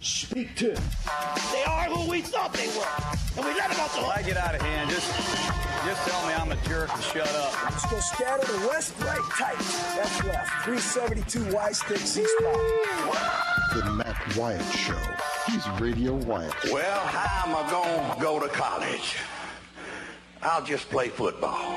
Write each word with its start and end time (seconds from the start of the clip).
Speak 0.00 0.54
to 0.56 0.72
him. 0.72 0.82
They 1.52 1.64
are 1.64 1.84
who 1.84 2.10
we 2.10 2.20
thought 2.20 2.52
they 2.52 2.68
were. 2.68 2.86
And 3.36 3.46
we 3.46 3.58
let 3.58 3.70
them 3.70 3.80
off 3.80 3.94
the 3.94 4.02
When 4.02 4.10
I 4.10 4.22
get 4.22 4.36
out 4.36 4.54
of 4.54 4.60
hand, 4.60 4.90
just 4.90 5.06
just 5.84 6.08
tell 6.08 6.26
me 6.28 6.34
I'm 6.34 6.52
a 6.52 6.56
jerk 6.68 6.92
and 6.94 7.02
shut 7.02 7.28
up. 7.28 7.62
Let's 7.64 7.90
go 7.90 7.98
scatter 7.98 8.46
the 8.46 8.68
west, 8.68 8.94
right, 9.00 9.18
tight. 9.38 9.58
That's 9.96 10.24
left. 10.24 10.64
372 10.64 11.52
Y 11.52 11.72
stick 11.72 11.98
C 11.98 12.24
spot. 12.24 12.60
The 13.74 13.90
Matt 13.90 14.36
Wyatt 14.36 14.62
Show. 14.74 14.94
He's 15.46 15.68
Radio 15.80 16.14
Wyatt. 16.14 16.54
Well, 16.70 17.00
how 17.00 17.48
am 17.48 17.56
I 17.56 17.70
going 17.70 18.14
to 18.14 18.22
go 18.22 18.38
to 18.38 18.48
college? 18.48 19.16
I'll 20.42 20.64
just 20.64 20.88
play 20.88 21.08
football. 21.08 21.76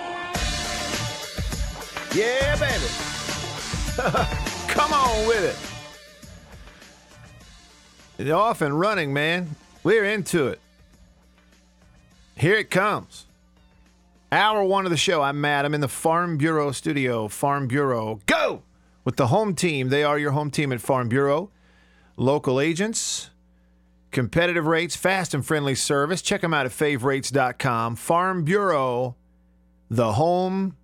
Yeah, 2.14 2.56
baby. 2.58 2.86
Come 4.68 4.94
on 4.94 5.28
with 5.28 5.44
it. 5.44 5.75
It's 8.18 8.32
off 8.32 8.62
and 8.62 8.80
running, 8.80 9.12
man. 9.14 9.56
We're 9.84 10.06
into 10.06 10.48
it. 10.48 10.60
Here 12.38 12.56
it 12.56 12.72
comes. 12.72 13.26
Hour 14.32 14.64
one 14.64 14.86
of 14.86 14.92
the 14.92 14.98
show. 14.98 15.22
I'm 15.22 15.40
Matt. 15.42 15.66
I'm 15.66 15.74
in 15.74 15.82
the 15.82 15.88
Farm 15.88 16.38
Bureau 16.38 16.72
studio. 16.72 17.28
Farm 17.28 17.68
Bureau, 17.68 18.20
go! 18.26 18.64
With 19.04 19.18
the 19.18 19.28
home 19.28 19.54
team. 19.54 19.90
They 19.90 20.04
are 20.04 20.18
your 20.18 20.32
home 20.32 20.50
team 20.50 20.72
at 20.72 20.82
Farm 20.82 21.10
Bureau. 21.10 21.52
Local 22.18 22.60
agents, 22.60 23.30
competitive 24.12 24.66
rates, 24.66 24.96
fast 24.96 25.34
and 25.34 25.46
friendly 25.46 25.76
service. 25.76 26.22
Check 26.22 26.42
them 26.42 26.54
out 26.54 26.66
at 26.66 26.72
favrates.com. 26.72 27.98
Farm 27.98 28.44
Bureau, 28.44 29.16
the 29.90 30.14
home 30.14 30.78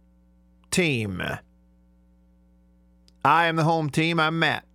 team. 0.69 1.21
I 3.23 3.45
am 3.45 3.55
the 3.55 3.63
home 3.63 3.89
team. 3.89 4.19
I'm 4.19 4.37
Matt. 4.39 4.65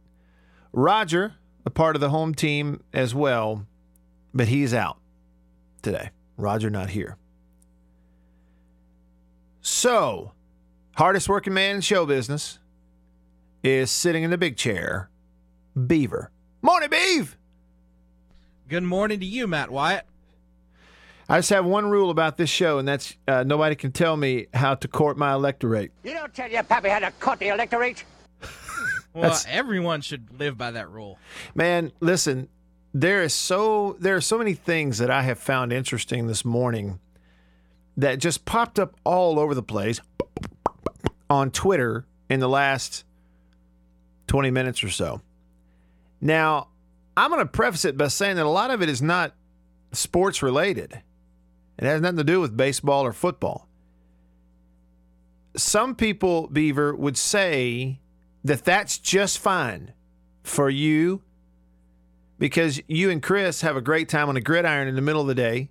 Roger, 0.72 1.34
a 1.66 1.70
part 1.70 1.96
of 1.96 2.00
the 2.00 2.08
home 2.08 2.32
team 2.34 2.82
as 2.94 3.14
well, 3.14 3.66
but 4.32 4.46
he's 4.48 4.72
out 4.72 4.98
today. 5.82 6.10
Roger 6.36 6.70
not 6.70 6.90
here. 6.90 7.16
So, 9.60 10.32
hardest 10.94 11.28
working 11.28 11.52
man 11.52 11.76
in 11.76 11.80
show 11.80 12.06
business 12.06 12.60
is 13.64 13.90
sitting 13.90 14.22
in 14.22 14.30
the 14.30 14.38
big 14.38 14.56
chair, 14.56 15.10
Beaver. 15.86 16.30
Morning, 16.62 16.88
Beav. 16.88 17.34
Good 18.68 18.84
morning 18.84 19.18
to 19.18 19.26
you, 19.26 19.48
Matt 19.48 19.70
Wyatt. 19.70 20.06
I 21.28 21.38
just 21.38 21.50
have 21.50 21.64
one 21.64 21.86
rule 21.90 22.10
about 22.10 22.36
this 22.36 22.48
show, 22.48 22.78
and 22.78 22.86
that's 22.86 23.16
uh, 23.26 23.42
nobody 23.42 23.74
can 23.74 23.90
tell 23.90 24.16
me 24.16 24.46
how 24.54 24.76
to 24.76 24.86
court 24.86 25.16
my 25.18 25.32
electorate. 25.32 25.90
You 26.04 26.14
don't 26.14 26.32
tell 26.32 26.48
your 26.48 26.62
pappy 26.62 26.88
how 26.88 27.00
to 27.00 27.10
court 27.18 27.40
the 27.40 27.48
electorate. 27.48 28.04
Well, 29.16 29.22
That's- 29.22 29.46
everyone 29.48 30.02
should 30.02 30.38
live 30.38 30.58
by 30.58 30.72
that 30.72 30.90
rule. 30.90 31.18
Man, 31.54 31.90
listen, 32.00 32.48
there 32.92 33.22
is 33.22 33.32
so 33.32 33.96
there 33.98 34.14
are 34.14 34.20
so 34.20 34.36
many 34.36 34.52
things 34.52 34.98
that 34.98 35.10
I 35.10 35.22
have 35.22 35.38
found 35.38 35.72
interesting 35.72 36.26
this 36.26 36.44
morning 36.44 37.00
that 37.96 38.18
just 38.18 38.44
popped 38.44 38.78
up 38.78 38.94
all 39.04 39.38
over 39.38 39.54
the 39.54 39.62
place 39.62 40.02
on 41.30 41.50
Twitter 41.50 42.04
in 42.28 42.40
the 42.40 42.48
last 42.48 43.04
20 44.26 44.50
minutes 44.50 44.84
or 44.84 44.90
so. 44.90 45.22
Now, 46.20 46.68
I'm 47.16 47.30
going 47.30 47.40
to 47.40 47.50
preface 47.50 47.86
it 47.86 47.96
by 47.96 48.08
saying 48.08 48.36
that 48.36 48.44
a 48.44 48.50
lot 48.50 48.70
of 48.70 48.82
it 48.82 48.90
is 48.90 49.00
not 49.00 49.34
sports 49.92 50.42
related. 50.42 50.92
It 51.78 51.84
has 51.84 52.02
nothing 52.02 52.18
to 52.18 52.24
do 52.24 52.42
with 52.42 52.54
baseball 52.54 53.06
or 53.06 53.14
football. 53.14 53.66
Some 55.56 55.94
people, 55.94 56.48
Beaver, 56.48 56.94
would 56.94 57.16
say 57.16 58.00
that 58.46 58.64
that's 58.64 58.98
just 58.98 59.38
fine 59.38 59.92
for 60.42 60.70
you 60.70 61.22
because 62.38 62.80
you 62.86 63.10
and 63.10 63.22
Chris 63.22 63.62
have 63.62 63.76
a 63.76 63.80
great 63.80 64.08
time 64.08 64.28
on 64.28 64.36
a 64.36 64.40
gridiron 64.40 64.86
in 64.86 64.94
the 64.94 65.02
middle 65.02 65.20
of 65.20 65.26
the 65.26 65.34
day. 65.34 65.68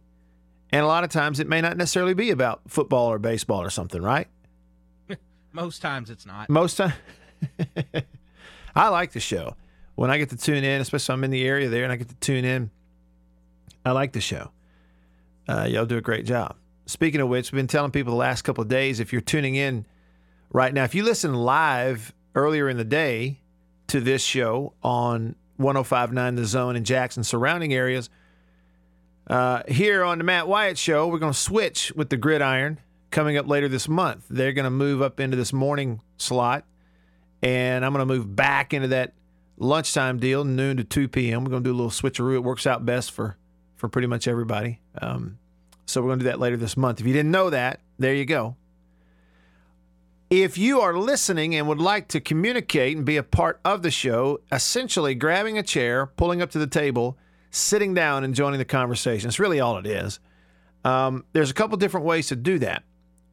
And 0.71 0.83
a 0.83 0.87
lot 0.87 1.03
of 1.03 1.09
times 1.09 1.39
it 1.39 1.47
may 1.47 1.61
not 1.61 1.77
necessarily 1.77 2.13
be 2.13 2.31
about 2.31 2.61
football 2.67 3.07
or 3.07 3.19
baseball 3.19 3.61
or 3.61 3.69
something, 3.69 4.01
right? 4.01 4.27
Most 5.53 5.81
times 5.81 6.09
it's 6.09 6.25
not. 6.25 6.49
Most 6.49 6.75
time, 6.75 6.93
I 8.75 8.89
like 8.89 9.13
the 9.13 9.19
show. 9.21 9.55
When 9.93 10.09
I 10.11 10.17
get 10.17 10.31
to 10.31 10.37
tune 10.37 10.65
in, 10.65 10.81
especially 10.81 11.13
I'm 11.13 11.23
in 11.23 11.31
the 11.31 11.45
area 11.45 11.69
there 11.69 11.83
and 11.83 11.93
I 11.93 11.95
get 11.95 12.09
to 12.09 12.15
tune 12.15 12.43
in, 12.43 12.71
I 13.85 13.91
like 13.91 14.11
the 14.11 14.19
show. 14.19 14.51
Uh, 15.47 15.67
y'all 15.69 15.85
do 15.85 15.97
a 15.97 16.01
great 16.01 16.25
job. 16.25 16.57
Speaking 16.87 17.21
of 17.21 17.29
which, 17.29 17.51
we've 17.51 17.59
been 17.59 17.67
telling 17.67 17.91
people 17.91 18.11
the 18.11 18.17
last 18.17 18.41
couple 18.41 18.63
of 18.63 18.67
days 18.67 18.99
if 18.99 19.13
you're 19.13 19.21
tuning 19.21 19.55
in 19.55 19.85
right 20.51 20.73
now, 20.73 20.83
if 20.83 20.93
you 20.93 21.03
listen 21.03 21.33
live 21.33 22.13
earlier 22.35 22.69
in 22.69 22.77
the 22.77 22.83
day 22.83 23.41
to 23.87 23.99
this 23.99 24.23
show 24.23 24.73
on 24.83 25.35
1059 25.57 26.35
The 26.35 26.45
Zone 26.45 26.75
in 26.75 26.83
Jackson 26.83 27.23
surrounding 27.23 27.73
areas, 27.73 28.09
uh, 29.27 29.63
here 29.67 30.03
on 30.03 30.19
the 30.19 30.23
Matt 30.23 30.47
Wyatt 30.47 30.77
Show, 30.77 31.07
we're 31.07 31.17
going 31.17 31.33
to 31.33 31.39
switch 31.39 31.91
with 31.95 32.09
the 32.09 32.17
gridiron 32.17 32.79
coming 33.09 33.37
up 33.37 33.47
later 33.47 33.67
this 33.67 33.87
month. 33.87 34.25
They're 34.29 34.53
going 34.53 34.65
to 34.65 34.69
move 34.69 35.01
up 35.01 35.19
into 35.19 35.35
this 35.35 35.51
morning 35.51 36.01
slot, 36.17 36.65
and 37.41 37.83
I'm 37.83 37.91
going 37.93 38.07
to 38.07 38.13
move 38.13 38.35
back 38.35 38.73
into 38.73 38.89
that 38.89 39.13
lunchtime 39.57 40.19
deal, 40.19 40.43
noon 40.43 40.77
to 40.77 40.83
2 40.83 41.07
p.m. 41.07 41.43
We're 41.43 41.49
going 41.49 41.63
to 41.63 41.69
do 41.69 41.73
a 41.73 41.77
little 41.77 41.89
switcheroo. 41.89 42.35
It 42.35 42.43
works 42.43 42.67
out 42.67 42.85
best 42.85 43.11
for 43.11 43.37
for 43.75 43.89
pretty 43.89 44.07
much 44.07 44.27
everybody. 44.27 44.79
Um, 45.01 45.37
so 45.85 46.01
we're 46.01 46.09
going 46.09 46.19
to 46.19 46.25
do 46.25 46.29
that 46.29 46.39
later 46.39 46.57
this 46.57 46.77
month. 46.77 46.99
If 46.99 47.07
you 47.07 47.13
didn't 47.13 47.31
know 47.31 47.49
that, 47.49 47.81
there 47.99 48.13
you 48.13 48.25
go. 48.25 48.55
If 50.29 50.57
you 50.57 50.81
are 50.81 50.97
listening 50.97 51.55
and 51.55 51.67
would 51.67 51.79
like 51.79 52.07
to 52.09 52.19
communicate 52.19 52.97
and 52.97 53.05
be 53.05 53.17
a 53.17 53.23
part 53.23 53.59
of 53.63 53.83
the 53.83 53.91
show, 53.91 54.41
essentially 54.51 55.13
grabbing 55.13 55.57
a 55.59 55.63
chair, 55.63 56.07
pulling 56.07 56.41
up 56.41 56.49
to 56.51 56.59
the 56.59 56.67
table, 56.67 57.15
sitting 57.51 57.93
down, 57.93 58.23
and 58.23 58.33
joining 58.33 58.57
the 58.57 58.65
conversation. 58.65 59.27
It's 59.27 59.39
really 59.39 59.59
all 59.59 59.77
it 59.77 59.85
is. 59.85 60.19
Um, 60.83 61.25
there's 61.33 61.51
a 61.51 61.53
couple 61.53 61.77
different 61.77 62.07
ways 62.07 62.27
to 62.29 62.35
do 62.35 62.57
that. 62.59 62.83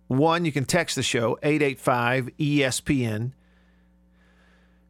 One, 0.09 0.45
you 0.45 0.53
can 0.53 0.67
text 0.67 0.97
the 0.97 1.03
show, 1.03 1.39
885 1.43 2.29
ESPN. 2.39 3.33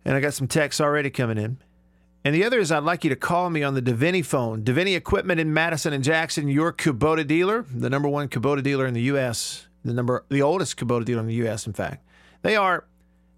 And 0.04 0.16
I 0.16 0.20
got 0.20 0.34
some 0.34 0.48
texts 0.48 0.80
already 0.80 1.10
coming 1.10 1.38
in. 1.38 1.58
And 2.24 2.34
the 2.34 2.44
other 2.44 2.58
is 2.58 2.72
I'd 2.72 2.82
like 2.82 3.04
you 3.04 3.10
to 3.10 3.16
call 3.16 3.48
me 3.48 3.62
on 3.62 3.74
the 3.74 3.82
Deviney 3.82 4.24
phone. 4.24 4.64
Deviney 4.64 4.96
Equipment 4.96 5.38
in 5.38 5.54
Madison 5.54 5.92
and 5.92 6.02
Jackson, 6.02 6.48
your 6.48 6.72
Kubota 6.72 7.24
dealer, 7.24 7.64
the 7.72 7.90
number 7.90 8.08
one 8.08 8.28
Kubota 8.28 8.62
dealer 8.62 8.86
in 8.86 8.94
the 8.94 9.02
U.S., 9.02 9.68
the 9.84 9.92
number, 9.92 10.24
the 10.28 10.42
oldest 10.42 10.76
Kubota 10.76 11.04
dealer 11.04 11.20
in 11.20 11.26
the 11.26 11.34
U.S. 11.34 11.66
In 11.66 11.72
fact, 11.72 12.04
they 12.42 12.56
are, 12.56 12.84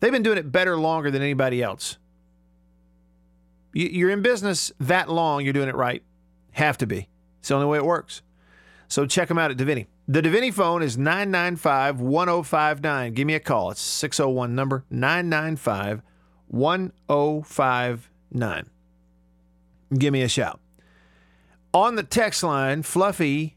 they've 0.00 0.12
been 0.12 0.22
doing 0.22 0.38
it 0.38 0.50
better 0.52 0.76
longer 0.78 1.10
than 1.10 1.22
anybody 1.22 1.62
else. 1.62 1.98
You- 3.72 3.88
You're 3.88 4.10
in 4.10 4.22
business 4.22 4.72
that 4.80 5.10
long, 5.10 5.44
you're 5.44 5.52
doing 5.52 5.68
it 5.68 5.74
right. 5.74 6.02
Have 6.52 6.78
to 6.78 6.86
be. 6.86 7.08
It's 7.40 7.48
the 7.48 7.54
only 7.56 7.66
way 7.66 7.78
it 7.78 7.84
works. 7.84 8.22
So 8.88 9.06
check 9.06 9.28
them 9.28 9.38
out 9.38 9.50
at 9.50 9.56
Deviney. 9.56 9.86
The 10.06 10.20
Deviney 10.20 10.52
phone 10.52 10.82
is 10.82 10.98
995 10.98 11.98
1059. 12.00 13.14
Give 13.14 13.26
me 13.26 13.34
a 13.34 13.40
call. 13.40 13.70
It's 13.70 13.80
601 13.80 14.54
number 14.54 14.84
995 14.90 16.02
1059. 16.48 18.70
Give 19.98 20.12
me 20.12 20.22
a 20.22 20.28
shout. 20.28 20.60
On 21.72 21.94
the 21.96 22.02
text 22.02 22.42
line, 22.42 22.82
Fluffy. 22.82 23.56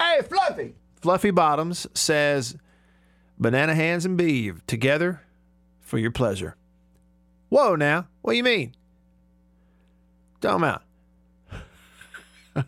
Hey, 0.00 0.20
Fluffy. 0.28 0.74
Fluffy 1.04 1.30
Bottoms 1.30 1.86
says, 1.92 2.56
Banana 3.38 3.74
Hands 3.74 4.06
and 4.06 4.16
Beeve 4.16 4.66
together 4.66 5.20
for 5.82 5.98
your 5.98 6.10
pleasure. 6.10 6.56
Whoa, 7.50 7.76
now. 7.76 8.06
What 8.22 8.32
do 8.32 8.36
you 8.38 8.42
mean? 8.42 8.74
Dumb 10.40 10.64
out. 10.64 10.82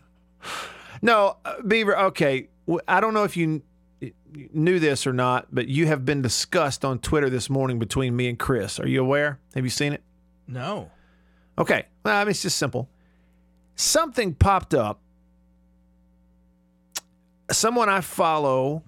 no, 1.01 1.37
uh, 1.43 1.63
Beaver, 1.63 1.97
okay. 1.97 2.49
I 2.87 2.99
don't 2.99 3.15
know 3.15 3.23
if 3.23 3.35
you 3.35 3.63
kn- 3.99 4.13
knew 4.53 4.77
this 4.77 5.07
or 5.07 5.13
not, 5.13 5.47
but 5.51 5.67
you 5.67 5.87
have 5.87 6.05
been 6.05 6.21
discussed 6.21 6.85
on 6.85 6.99
Twitter 6.99 7.31
this 7.31 7.49
morning 7.49 7.79
between 7.79 8.15
me 8.15 8.29
and 8.29 8.37
Chris. 8.37 8.79
Are 8.79 8.87
you 8.87 9.01
aware? 9.01 9.39
Have 9.55 9.63
you 9.63 9.71
seen 9.71 9.93
it? 9.93 10.03
No. 10.47 10.91
Okay. 11.57 11.87
Well, 12.03 12.15
I 12.15 12.23
mean, 12.23 12.29
it's 12.29 12.43
just 12.43 12.59
simple. 12.59 12.87
Something 13.73 14.35
popped 14.35 14.75
up. 14.75 15.01
Someone 17.51 17.89
I 17.89 18.01
follow 18.01 18.83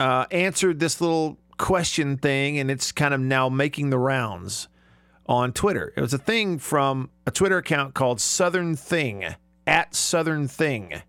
uh, 0.00 0.26
answered 0.30 0.80
this 0.80 1.00
little 1.00 1.38
question 1.58 2.16
thing, 2.16 2.58
and 2.58 2.70
it's 2.70 2.90
kind 2.90 3.14
of 3.14 3.20
now 3.20 3.48
making 3.48 3.90
the 3.90 3.98
rounds 3.98 4.68
on 5.26 5.52
Twitter. 5.52 5.92
It 5.96 6.00
was 6.00 6.12
a 6.12 6.18
thing 6.18 6.58
from 6.58 7.10
a 7.26 7.30
Twitter 7.30 7.58
account 7.58 7.94
called 7.94 8.20
Southern 8.20 8.74
Thing, 8.74 9.34
at 9.66 9.94
Southern 9.94 10.48
Thing. 10.48 11.02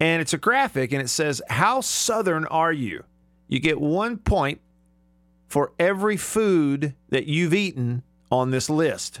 And 0.00 0.20
it's 0.20 0.34
a 0.34 0.38
graphic 0.38 0.92
and 0.92 1.00
it 1.00 1.08
says, 1.08 1.40
How 1.48 1.80
Southern 1.80 2.44
are 2.46 2.72
you? 2.72 3.04
You 3.48 3.60
get 3.60 3.80
one 3.80 4.18
point 4.18 4.60
for 5.48 5.72
every 5.78 6.16
food 6.16 6.94
that 7.10 7.26
you've 7.26 7.54
eaten 7.54 8.02
on 8.30 8.50
this 8.50 8.68
list. 8.68 9.20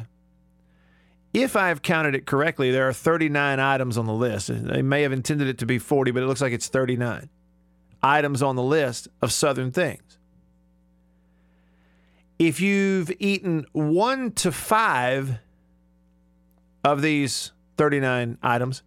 If 1.36 1.54
I've 1.54 1.82
counted 1.82 2.14
it 2.14 2.24
correctly, 2.24 2.70
there 2.70 2.88
are 2.88 2.94
39 2.94 3.60
items 3.60 3.98
on 3.98 4.06
the 4.06 4.14
list. 4.14 4.48
They 4.50 4.80
may 4.80 5.02
have 5.02 5.12
intended 5.12 5.48
it 5.48 5.58
to 5.58 5.66
be 5.66 5.78
40, 5.78 6.10
but 6.12 6.22
it 6.22 6.26
looks 6.26 6.40
like 6.40 6.54
it's 6.54 6.68
39 6.68 7.28
items 8.02 8.42
on 8.42 8.56
the 8.56 8.62
list 8.62 9.08
of 9.20 9.30
Southern 9.34 9.70
things. 9.70 10.16
If 12.38 12.58
you've 12.62 13.12
eaten 13.18 13.66
one 13.72 14.32
to 14.32 14.50
five 14.50 15.38
of 16.82 17.02
these 17.02 17.52
39 17.76 18.38
items, 18.42 18.82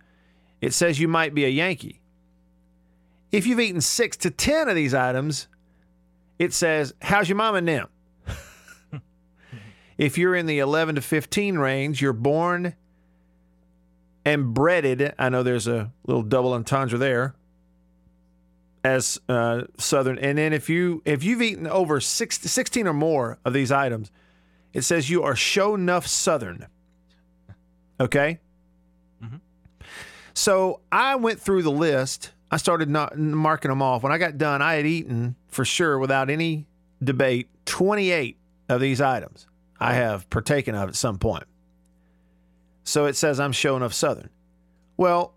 it 0.59 0.73
says 0.73 0.99
you 0.99 1.07
might 1.07 1.35
be 1.35 1.45
a 1.45 1.49
Yankee. 1.49 2.01
If 3.31 3.45
you've 3.45 3.59
eaten 3.59 3.79
six 3.79 4.17
to 4.17 4.31
10 4.31 4.69
of 4.69 4.75
these 4.75 4.95
items, 4.95 5.47
it 6.39 6.53
says, 6.53 6.95
How's 6.99 7.29
your 7.29 7.35
mama 7.35 7.61
them? 7.61 7.89
If 9.99 10.17
you're 10.17 10.33
in 10.33 10.45
the 10.45 10.59
11 10.59 10.95
to 10.95 11.01
15 11.01 11.59
range, 11.59 12.01
you're 12.01 12.13
born 12.13 12.73
and 14.23 14.53
breaded. 14.53 15.13
I 15.19 15.27
know 15.27 15.43
there's 15.43 15.67
a 15.67 15.91
little 16.07 16.23
double 16.23 16.53
entendre 16.53 16.97
there 16.97 17.35
as 18.81 19.19
uh, 19.27 19.63
southern. 19.77 20.17
And 20.17 20.37
then 20.37 20.53
if 20.53 20.69
you 20.69 21.01
if 21.03 21.21
you've 21.21 21.41
eaten 21.41 21.67
over 21.67 21.99
six, 21.99 22.39
16 22.39 22.87
or 22.87 22.93
more 22.93 23.39
of 23.43 23.51
these 23.51 23.73
items, 23.73 24.09
it 24.73 24.83
says 24.83 25.09
you 25.09 25.21
are 25.23 25.35
show 25.35 25.75
enough 25.75 26.07
southern. 26.07 26.67
Okay. 27.99 28.39
So 30.33 30.79
I 30.89 31.15
went 31.15 31.41
through 31.41 31.63
the 31.63 31.71
list. 31.71 32.31
I 32.49 32.55
started 32.55 32.89
not 32.89 33.17
marking 33.17 33.67
them 33.67 33.81
off. 33.81 34.01
When 34.01 34.13
I 34.13 34.17
got 34.17 34.37
done, 34.37 34.61
I 34.61 34.75
had 34.75 34.85
eaten 34.85 35.35
for 35.49 35.65
sure, 35.65 35.99
without 35.99 36.29
any 36.29 36.67
debate, 37.03 37.49
28 37.65 38.37
of 38.69 38.79
these 38.79 39.01
items. 39.01 39.45
I 39.79 39.93
have 39.93 40.29
partaken 40.29 40.75
of 40.75 40.89
at 40.89 40.95
some 40.95 41.17
point. 41.17 41.45
So 42.83 43.05
it 43.05 43.15
says 43.15 43.39
I'm 43.39 43.51
showing 43.51 43.81
enough 43.81 43.93
southern. 43.93 44.29
Well, 44.97 45.33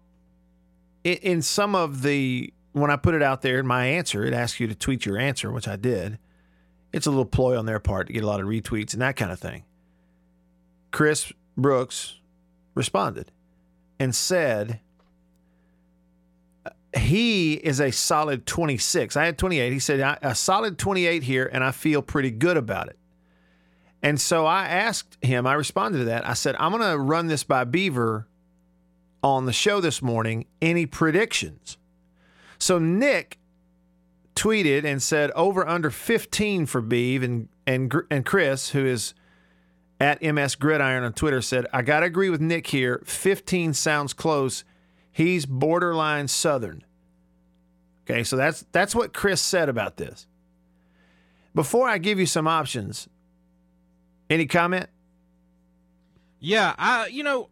in, 1.05 1.43
some 1.43 1.75
of 1.75 2.03
the 2.03 2.53
when 2.73 2.91
I 2.91 2.97
put 2.97 3.15
it 3.15 3.23
out 3.23 3.43
there 3.43 3.59
in 3.59 3.67
my 3.67 3.87
answer, 3.87 4.25
it 4.25 4.33
asks 4.33 4.59
you 4.59 4.67
to 4.67 4.75
tweet 4.75 5.05
your 5.05 5.19
answer, 5.19 5.53
which 5.53 5.69
I 5.69 5.77
did. 5.77 6.19
It's 6.93 7.07
a 7.07 7.11
little 7.11 7.27
ploy 7.27 7.59
on 7.59 7.67
their 7.67 7.79
part 7.79 8.07
to 8.07 8.13
get 8.13 8.23
a 8.23 8.27
lot 8.27 8.41
of 8.41 8.47
retweets 8.47 8.93
and 8.93 9.03
that 9.03 9.17
kind 9.17 9.31
of 9.31 9.39
thing. 9.39 9.65
Chris 10.91 11.33
Brooks 11.57 12.19
responded 12.75 13.31
and 13.99 14.15
said 14.15 14.81
he 16.97 17.55
is 17.55 17.81
a 17.81 17.91
solid 17.91 18.47
26. 18.47 19.17
I 19.17 19.25
had 19.25 19.39
28. 19.39 19.73
He 19.73 19.79
said 19.79 20.19
a 20.23 20.35
solid 20.35 20.79
28 20.79 21.23
here, 21.23 21.49
and 21.53 21.65
I 21.65 21.71
feel 21.71 22.03
pretty 22.03 22.31
good 22.31 22.57
about 22.57 22.89
it. 22.89 22.99
And 24.03 24.21
so 24.21 24.47
I 24.47 24.67
asked 24.67 25.17
him, 25.23 25.47
I 25.47 25.55
responded 25.55 25.99
to 25.99 26.05
that. 26.07 26.27
I 26.27 26.35
said, 26.35 26.57
I'm 26.59 26.73
going 26.73 26.91
to 26.91 26.99
run 26.99 27.29
this 27.29 27.45
by 27.45 27.65
Beaver 27.65 28.27
on 29.23 29.47
the 29.47 29.53
show 29.53 29.81
this 29.81 30.03
morning. 30.03 30.47
Any 30.61 30.87
predictions? 30.87 31.79
So 32.59 32.79
Nick 32.79 33.39
tweeted 34.35 34.85
and 34.85 35.03
said 35.03 35.31
over 35.33 35.67
under 35.67 35.91
15 35.91 36.67
for 36.67 36.81
Beeve 36.81 37.23
and 37.23 37.49
and 37.67 37.93
and 38.11 38.25
Chris 38.25 38.71
who 38.71 38.85
is 38.87 39.15
at 40.01 40.23
MS 40.23 40.55
Gridiron 40.55 41.05
on 41.05 41.13
Twitter 41.13 41.43
said 41.43 41.67
I 41.73 41.83
got 41.83 42.01
to 42.01 42.07
agree 42.07 42.31
with 42.31 42.41
Nick 42.41 42.69
here 42.69 43.03
15 43.05 43.75
sounds 43.75 44.15
close 44.15 44.65
he's 45.13 45.45
borderline 45.45 46.29
southern 46.29 46.83
Okay 48.05 48.25
so 48.25 48.37
that's 48.37 48.65
that's 48.73 48.95
what 48.95 49.13
Chris 49.13 49.43
said 49.43 49.69
about 49.69 49.99
this 49.99 50.27
Before 51.55 51.87
I 51.89 51.99
give 51.99 52.19
you 52.19 52.27
some 52.27 52.49
options 52.49 53.09
any 54.33 54.47
comment 54.47 54.89
Yeah, 56.41 56.75
I 56.79 57.07
you 57.07 57.23
know, 57.23 57.49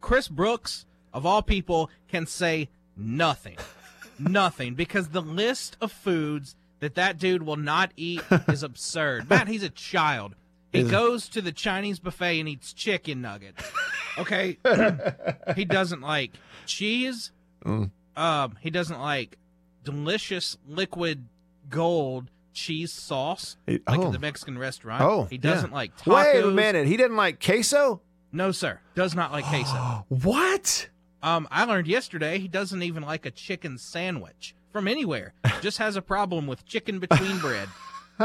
Chris 0.00 0.28
Brooks 0.28 0.84
of 1.12 1.24
all 1.24 1.42
people 1.42 1.90
can 2.08 2.26
say 2.26 2.68
nothing, 2.96 3.56
nothing 4.18 4.74
because 4.74 5.08
the 5.08 5.22
list 5.22 5.76
of 5.80 5.92
foods 5.92 6.56
that 6.80 6.94
that 6.96 7.18
dude 7.18 7.42
will 7.42 7.56
not 7.56 7.92
eat 7.96 8.22
is 8.48 8.62
absurd. 8.62 9.30
Matt, 9.30 9.48
he's 9.48 9.62
a 9.62 9.70
child. 9.70 10.34
He 10.72 10.82
goes 10.82 11.28
to 11.30 11.40
the 11.40 11.52
Chinese 11.52 11.98
buffet 11.98 12.38
and 12.38 12.48
eats 12.48 12.74
chicken 12.74 13.22
nuggets. 13.22 13.64
Okay, 14.18 14.58
he 15.54 15.64
doesn't 15.64 16.02
like 16.02 16.32
cheese. 16.66 17.32
Mm. 17.64 17.90
Um, 18.14 18.58
he 18.60 18.68
doesn't 18.68 19.00
like 19.00 19.38
delicious 19.84 20.58
liquid 20.68 21.28
gold 21.70 22.30
cheese 22.56 22.92
sauce 22.92 23.56
He- 23.66 23.80
like 23.86 24.00
oh. 24.00 24.06
at 24.06 24.12
the 24.12 24.18
Mexican 24.18 24.56
restaurant. 24.58 25.02
Oh 25.02 25.24
he 25.30 25.38
doesn't 25.38 25.70
yeah. 25.70 25.76
like 25.76 25.96
tacos. 25.98 26.14
Wait 26.34 26.42
a 26.42 26.50
minute 26.50 26.86
he 26.86 26.96
didn't 26.96 27.16
like 27.16 27.44
queso 27.44 28.00
No, 28.32 28.50
sir. 28.50 28.80
Does 28.94 29.14
not 29.14 29.30
like 29.30 29.44
queso. 29.44 30.04
What 30.08 30.88
Um, 31.22 31.46
I 31.50 31.64
learned 31.64 31.86
yesterday 31.86 32.38
he 32.38 32.48
doesn't 32.48 32.82
even 32.82 33.02
like 33.02 33.26
a 33.26 33.30
chicken 33.30 33.78
sandwich 33.78 34.54
from 34.72 34.88
anywhere. 34.88 35.34
Just 35.60 35.78
has 35.78 35.96
a 35.96 36.02
problem 36.02 36.46
with 36.46 36.64
chicken 36.64 36.98
between 36.98 37.38
bread. 37.38 37.68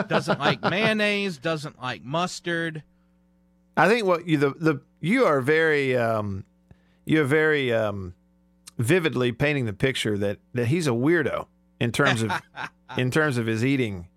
Doesn't 0.07 0.39
like 0.39 0.61
mayonnaise. 0.69 1.37
Doesn't 1.37 1.81
like 1.81 2.03
mustard. 2.03 2.83
I 3.75 3.87
think 3.89 4.05
what 4.07 4.27
you 4.27 4.37
the 4.37 4.51
the 4.51 4.81
you 5.01 5.25
are 5.25 5.41
very 5.41 5.95
um 5.97 6.45
you're 7.05 7.25
very 7.25 7.73
um 7.73 8.13
vividly 8.77 9.31
painting 9.31 9.65
the 9.65 9.73
picture 9.73 10.17
that 10.17 10.37
that 10.53 10.67
he's 10.67 10.87
a 10.87 10.91
weirdo 10.91 11.47
in 11.79 11.91
terms 11.91 12.21
of 12.21 12.31
in 12.97 13.11
terms 13.11 13.37
of 13.37 13.45
his 13.47 13.63
eating. 13.65 14.07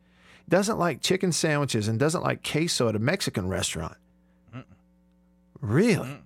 Doesn't 0.48 0.78
like 0.78 1.00
chicken 1.00 1.32
sandwiches 1.32 1.88
and 1.88 1.98
doesn't 1.98 2.22
like 2.22 2.48
queso 2.48 2.88
at 2.88 2.96
a 2.96 2.98
Mexican 2.98 3.48
restaurant. 3.48 3.96
mm 4.54 4.64
Really? 5.60 6.18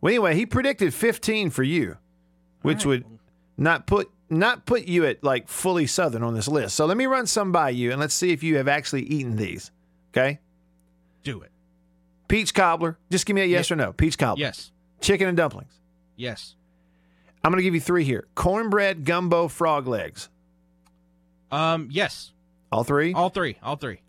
Well, 0.00 0.10
anyway, 0.10 0.34
he 0.34 0.46
predicted 0.46 0.92
15 0.94 1.50
for 1.50 1.62
you, 1.62 1.96
which 2.62 2.84
would 2.84 3.04
not 3.56 3.86
put 3.86 4.10
not 4.30 4.64
put 4.64 4.84
you 4.86 5.04
at 5.04 5.22
like 5.22 5.48
fully 5.48 5.86
southern 5.86 6.22
on 6.22 6.34
this 6.34 6.48
list. 6.48 6.76
So 6.76 6.86
let 6.86 6.96
me 6.96 7.06
run 7.06 7.26
some 7.26 7.52
by 7.52 7.70
you 7.70 7.90
and 7.90 8.00
let's 8.00 8.14
see 8.14 8.30
if 8.30 8.42
you 8.42 8.56
have 8.56 8.68
actually 8.68 9.02
eaten 9.02 9.36
these. 9.36 9.70
Okay? 10.12 10.40
Do 11.24 11.42
it. 11.42 11.50
Peach 12.28 12.54
cobbler. 12.54 12.96
Just 13.10 13.26
give 13.26 13.34
me 13.34 13.42
a 13.42 13.46
yes 13.46 13.70
or 13.70 13.76
no. 13.76 13.92
Peach 13.92 14.16
cobbler. 14.16 14.40
Yes. 14.40 14.70
Chicken 15.00 15.28
and 15.28 15.36
dumplings. 15.36 15.72
Yes. 16.16 16.54
I'm 17.42 17.50
going 17.50 17.58
to 17.58 17.64
give 17.64 17.74
you 17.74 17.80
three 17.80 18.04
here. 18.04 18.28
Cornbread, 18.34 19.04
gumbo, 19.04 19.48
frog 19.48 19.86
legs. 19.86 20.28
Um. 21.50 21.88
Yes. 21.90 22.32
All 22.72 22.84
three? 22.84 23.12
All 23.12 23.30
three. 23.30 23.56
All 23.62 23.76
three. 23.76 24.00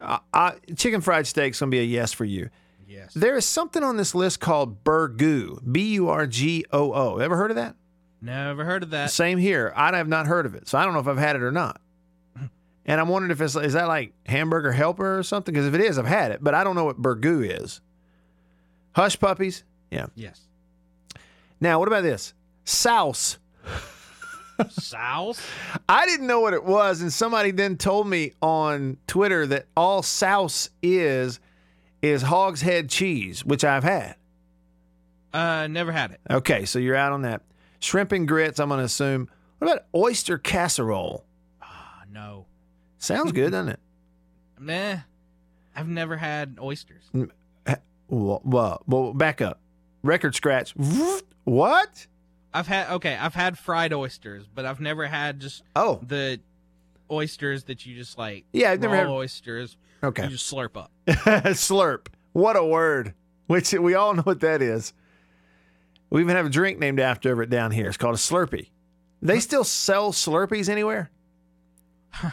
Uh, 0.00 0.18
uh, 0.32 0.52
chicken 0.76 1.00
fried 1.00 1.26
steak's 1.26 1.60
going 1.60 1.70
to 1.70 1.74
be 1.74 1.80
a 1.80 1.84
yes 1.84 2.12
for 2.12 2.24
you. 2.24 2.50
Yes. 2.88 3.12
There 3.14 3.36
is 3.36 3.44
something 3.44 3.82
on 3.82 3.96
this 3.96 4.14
list 4.14 4.40
called 4.40 4.84
burgoo. 4.84 5.60
B 5.70 5.94
U 5.94 6.08
R 6.08 6.26
G 6.26 6.64
O 6.72 6.92
O. 6.92 7.18
Ever 7.18 7.36
heard 7.36 7.50
of 7.50 7.56
that? 7.56 7.74
Never 8.20 8.64
heard 8.64 8.82
of 8.82 8.90
that. 8.90 9.10
Same 9.10 9.38
here. 9.38 9.72
I 9.76 9.94
have 9.96 10.08
not 10.08 10.26
heard 10.26 10.46
of 10.46 10.54
it. 10.54 10.68
So 10.68 10.78
I 10.78 10.84
don't 10.84 10.94
know 10.94 11.00
if 11.00 11.08
I've 11.08 11.18
had 11.18 11.36
it 11.36 11.42
or 11.42 11.52
not. 11.52 11.80
And 12.88 13.00
I'm 13.00 13.08
wondering 13.08 13.32
if 13.32 13.40
it's 13.40 13.56
is 13.56 13.72
that 13.72 13.88
like 13.88 14.12
hamburger 14.26 14.70
helper 14.70 15.18
or 15.18 15.24
something? 15.24 15.52
Because 15.52 15.66
if 15.66 15.74
it 15.74 15.80
is, 15.80 15.98
I've 15.98 16.06
had 16.06 16.30
it, 16.30 16.38
but 16.40 16.54
I 16.54 16.62
don't 16.62 16.76
know 16.76 16.84
what 16.84 17.02
burgoo 17.02 17.42
is. 17.60 17.80
Hush 18.92 19.18
puppies? 19.18 19.64
Yeah. 19.90 20.06
Yes. 20.14 20.40
Now, 21.60 21.80
what 21.80 21.88
about 21.88 22.04
this? 22.04 22.32
Souse. 22.64 23.38
Souse. 24.70 25.40
I 25.88 26.06
didn't 26.06 26.26
know 26.26 26.40
what 26.40 26.54
it 26.54 26.64
was, 26.64 27.00
and 27.02 27.12
somebody 27.12 27.50
then 27.50 27.76
told 27.76 28.06
me 28.08 28.32
on 28.40 28.96
Twitter 29.06 29.46
that 29.48 29.66
all 29.76 30.02
souse 30.02 30.70
is 30.82 31.40
is 32.02 32.22
hogshead 32.22 32.88
cheese, 32.88 33.44
which 33.44 33.64
I've 33.64 33.84
had. 33.84 34.16
Uh. 35.32 35.66
Never 35.66 35.92
had 35.92 36.12
it. 36.12 36.20
Okay, 36.30 36.64
so 36.64 36.78
you're 36.78 36.96
out 36.96 37.12
on 37.12 37.22
that. 37.22 37.42
Shrimp 37.80 38.12
and 38.12 38.26
grits, 38.26 38.58
I'm 38.58 38.68
going 38.68 38.78
to 38.78 38.84
assume. 38.84 39.28
What 39.58 39.70
about 39.70 39.84
oyster 39.94 40.38
casserole? 40.38 41.24
Ah, 41.62 42.02
no. 42.10 42.46
Sounds 42.98 43.32
good, 43.32 43.52
doesn't 43.52 43.70
it? 43.70 43.80
Nah. 44.58 44.96
I've 45.74 45.86
never 45.88 46.16
had 46.16 46.56
oysters. 46.58 47.02
Well, 48.08 48.40
well, 48.42 48.82
well, 48.86 49.12
back 49.12 49.42
up. 49.42 49.60
Record 50.02 50.34
scratch. 50.34 50.74
What? 51.44 52.08
I've 52.56 52.66
had 52.66 52.90
okay. 52.94 53.14
I've 53.16 53.34
had 53.34 53.58
fried 53.58 53.92
oysters, 53.92 54.46
but 54.52 54.64
I've 54.64 54.80
never 54.80 55.06
had 55.06 55.40
just 55.40 55.62
Oh, 55.74 56.00
the 56.06 56.40
oysters 57.10 57.64
that 57.64 57.84
you 57.86 57.94
just 57.96 58.16
like. 58.18 58.44
Yeah, 58.52 58.70
I've 58.72 58.80
never 58.80 58.96
had- 58.96 59.06
oysters. 59.08 59.76
okay. 60.02 60.24
You 60.24 60.30
just 60.30 60.52
slurp 60.52 60.76
up. 60.76 60.90
Slurp. 61.06 62.06
What 62.32 62.56
a 62.56 62.64
word. 62.64 63.14
Which 63.46 63.72
we 63.72 63.94
all 63.94 64.14
know 64.14 64.22
what 64.22 64.40
that 64.40 64.60
is. 64.62 64.92
We 66.10 66.20
even 66.20 66.36
have 66.36 66.46
a 66.46 66.50
drink 66.50 66.78
named 66.78 67.00
after 67.00 67.40
it 67.42 67.50
down 67.50 67.70
here. 67.70 67.88
It's 67.88 67.96
called 67.96 68.14
a 68.14 68.18
Slurpee. 68.18 68.70
They 69.22 69.40
still 69.40 69.64
sell 69.64 70.12
Slurpees 70.12 70.68
anywhere? 70.68 71.10
I 72.22 72.30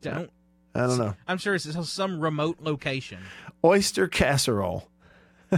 don't. 0.00 0.30
I 0.74 0.86
don't 0.86 0.98
know. 0.98 1.14
I'm 1.28 1.38
sure 1.38 1.54
it's 1.54 1.90
some 1.90 2.20
remote 2.20 2.58
location. 2.60 3.18
Oyster 3.64 4.08
casserole. 4.08 4.88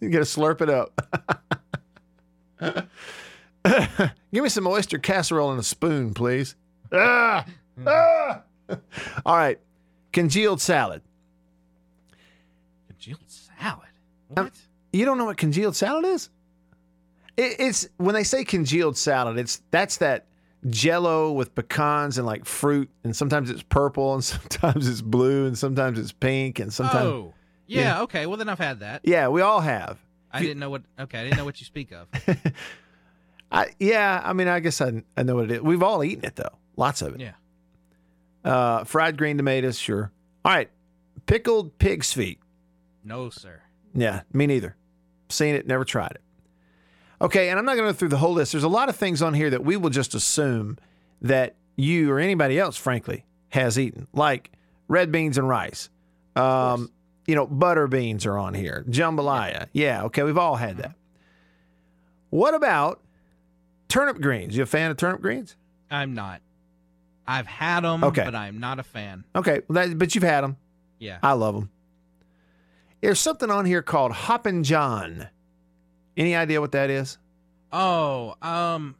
you 0.00 0.08
got 0.10 0.18
to 0.18 0.24
slurp 0.24 0.60
it 0.60 0.70
up. 0.70 1.45
Give 4.36 4.42
me 4.42 4.50
some 4.50 4.66
oyster 4.66 4.98
casserole 4.98 5.50
and 5.50 5.58
a 5.58 5.62
spoon, 5.62 6.12
please. 6.12 6.56
Ah! 6.92 7.46
Ah! 7.86 8.42
All 9.24 9.34
right. 9.34 9.58
Congealed 10.12 10.60
salad. 10.60 11.00
Congealed 12.86 13.20
salad. 13.26 13.88
Um, 14.36 14.52
you 14.92 15.06
don't 15.06 15.16
know 15.16 15.24
what 15.24 15.38
congealed 15.38 15.74
salad 15.74 16.04
is? 16.04 16.28
It, 17.38 17.56
it's 17.58 17.88
when 17.96 18.14
they 18.14 18.24
say 18.24 18.44
congealed 18.44 18.98
salad, 18.98 19.38
it's 19.38 19.62
that's 19.70 19.96
that 19.96 20.26
jello 20.68 21.32
with 21.32 21.54
pecans 21.54 22.18
and 22.18 22.26
like 22.26 22.44
fruit, 22.44 22.90
and 23.04 23.16
sometimes 23.16 23.48
it's 23.48 23.62
purple, 23.62 24.12
and 24.12 24.22
sometimes 24.24 24.86
it's 24.86 25.00
blue, 25.00 25.46
and 25.46 25.56
sometimes 25.56 25.98
it's 25.98 26.12
pink, 26.12 26.58
and 26.58 26.70
sometimes 26.70 27.06
oh, 27.06 27.32
yeah, 27.66 27.80
Yeah. 27.80 28.02
Okay. 28.02 28.26
Well, 28.26 28.36
then 28.36 28.50
I've 28.50 28.58
had 28.58 28.80
that. 28.80 29.00
yeah, 29.02 29.28
we 29.28 29.40
all 29.40 29.60
have. 29.60 29.98
I 30.30 30.42
didn't 30.42 30.58
know 30.58 30.68
what. 30.68 30.82
Okay, 31.00 31.20
I 31.20 31.24
didn't 31.24 31.38
know 31.38 31.46
what 31.46 31.58
you 31.58 31.64
speak 31.64 31.90
of. 31.92 32.06
I 33.50 33.68
yeah, 33.78 34.20
I 34.24 34.32
mean, 34.32 34.48
I 34.48 34.60
guess 34.60 34.80
I 34.80 35.02
I 35.16 35.22
know 35.22 35.36
what 35.36 35.44
it 35.46 35.50
is. 35.52 35.60
We've 35.60 35.82
all 35.82 36.02
eaten 36.02 36.24
it 36.24 36.36
though, 36.36 36.56
lots 36.76 37.02
of 37.02 37.14
it. 37.14 37.20
Yeah. 37.20 37.32
Uh, 38.44 38.84
fried 38.84 39.16
green 39.16 39.36
tomatoes, 39.36 39.78
sure. 39.78 40.12
All 40.44 40.52
right, 40.52 40.70
pickled 41.26 41.78
pig's 41.78 42.12
feet. 42.12 42.38
No, 43.04 43.30
sir. 43.30 43.62
Yeah, 43.94 44.22
me 44.32 44.46
neither. 44.46 44.76
Seen 45.28 45.54
it, 45.54 45.66
never 45.66 45.84
tried 45.84 46.12
it. 46.12 46.20
Okay, 47.20 47.48
and 47.48 47.58
I'm 47.58 47.64
not 47.64 47.76
going 47.76 47.86
to 47.88 47.92
go 47.92 47.98
through 47.98 48.10
the 48.10 48.18
whole 48.18 48.34
list. 48.34 48.52
There's 48.52 48.62
a 48.64 48.68
lot 48.68 48.88
of 48.88 48.96
things 48.96 49.22
on 49.22 49.32
here 49.34 49.48
that 49.50 49.64
we 49.64 49.76
will 49.76 49.90
just 49.90 50.14
assume 50.14 50.76
that 51.22 51.56
you 51.76 52.10
or 52.10 52.18
anybody 52.18 52.58
else, 52.58 52.76
frankly, 52.76 53.24
has 53.48 53.78
eaten, 53.78 54.06
like 54.12 54.52
red 54.86 55.10
beans 55.10 55.38
and 55.38 55.48
rice. 55.48 55.88
Um, 56.36 56.90
you 57.26 57.34
know, 57.34 57.46
butter 57.46 57.86
beans 57.88 58.26
are 58.26 58.36
on 58.38 58.54
here. 58.54 58.84
Jambalaya. 58.88 59.68
Yeah, 59.72 60.04
okay, 60.04 60.22
we've 60.22 60.38
all 60.38 60.56
had 60.56 60.76
that. 60.76 60.94
What 62.30 62.54
about 62.54 63.00
turnip 63.88 64.20
greens? 64.20 64.56
You 64.56 64.62
a 64.62 64.66
fan 64.66 64.90
of 64.90 64.96
turnip 64.96 65.20
greens? 65.20 65.56
I'm 65.90 66.14
not. 66.14 66.40
I've 67.26 67.46
had 67.46 67.80
them, 67.80 68.04
Okay. 68.04 68.24
but 68.24 68.34
I'm 68.34 68.58
not 68.60 68.78
a 68.78 68.82
fan. 68.82 69.24
Okay, 69.34 69.62
well, 69.68 69.86
that, 69.88 69.98
but 69.98 70.14
you've 70.14 70.24
had 70.24 70.42
them. 70.42 70.56
Yeah. 70.98 71.18
I 71.22 71.32
love 71.32 71.54
them. 71.54 71.70
There's 73.00 73.20
something 73.20 73.50
on 73.50 73.66
here 73.66 73.82
called 73.82 74.12
Hoppin' 74.12 74.64
John. 74.64 75.28
Any 76.16 76.34
idea 76.34 76.60
what 76.60 76.72
that 76.72 76.88
is? 76.90 77.18
Oh, 77.72 78.34
um, 78.42 78.94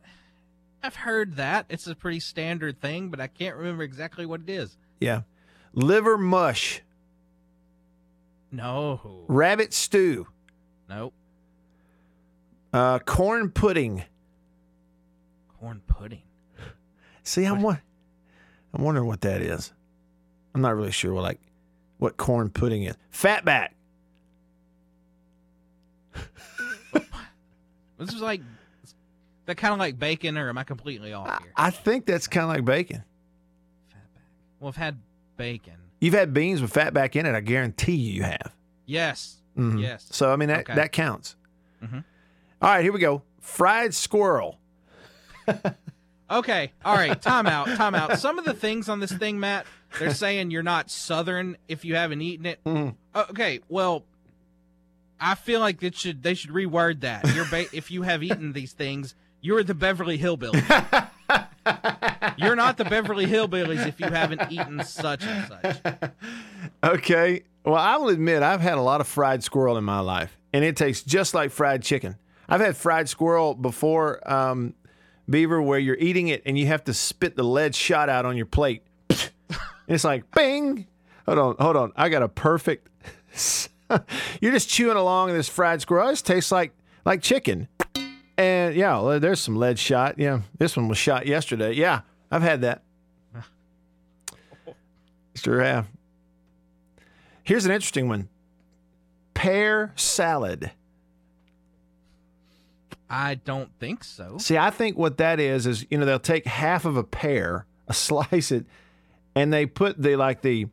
I've 0.82 0.96
heard 0.96 1.36
that. 1.36 1.66
It's 1.68 1.86
a 1.86 1.94
pretty 1.94 2.20
standard 2.20 2.80
thing, 2.80 3.08
but 3.08 3.20
I 3.20 3.26
can't 3.28 3.56
remember 3.56 3.82
exactly 3.84 4.26
what 4.26 4.40
it 4.42 4.50
is. 4.50 4.76
Yeah. 5.00 5.22
Liver 5.72 6.18
mush, 6.18 6.82
No. 8.52 9.24
rabbit 9.28 9.72
stew, 9.72 10.26
Nope. 10.88 11.14
uh, 12.72 12.98
corn 13.00 13.50
pudding. 13.50 14.04
Corn 15.66 15.82
pudding. 15.88 16.22
See, 17.24 17.42
I'm 17.44 17.60
what 17.60 17.80
I'm 18.72 18.84
wondering 18.84 19.08
what 19.08 19.22
that 19.22 19.40
is. 19.42 19.72
I'm 20.54 20.60
not 20.60 20.76
really 20.76 20.92
sure 20.92 21.12
what 21.12 21.24
like 21.24 21.40
what 21.98 22.16
corn 22.16 22.50
pudding 22.50 22.84
is. 22.84 22.94
Fatback. 23.12 23.70
This 27.98 28.12
is 28.12 28.20
like 28.20 28.42
that 29.46 29.56
kind 29.56 29.72
of 29.72 29.78
like 29.80 29.98
bacon, 29.98 30.36
or 30.38 30.50
am 30.50 30.58
I 30.58 30.62
completely 30.64 31.14
off 31.14 31.42
here? 31.42 31.50
I 31.56 31.70
think 31.70 32.04
that's 32.06 32.26
kind 32.28 32.44
of 32.44 32.50
like 32.50 32.64
bacon. 32.64 33.02
Fatback. 33.90 34.20
Well, 34.60 34.68
I've 34.68 34.76
had 34.76 34.98
bacon. 35.38 35.72
You've 36.00 36.12
had 36.14 36.32
beans 36.34 36.60
with 36.60 36.72
fatback 36.74 37.16
in 37.16 37.24
it. 37.26 37.34
I 37.34 37.40
guarantee 37.40 37.94
you, 37.96 38.12
you 38.12 38.22
have. 38.24 38.54
Yes. 38.84 39.36
Mhm. 39.56 39.80
Yes. 39.80 40.06
So 40.12 40.30
I 40.30 40.36
mean 40.36 40.48
that 40.48 40.60
Okay. 40.60 40.74
that 40.76 40.92
counts. 40.92 41.34
Mhm. 41.82 42.04
All 42.62 42.68
right, 42.70 42.82
here 42.84 42.92
we 42.92 43.00
go. 43.00 43.22
Fried 43.40 43.94
squirrel. 43.94 44.60
Okay. 46.28 46.72
All 46.84 46.94
right. 46.96 47.20
Time 47.22 47.46
out. 47.46 47.66
Time 47.76 47.94
out. 47.94 48.18
Some 48.18 48.38
of 48.38 48.44
the 48.44 48.52
things 48.54 48.88
on 48.88 48.98
this 48.98 49.12
thing, 49.12 49.38
Matt, 49.38 49.64
they're 49.98 50.12
saying 50.12 50.50
you're 50.50 50.64
not 50.64 50.90
Southern 50.90 51.56
if 51.68 51.84
you 51.84 51.94
haven't 51.94 52.20
eaten 52.20 52.46
it. 52.46 52.62
Mhm. 52.64 52.96
Okay. 53.14 53.60
Well, 53.68 54.04
I 55.20 55.34
feel 55.36 55.60
like 55.60 55.82
it 55.84 55.94
should 55.94 56.22
they 56.24 56.34
should 56.34 56.50
reword 56.50 57.00
that. 57.00 57.32
You're 57.34 57.44
ba- 57.44 57.66
if 57.72 57.90
you 57.92 58.02
have 58.02 58.22
eaten 58.24 58.52
these 58.54 58.72
things, 58.72 59.14
you're 59.40 59.62
the 59.62 59.74
Beverly 59.74 60.18
Hillbillies. 60.18 61.08
you're 62.38 62.56
not 62.56 62.76
the 62.76 62.84
Beverly 62.84 63.26
Hillbillies 63.26 63.86
if 63.86 64.00
you 64.00 64.06
haven't 64.06 64.50
eaten 64.50 64.82
such 64.84 65.22
and 65.24 65.48
such. 65.48 66.12
Okay. 66.82 67.44
Well, 67.64 67.74
I 67.76 67.96
will 67.96 68.08
admit 68.08 68.42
I've 68.42 68.60
had 68.60 68.78
a 68.78 68.82
lot 68.82 69.00
of 69.00 69.06
fried 69.06 69.42
squirrel 69.42 69.76
in 69.76 69.84
my 69.84 70.00
life, 70.00 70.36
and 70.52 70.64
it 70.64 70.76
tastes 70.76 71.04
just 71.04 71.34
like 71.34 71.50
fried 71.50 71.82
chicken. 71.82 72.16
I've 72.48 72.60
had 72.60 72.76
fried 72.76 73.08
squirrel 73.08 73.54
before, 73.54 74.20
um, 74.30 74.74
Beaver, 75.28 75.60
where 75.60 75.78
you're 75.78 75.96
eating 75.96 76.28
it 76.28 76.42
and 76.46 76.58
you 76.58 76.66
have 76.66 76.84
to 76.84 76.94
spit 76.94 77.36
the 77.36 77.42
lead 77.42 77.74
shot 77.74 78.08
out 78.08 78.24
on 78.24 78.36
your 78.36 78.46
plate. 78.46 78.82
it's 79.88 80.04
like 80.04 80.30
bing. 80.32 80.86
Hold 81.26 81.38
on, 81.38 81.56
hold 81.58 81.76
on. 81.76 81.92
I 81.96 82.08
got 82.08 82.22
a 82.22 82.28
perfect. 82.28 82.88
you're 84.40 84.52
just 84.52 84.68
chewing 84.68 84.96
along 84.96 85.32
this 85.32 85.48
fried 85.48 85.80
squirrel. 85.80 86.08
This 86.08 86.22
tastes 86.22 86.52
like 86.52 86.72
like 87.04 87.22
chicken. 87.22 87.68
And 88.38 88.74
yeah, 88.74 89.18
there's 89.20 89.40
some 89.40 89.56
lead 89.56 89.78
shot. 89.78 90.18
Yeah, 90.18 90.42
this 90.58 90.76
one 90.76 90.88
was 90.88 90.98
shot 90.98 91.26
yesterday. 91.26 91.72
Yeah, 91.72 92.02
I've 92.30 92.42
had 92.42 92.62
that. 92.62 92.82
Sure 95.34 95.62
have. 95.62 95.86
Here's 97.42 97.66
an 97.66 97.72
interesting 97.72 98.08
one 98.08 98.28
pear 99.34 99.92
salad. 99.96 100.72
I 103.08 103.36
don't 103.36 103.70
think 103.78 104.02
so. 104.04 104.38
See, 104.38 104.58
I 104.58 104.70
think 104.70 104.98
what 104.98 105.18
that 105.18 105.38
is 105.38 105.66
is 105.66 105.86
you 105.90 105.98
know 105.98 106.04
they'll 106.04 106.18
take 106.18 106.46
half 106.46 106.84
of 106.84 106.96
a 106.96 107.04
pear, 107.04 107.66
a 107.88 107.94
slice 107.94 108.50
it, 108.50 108.66
and 109.34 109.52
they 109.52 109.66
put 109.66 110.00
the 110.00 110.16
like 110.16 110.42
the 110.42 110.66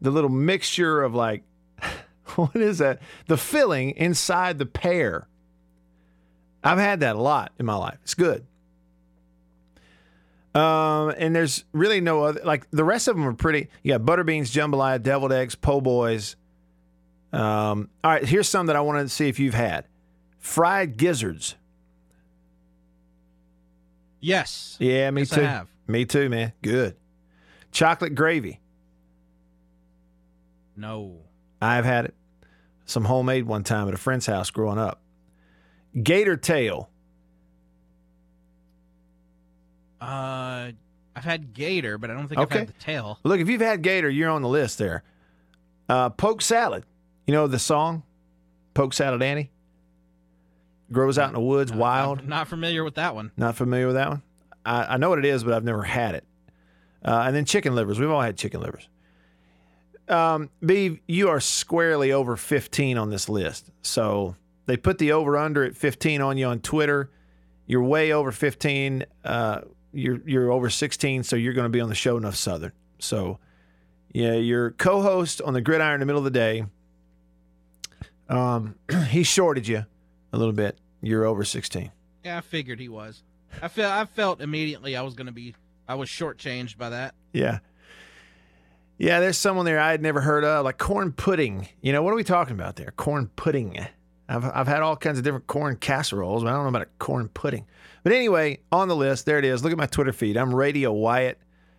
the 0.00 0.10
little 0.10 0.30
mixture 0.30 1.02
of 1.02 1.14
like 1.14 1.42
what 2.36 2.56
is 2.56 2.78
that? 2.78 3.00
The 3.26 3.36
filling 3.36 3.90
inside 3.90 4.58
the 4.58 4.66
pear. 4.66 5.26
I've 6.62 6.78
had 6.78 7.00
that 7.00 7.16
a 7.16 7.20
lot 7.20 7.52
in 7.58 7.66
my 7.66 7.76
life. 7.76 7.98
It's 8.02 8.14
good. 8.14 8.44
Um, 10.54 11.14
and 11.16 11.36
there's 11.36 11.64
really 11.72 12.00
no 12.00 12.24
other 12.24 12.40
like 12.44 12.68
the 12.70 12.84
rest 12.84 13.06
of 13.08 13.16
them 13.16 13.26
are 13.26 13.32
pretty. 13.32 13.68
You 13.82 13.92
got 13.92 14.04
butter 14.04 14.24
beans, 14.24 14.52
jambalaya, 14.52 15.00
deviled 15.02 15.32
eggs, 15.32 15.54
po' 15.54 15.80
boys. 15.80 16.36
Um, 17.32 17.90
all 18.02 18.10
right, 18.10 18.24
here's 18.24 18.48
some 18.48 18.66
that 18.66 18.76
I 18.76 18.80
wanted 18.80 19.02
to 19.02 19.08
see 19.08 19.28
if 19.28 19.38
you've 19.38 19.54
had: 19.54 19.84
fried 20.48 20.96
gizzards. 20.96 21.54
Yes. 24.20 24.76
Yeah, 24.80 25.10
me 25.10 25.22
Yes, 25.22 25.30
too. 25.30 25.68
Me 25.86 26.04
too, 26.04 26.28
man. 26.28 26.52
Good. 26.62 26.96
Chocolate 27.70 28.14
gravy. 28.14 28.60
No. 30.76 31.20
I've 31.60 31.84
had 31.84 32.06
it. 32.06 32.14
Some 32.86 33.04
homemade 33.04 33.46
one 33.46 33.62
time 33.62 33.86
at 33.88 33.94
a 33.94 33.98
friend's 33.98 34.26
house 34.26 34.50
growing 34.50 34.78
up. 34.78 35.00
Gator 36.02 36.36
tail. 36.36 36.88
Uh, 40.00 40.72
I've 41.14 41.24
had 41.24 41.52
gator, 41.52 41.98
but 41.98 42.10
I 42.10 42.14
don't 42.14 42.28
think 42.28 42.40
I've 42.40 42.50
had 42.50 42.68
the 42.68 42.72
tail. 42.74 43.18
Look, 43.22 43.40
if 43.40 43.48
you've 43.48 43.60
had 43.60 43.82
gator, 43.82 44.08
you're 44.08 44.30
on 44.30 44.42
the 44.42 44.48
list 44.48 44.78
there. 44.78 45.02
Uh, 45.88 46.08
poke 46.10 46.40
salad. 46.40 46.84
You 47.26 47.34
know 47.34 47.46
the 47.46 47.58
song, 47.58 48.04
Polk 48.72 48.94
Salad 48.94 49.22
Annie? 49.22 49.50
Grows 50.90 51.18
out 51.18 51.28
in 51.28 51.34
the 51.34 51.40
woods, 51.40 51.72
wild. 51.72 52.20
I'm 52.20 52.28
not 52.28 52.48
familiar 52.48 52.82
with 52.82 52.94
that 52.94 53.14
one. 53.14 53.30
Not 53.36 53.56
familiar 53.56 53.86
with 53.86 53.96
that 53.96 54.08
one? 54.08 54.22
I, 54.64 54.94
I 54.94 54.96
know 54.96 55.10
what 55.10 55.18
it 55.18 55.24
is, 55.26 55.44
but 55.44 55.52
I've 55.52 55.64
never 55.64 55.82
had 55.82 56.14
it. 56.14 56.24
Uh, 57.04 57.24
and 57.26 57.36
then 57.36 57.44
chicken 57.44 57.74
livers. 57.74 58.00
We've 58.00 58.10
all 58.10 58.22
had 58.22 58.36
chicken 58.36 58.60
livers. 58.60 58.88
Um, 60.08 60.50
Beeve, 60.64 61.00
you 61.06 61.28
are 61.28 61.40
squarely 61.40 62.12
over 62.12 62.36
15 62.36 62.96
on 62.96 63.10
this 63.10 63.28
list. 63.28 63.70
So 63.82 64.36
they 64.66 64.76
put 64.76 64.98
the 64.98 65.12
over 65.12 65.36
under 65.36 65.64
at 65.64 65.76
15 65.76 66.20
on 66.20 66.38
you 66.38 66.46
on 66.46 66.60
Twitter. 66.60 67.10
You're 67.66 67.82
way 67.82 68.12
over 68.12 68.32
15. 68.32 69.04
Uh, 69.24 69.60
you're 69.92 70.20
you're 70.24 70.50
over 70.50 70.70
16, 70.70 71.22
so 71.22 71.36
you're 71.36 71.52
going 71.52 71.66
to 71.66 71.70
be 71.70 71.80
on 71.80 71.88
the 71.88 71.94
show 71.94 72.16
enough 72.16 72.36
Southern. 72.36 72.72
So 72.98 73.38
yeah, 74.12 74.34
your 74.34 74.70
co-host 74.72 75.42
on 75.42 75.52
the 75.52 75.60
gridiron 75.60 75.94
in 75.94 76.00
the 76.00 76.06
middle 76.06 76.20
of 76.20 76.24
the 76.24 76.30
day. 76.30 76.64
Um, 78.28 78.76
he 79.08 79.22
shorted 79.22 79.68
you 79.68 79.84
a 80.32 80.38
little 80.38 80.52
bit. 80.52 80.78
You're 81.00 81.24
over 81.24 81.44
16. 81.44 81.90
Yeah, 82.24 82.38
I 82.38 82.40
figured 82.40 82.80
he 82.80 82.88
was. 82.88 83.22
I 83.62 83.68
felt 83.68 83.92
I 83.92 84.04
felt 84.04 84.40
immediately 84.40 84.96
I 84.96 85.02
was 85.02 85.14
going 85.14 85.26
to 85.26 85.32
be 85.32 85.54
I 85.88 85.94
was 85.94 86.08
shortchanged 86.08 86.76
by 86.76 86.90
that. 86.90 87.14
Yeah. 87.32 87.60
Yeah, 88.98 89.20
there's 89.20 89.38
someone 89.38 89.64
there 89.64 89.78
I 89.78 89.92
had 89.92 90.02
never 90.02 90.20
heard 90.20 90.44
of, 90.44 90.64
like 90.64 90.76
corn 90.76 91.12
pudding. 91.12 91.68
You 91.80 91.92
know, 91.92 92.02
what 92.02 92.12
are 92.12 92.16
we 92.16 92.24
talking 92.24 92.54
about 92.54 92.76
there? 92.76 92.92
Corn 92.96 93.30
pudding. 93.36 93.78
I've, 94.28 94.44
I've 94.44 94.66
had 94.66 94.82
all 94.82 94.96
kinds 94.96 95.18
of 95.18 95.24
different 95.24 95.46
corn 95.46 95.76
casseroles, 95.76 96.42
but 96.42 96.50
I 96.50 96.52
don't 96.52 96.64
know 96.64 96.68
about 96.68 96.82
a 96.82 96.88
corn 96.98 97.28
pudding. 97.28 97.64
But 98.02 98.12
anyway, 98.12 98.58
on 98.70 98.88
the 98.88 98.96
list, 98.96 99.24
there 99.24 99.38
it 99.38 99.44
is. 99.44 99.62
Look 99.62 99.72
at 99.72 99.78
my 99.78 99.86
Twitter 99.86 100.12
feed. 100.12 100.36
I'm 100.36 100.54
Radio 100.54 100.92
Wyatt. 100.92 101.38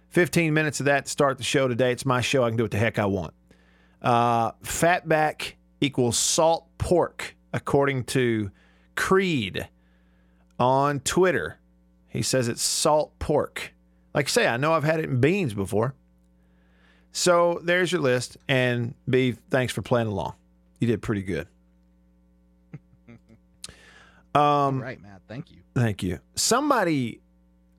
15 0.10 0.54
minutes 0.54 0.80
of 0.80 0.88
that 0.88 1.06
to 1.06 1.12
start 1.12 1.38
the 1.38 1.44
show 1.44 1.68
today. 1.68 1.92
It's 1.92 2.06
my 2.06 2.22
show. 2.22 2.44
I 2.44 2.50
can 2.50 2.58
do 2.58 2.64
what 2.64 2.72
the 2.72 2.78
heck 2.78 2.98
I 2.98 3.06
want. 3.06 3.34
Uh, 4.02 4.54
fatback 4.64 5.54
equals 5.82 6.18
salt 6.18 6.66
pork, 6.78 7.36
according 7.54 8.04
to 8.06 8.52
Creed. 8.96 9.68
on 10.60 11.00
Twitter. 11.00 11.58
He 12.10 12.22
says 12.22 12.48
it's 12.48 12.62
salt 12.62 13.18
pork. 13.20 13.74
Like 14.14 14.26
I 14.26 14.30
say, 14.30 14.48
I 14.48 14.58
know 14.58 14.74
I've 14.74 14.84
had 14.84 15.00
it 15.00 15.06
in 15.06 15.22
beans 15.22 15.54
before. 15.54 15.94
So 17.12 17.60
there's 17.64 17.92
your 17.92 18.02
list. 18.02 18.38
And 18.48 18.94
B, 19.10 19.36
thanks 19.50 19.72
for 19.72 19.82
playing 19.82 20.08
along. 20.08 20.34
You 20.80 20.88
did 20.88 21.02
pretty 21.02 21.24
good. 21.24 21.48
Um, 24.36 24.42
All 24.42 24.72
right, 24.74 25.02
Matt. 25.02 25.22
Thank 25.28 25.50
you. 25.52 25.58
Thank 25.74 26.04
you. 26.04 26.20
Somebody 26.36 27.20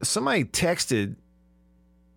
somebody 0.03 0.45
texted 0.45 1.15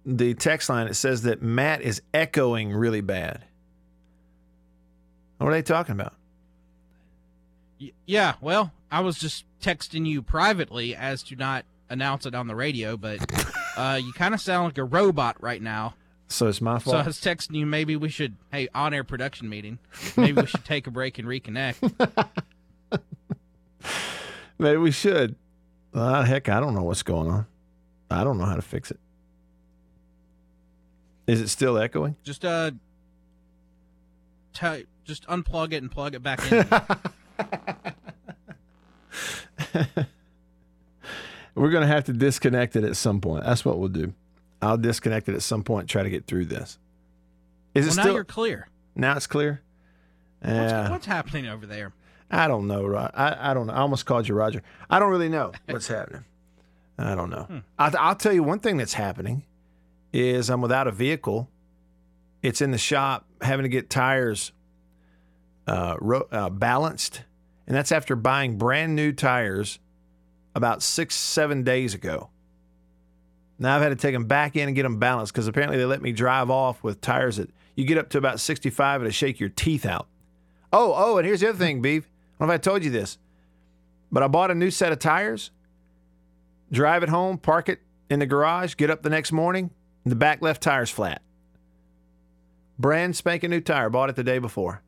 the 0.06 0.34
text 0.34 0.70
line 0.70 0.88
It 0.88 0.96
says 0.96 1.22
that 1.22 1.44
Matt 1.44 1.82
is 1.84 2.02
echoing 2.16 2.74
really 2.74 3.02
bad. 3.02 3.46
What 5.38 5.50
are 5.50 5.54
they 5.54 5.62
talking 5.62 5.94
about? 5.94 6.16
Yeah, 8.06 8.36
well, 8.42 8.72
I 8.92 9.00
was 9.02 9.18
just 9.18 9.46
texting 9.62 10.06
you 10.06 10.22
privately 10.22 10.96
as 10.96 11.24
to 11.24 11.36
not 11.36 11.66
announce 11.90 12.26
it 12.26 12.36
on 12.36 12.48
the 12.48 12.56
radio, 12.56 12.98
but 12.98 13.20
uh, 13.78 14.00
you 14.04 14.14
kind 14.14 14.34
of 14.34 14.42
sound 14.42 14.66
like 14.66 14.78
a 14.78 14.84
robot 14.84 15.42
right 15.42 15.62
now. 15.62 15.96
So 16.28 16.48
it's 16.48 16.62
my 16.62 16.80
fault. 16.80 16.96
So. 16.96 17.00
I 17.00 17.04
was 17.04 17.20
texting 17.20 17.56
you. 17.56 17.66
Maybe 17.66 17.96
we 17.96 18.10
should, 18.10 18.36
hey, 18.52 18.68
on-air 18.74 19.04
production 19.04 19.50
meeting. 19.50 19.78
Maybe 20.18 20.42
we 20.42 20.48
should 20.48 20.66
take 20.66 20.88
a 20.88 20.92
break 20.92 21.20
and 21.20 21.28
reconnect. 21.28 22.30
Maybe 24.58 24.78
we 24.78 24.92
should. 24.92 25.36
Uh, 25.94 26.24
heck, 26.24 26.50
I 26.50 26.60
don't 26.60 26.74
know 26.74 26.84
what's 26.84 27.04
going 27.04 27.30
on. 27.30 27.46
I 28.10 28.24
don't 28.24 28.38
know 28.38 28.46
how 28.46 28.56
to 28.56 28.62
fix 28.62 28.90
it. 28.90 29.00
Is 31.28 31.40
it 31.40 31.50
still 31.50 31.78
echoing? 31.78 32.16
Just 32.24 32.44
uh, 32.44 32.72
t- 34.54 34.86
just 35.06 35.28
unplug 35.28 35.74
it 35.74 35.78
and 35.78 35.92
plug 35.92 36.16
it 36.16 36.24
back 36.24 36.52
in. 36.52 36.66
We're 41.56 41.70
going 41.70 41.82
to 41.82 41.88
have 41.88 42.06
to 42.06 42.14
disconnect 42.14 42.76
it 42.76 42.84
at 42.84 42.96
some 42.96 43.22
point. 43.22 43.44
That's 43.46 43.64
what 43.64 43.78
we'll 43.80 43.90
do. 43.90 44.14
I'll 44.62 44.78
disconnect 44.78 45.30
it 45.30 45.36
at 45.36 45.42
some 45.44 45.64
point. 45.64 45.90
Try 45.90 46.04
to 46.04 46.10
get 46.10 46.26
through 46.26 46.46
this. 46.46 46.80
Is 47.76 47.86
it 47.86 47.90
well, 47.90 47.96
now 47.98 48.02
still 48.04 48.14
you're 48.16 48.24
clear. 48.24 48.68
now? 48.96 49.16
It's 49.16 49.28
clear. 49.28 49.62
What's, 50.42 50.54
Yeah, 50.56 50.90
what's 50.90 51.06
happening 51.06 51.48
over 51.48 51.66
there? 51.66 51.94
I 52.32 52.48
don't 52.48 52.68
know. 52.68 52.86
Ro- 52.86 53.10
I 53.14 53.52
I 53.52 53.54
don't 53.54 53.68
know. 53.68 53.74
I 53.74 53.78
almost 53.78 54.06
called 54.06 54.28
you 54.28 54.34
Roger. 54.36 54.64
I 54.90 55.00
don't 55.00 55.12
really 55.12 55.30
know 55.30 55.52
what's 55.70 55.88
happening. 55.88 56.26
I 56.98 57.14
don't 57.16 57.30
know. 57.30 57.62
I, 57.78 57.92
I'll 58.00 58.16
tell 58.16 58.34
you 58.34 58.44
one 58.44 58.60
thing 58.60 58.78
that's 58.78 58.94
happening 58.94 59.44
is 60.12 60.50
I'm 60.50 60.62
without 60.62 60.88
a 60.88 60.92
vehicle. 60.92 61.50
It's 62.42 62.62
in 62.62 62.72
the 62.72 62.78
shop 62.78 63.26
having 63.42 63.64
to 63.64 63.70
get 63.70 63.90
tires 63.90 64.52
uh, 65.68 65.98
ro- 66.00 66.28
uh, 66.32 66.50
balanced, 66.50 67.24
and 67.68 67.76
that's 67.76 67.92
after 67.92 68.16
buying 68.16 68.58
brand 68.58 68.96
new 68.96 69.12
tires 69.12 69.80
about 70.56 70.82
six 70.82 71.16
seven 71.16 71.64
days 71.64 71.94
ago. 71.94 72.30
Now 73.60 73.76
I've 73.76 73.82
had 73.82 73.90
to 73.90 73.96
take 73.96 74.14
them 74.14 74.26
back 74.26 74.56
in 74.56 74.68
and 74.68 74.76
get 74.76 74.84
them 74.84 75.00
balanced 75.00 75.34
because 75.34 75.48
apparently 75.48 75.78
they 75.78 75.86
let 75.86 76.02
me 76.02 76.12
drive 76.12 76.50
off 76.50 76.84
with 76.84 77.02
tires 77.02 77.38
that 77.38 77.50
you 77.76 77.86
get 77.86 77.98
up 77.98 78.10
to 78.10 78.18
about 78.18 78.40
65 78.40 79.02
and 79.02 79.08
it 79.08 79.14
shake 79.14 79.40
your 79.40 79.50
teeth 79.50 79.86
out. 79.86 80.08
Oh, 80.72 80.94
oh, 80.96 81.18
and 81.18 81.26
here's 81.26 81.42
the 81.42 81.50
other 81.50 81.58
thing, 81.58 81.82
Beef. 81.82 82.04
I 82.04 82.10
don't 82.40 82.48
know 82.48 82.54
if 82.54 82.60
I 82.60 82.62
told 82.62 82.84
you 82.84 82.90
this, 82.90 83.18
but 84.12 84.24
I 84.24 84.28
bought 84.28 84.52
a 84.52 84.56
new 84.56 84.72
set 84.72 84.92
of 84.92 85.00
tires, 85.00 85.52
drive 86.72 87.04
it 87.04 87.10
home, 87.10 87.38
park 87.38 87.70
it 87.70 87.80
in 88.10 88.20
the 88.20 88.26
garage, 88.26 88.76
get 88.76 88.90
up 88.90 89.04
the 89.04 89.10
next 89.10 89.32
morning, 89.32 89.70
and 90.04 90.12
the 90.12 90.16
back 90.16 90.42
left 90.42 90.62
tire's 90.62 90.90
flat. 90.90 91.22
Brand 92.80 93.16
spanking 93.16 93.52
new 93.52 93.62
tire, 93.62 93.90
bought 93.90 94.10
it 94.10 94.16
the 94.16 94.24
day 94.24 94.40
before 94.40 94.82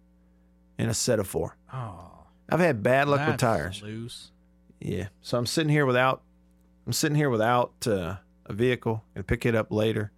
in 0.77 0.89
a 0.89 0.93
set 0.93 1.19
of 1.19 1.27
four. 1.27 1.55
Oh, 1.71 2.04
I've 2.49 2.59
had 2.59 2.83
bad 2.83 3.07
luck 3.07 3.27
with 3.27 3.37
tires. 3.37 3.81
Loose. 3.81 4.31
Yeah. 4.79 5.07
So 5.21 5.37
I'm 5.37 5.45
sitting 5.45 5.69
here 5.69 5.85
without 5.85 6.21
I'm 6.85 6.93
sitting 6.93 7.15
here 7.15 7.29
without 7.29 7.73
uh, 7.87 8.17
a 8.45 8.53
vehicle 8.53 9.03
and 9.15 9.25
pick 9.25 9.45
it 9.45 9.55
up 9.55 9.71
later. 9.71 10.11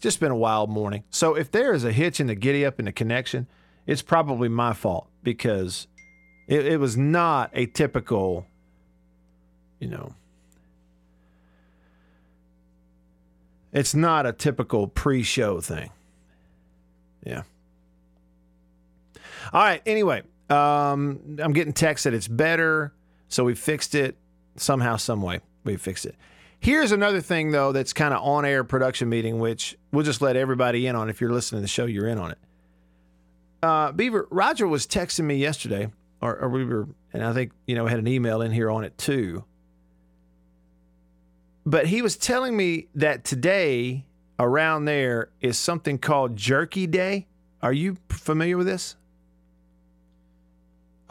Just 0.00 0.20
been 0.20 0.30
a 0.30 0.36
wild 0.36 0.70
morning. 0.70 1.04
So 1.10 1.34
if 1.34 1.50
there 1.50 1.72
is 1.72 1.84
a 1.84 1.92
hitch 1.92 2.20
in 2.20 2.28
the 2.28 2.34
giddy 2.34 2.64
up 2.64 2.78
in 2.78 2.84
the 2.84 2.92
connection, 2.92 3.46
it's 3.86 4.02
probably 4.02 4.48
my 4.48 4.72
fault 4.72 5.08
because 5.22 5.86
it, 6.48 6.66
it 6.66 6.78
was 6.78 6.96
not 6.96 7.50
a 7.52 7.66
typical, 7.66 8.46
you 9.80 9.88
know, 9.88 10.14
it's 13.72 13.94
not 13.94 14.26
a 14.26 14.32
typical 14.32 14.86
pre-show 14.86 15.60
thing. 15.60 15.90
Yeah. 17.24 17.42
All 19.52 19.62
right. 19.62 19.82
Anyway, 19.86 20.22
um, 20.52 21.38
I'm 21.42 21.52
getting 21.52 21.72
text 21.72 22.04
that 22.04 22.14
it's 22.14 22.28
better, 22.28 22.92
so 23.28 23.44
we 23.44 23.54
fixed 23.54 23.94
it 23.94 24.16
somehow, 24.56 24.96
some 24.96 25.22
way. 25.22 25.40
We 25.64 25.76
fixed 25.76 26.06
it. 26.06 26.14
Here's 26.60 26.92
another 26.92 27.20
thing 27.20 27.50
though 27.50 27.72
that's 27.72 27.92
kind 27.92 28.14
of 28.14 28.22
on-air 28.22 28.62
production 28.62 29.08
meeting, 29.08 29.40
which 29.40 29.76
we'll 29.92 30.04
just 30.04 30.22
let 30.22 30.36
everybody 30.36 30.86
in 30.86 30.94
on. 30.94 31.08
If 31.08 31.20
you're 31.20 31.32
listening 31.32 31.58
to 31.58 31.62
the 31.62 31.68
show, 31.68 31.86
you're 31.86 32.06
in 32.06 32.18
on 32.18 32.32
it. 32.32 32.38
Uh, 33.62 33.92
Beaver 33.92 34.28
Roger 34.30 34.68
was 34.68 34.86
texting 34.86 35.24
me 35.24 35.36
yesterday, 35.36 35.90
or, 36.20 36.36
or 36.36 36.48
we 36.48 36.64
were, 36.64 36.86
and 37.12 37.24
I 37.24 37.32
think 37.32 37.52
you 37.66 37.74
know 37.74 37.86
had 37.86 37.98
an 37.98 38.06
email 38.06 38.42
in 38.42 38.52
here 38.52 38.70
on 38.70 38.84
it 38.84 38.96
too. 38.98 39.44
But 41.64 41.86
he 41.86 42.02
was 42.02 42.16
telling 42.16 42.56
me 42.56 42.88
that 42.94 43.24
today 43.24 44.04
around 44.38 44.84
there 44.84 45.30
is 45.40 45.58
something 45.58 45.98
called 45.98 46.36
Jerky 46.36 46.86
Day. 46.86 47.26
Are 47.62 47.72
you 47.72 47.96
familiar 48.08 48.56
with 48.56 48.66
this? 48.66 48.96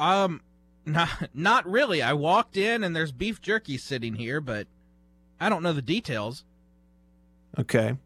Um, 0.01 0.41
not 0.85 1.29
not 1.33 1.69
really. 1.69 2.01
I 2.01 2.13
walked 2.13 2.57
in 2.57 2.83
and 2.83 2.95
there's 2.95 3.11
beef 3.11 3.41
jerky 3.41 3.77
sitting 3.77 4.15
here, 4.15 4.41
but 4.41 4.67
I 5.39 5.47
don't 5.47 5.61
know 5.63 5.73
the 5.73 5.81
details. 5.81 6.43
Okay. 7.59 7.97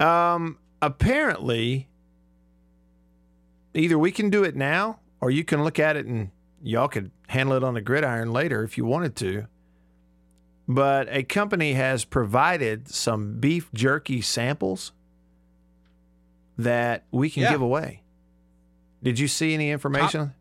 Um, 0.00 0.58
apparently, 0.82 1.88
either 3.74 3.98
we 3.98 4.10
can 4.12 4.28
do 4.30 4.44
it 4.44 4.56
now 4.56 5.00
or 5.20 5.30
you 5.30 5.44
can 5.44 5.62
look 5.64 5.78
at 5.78 5.96
it 5.96 6.06
and 6.06 6.30
y'all 6.62 6.88
could 6.88 7.10
handle 7.28 7.56
it 7.56 7.64
on 7.64 7.74
the 7.74 7.80
gridiron 7.80 8.32
later 8.32 8.62
if 8.62 8.76
you 8.76 8.84
wanted 8.84 9.16
to. 9.16 9.46
But 10.68 11.06
a 11.10 11.22
company 11.22 11.74
has 11.74 12.04
provided 12.04 12.88
some 12.88 13.38
beef 13.38 13.70
jerky 13.72 14.20
samples 14.20 14.92
that 16.58 17.04
we 17.10 17.30
can 17.30 17.44
Yeah. 17.44 17.52
give 17.52 17.60
away. 17.60 18.02
Did 19.06 19.20
you 19.20 19.28
see 19.28 19.54
any 19.54 19.70
information? 19.70 20.34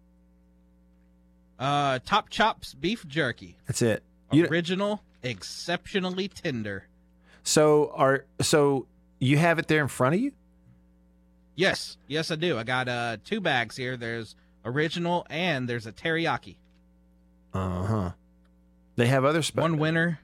Uh, 1.59 1.99
Top 2.03 2.29
Chops 2.31 2.73
beef 2.73 3.07
jerky, 3.07 3.57
That's 3.67 3.83
it. 3.83 4.01
You, 4.31 4.47
original, 4.47 5.03
exceptionally 5.21 6.27
tender. 6.29 6.87
so 7.43 7.91
are 7.93 8.25
so 8.41 8.87
you 9.19 9.37
have 9.37 9.59
it 9.59 9.67
there 9.67 9.83
in 9.83 9.87
front 9.87 10.15
of 10.15 10.21
you? 10.21 10.31
Yes, 11.55 11.97
yes, 12.07 12.31
I 12.31 12.37
do. 12.37 12.57
I 12.57 12.63
got 12.63 12.89
uh 12.89 13.17
two 13.23 13.39
bags 13.39 13.77
here. 13.77 13.97
There's 13.97 14.35
original 14.65 15.27
and 15.29 15.69
there's 15.69 15.85
a 15.85 15.91
teriyaki. 15.91 16.55
Uh 17.53 17.83
huh. 17.85 18.11
They 18.95 19.05
have 19.05 19.23
other 19.25 19.43
spe- 19.43 19.57
One 19.59 19.77
winner, 19.77 20.21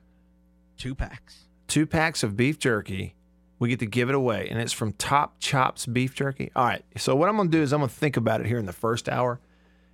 two 0.79 0.95
packs. 0.95 1.41
two 1.67 1.85
packs 1.85 2.23
of 2.23 2.35
beef 2.35 2.57
jerky. 2.57 3.13
We 3.61 3.69
get 3.69 3.77
to 3.81 3.85
give 3.85 4.09
it 4.09 4.15
away, 4.15 4.47
and 4.49 4.59
it's 4.59 4.73
from 4.73 4.93
Top 4.93 5.35
Chops 5.37 5.85
Beef 5.85 6.15
Jerky. 6.15 6.49
All 6.55 6.65
right. 6.65 6.83
So 6.97 7.15
what 7.15 7.29
I'm 7.29 7.35
going 7.35 7.51
to 7.51 7.55
do 7.55 7.61
is 7.61 7.71
I'm 7.71 7.81
going 7.81 7.89
to 7.89 7.95
think 7.95 8.17
about 8.17 8.41
it 8.41 8.47
here 8.47 8.57
in 8.57 8.65
the 8.65 8.73
first 8.73 9.07
hour, 9.07 9.39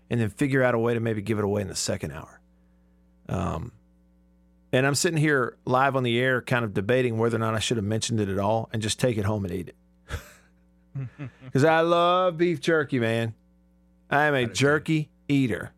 and 0.10 0.22
then 0.22 0.30
figure 0.30 0.64
out 0.64 0.74
a 0.74 0.80
way 0.80 0.94
to 0.94 1.02
maybe 1.02 1.22
give 1.22 1.38
it 1.38 1.44
away 1.44 1.64
in 1.64 1.68
the 1.68 1.76
second 1.76 2.14
hour. 2.14 2.40
Um, 3.28 3.74
and 4.72 4.88
I'm 4.88 4.96
sitting 4.96 5.18
here 5.18 5.58
live 5.66 5.98
on 5.98 6.04
the 6.04 6.18
air, 6.18 6.42
kind 6.42 6.64
of 6.64 6.74
debating 6.74 7.18
whether 7.18 7.36
or 7.36 7.40
not 7.40 7.56
I 7.56 7.60
should 7.60 7.76
have 7.76 7.86
mentioned 7.86 8.22
it 8.22 8.30
at 8.30 8.40
all, 8.40 8.70
and 8.72 8.82
just 8.82 9.02
take 9.02 9.18
it 9.18 9.26
home 9.26 9.44
and 9.44 9.54
eat 9.54 9.68
it. 9.68 9.76
Because 11.44 11.66
I 11.66 11.82
love 11.82 12.38
beef 12.38 12.62
jerky, 12.62 13.00
man. 13.00 13.34
I 14.10 14.28
am 14.28 14.34
a 14.34 14.46
jerky 14.46 15.10
eater. 15.28 15.74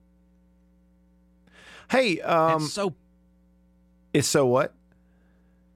Hey, 1.90 2.22
um, 2.22 2.62
it's 2.62 2.72
so 2.72 2.94
it's 4.14 4.28
so 4.28 4.46
what? 4.46 4.76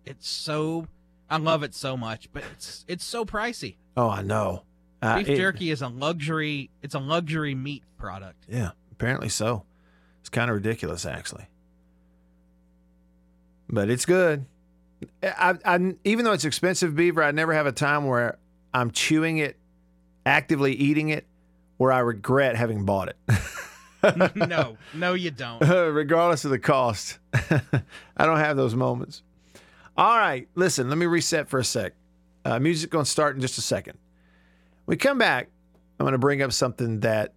it's 0.06 0.30
so 0.30 0.88
I 1.34 1.38
love 1.38 1.64
it 1.64 1.74
so 1.74 1.98
much, 1.98 2.30
but 2.32 2.44
it's 2.54 2.86
it's 2.88 3.04
so 3.04 3.26
pricey. 3.26 3.78
Oh, 3.98 4.10
I 4.10 4.22
know. 4.22 4.64
Uh, 5.02 5.18
Beef 5.18 5.30
it- 5.30 5.38
jerky 5.38 5.72
is 5.72 5.82
a 5.82 5.88
luxury. 5.88 6.70
It's 6.82 6.96
a 6.96 7.00
luxury 7.00 7.56
meat 7.56 7.84
product. 7.98 8.46
Yeah, 8.48 8.72
apparently 8.92 9.30
so. 9.30 9.64
It's 10.22 10.30
kind 10.30 10.50
of 10.50 10.56
ridiculous, 10.56 11.06
actually. 11.06 11.48
But 13.70 13.90
it's 13.90 14.06
good. 14.06 14.46
I, 15.22 15.56
I, 15.66 15.96
even 16.04 16.24
though 16.24 16.32
it's 16.32 16.46
expensive, 16.46 16.96
Beaver, 16.96 17.24
I 17.24 17.32
never 17.32 17.54
have 17.54 17.66
a 17.66 17.72
time 17.72 18.06
where 18.06 18.38
I'm 18.74 18.92
chewing 18.92 19.40
it, 19.40 19.58
actively 20.26 20.74
eating 20.74 21.10
it, 21.10 21.26
where 21.78 21.92
I 21.92 22.00
regret 22.00 22.56
having 22.56 22.86
bought 22.86 23.10
it, 23.10 23.18
no, 24.48 24.78
no, 24.94 25.14
you 25.14 25.32
don't. 25.32 25.60
regardless 25.94 26.46
of 26.46 26.52
the 26.52 26.60
cost. 26.60 27.20
I 27.34 28.26
don't 28.26 28.38
have 28.38 28.56
those 28.56 28.76
moments. 28.76 29.24
All 29.96 30.18
right, 30.18 30.48
listen, 30.56 30.90
let 30.90 30.98
me 30.98 31.06
reset 31.06 31.50
for 31.50 31.60
a 31.60 31.64
sec. 31.64 31.94
Uh, 32.46 32.60
music 32.60 32.90
going 32.90 33.06
to 33.06 33.12
start 33.12 33.36
in 33.36 33.42
just 33.42 33.58
a 33.58 33.62
second. 33.62 33.98
When 34.86 34.96
we 34.96 34.98
come 34.98 35.18
back, 35.18 35.50
I'm 36.00 36.04
going 36.04 36.14
to 36.14 36.18
bring 36.18 36.42
up 36.42 36.52
something 36.52 37.02
that, 37.02 37.34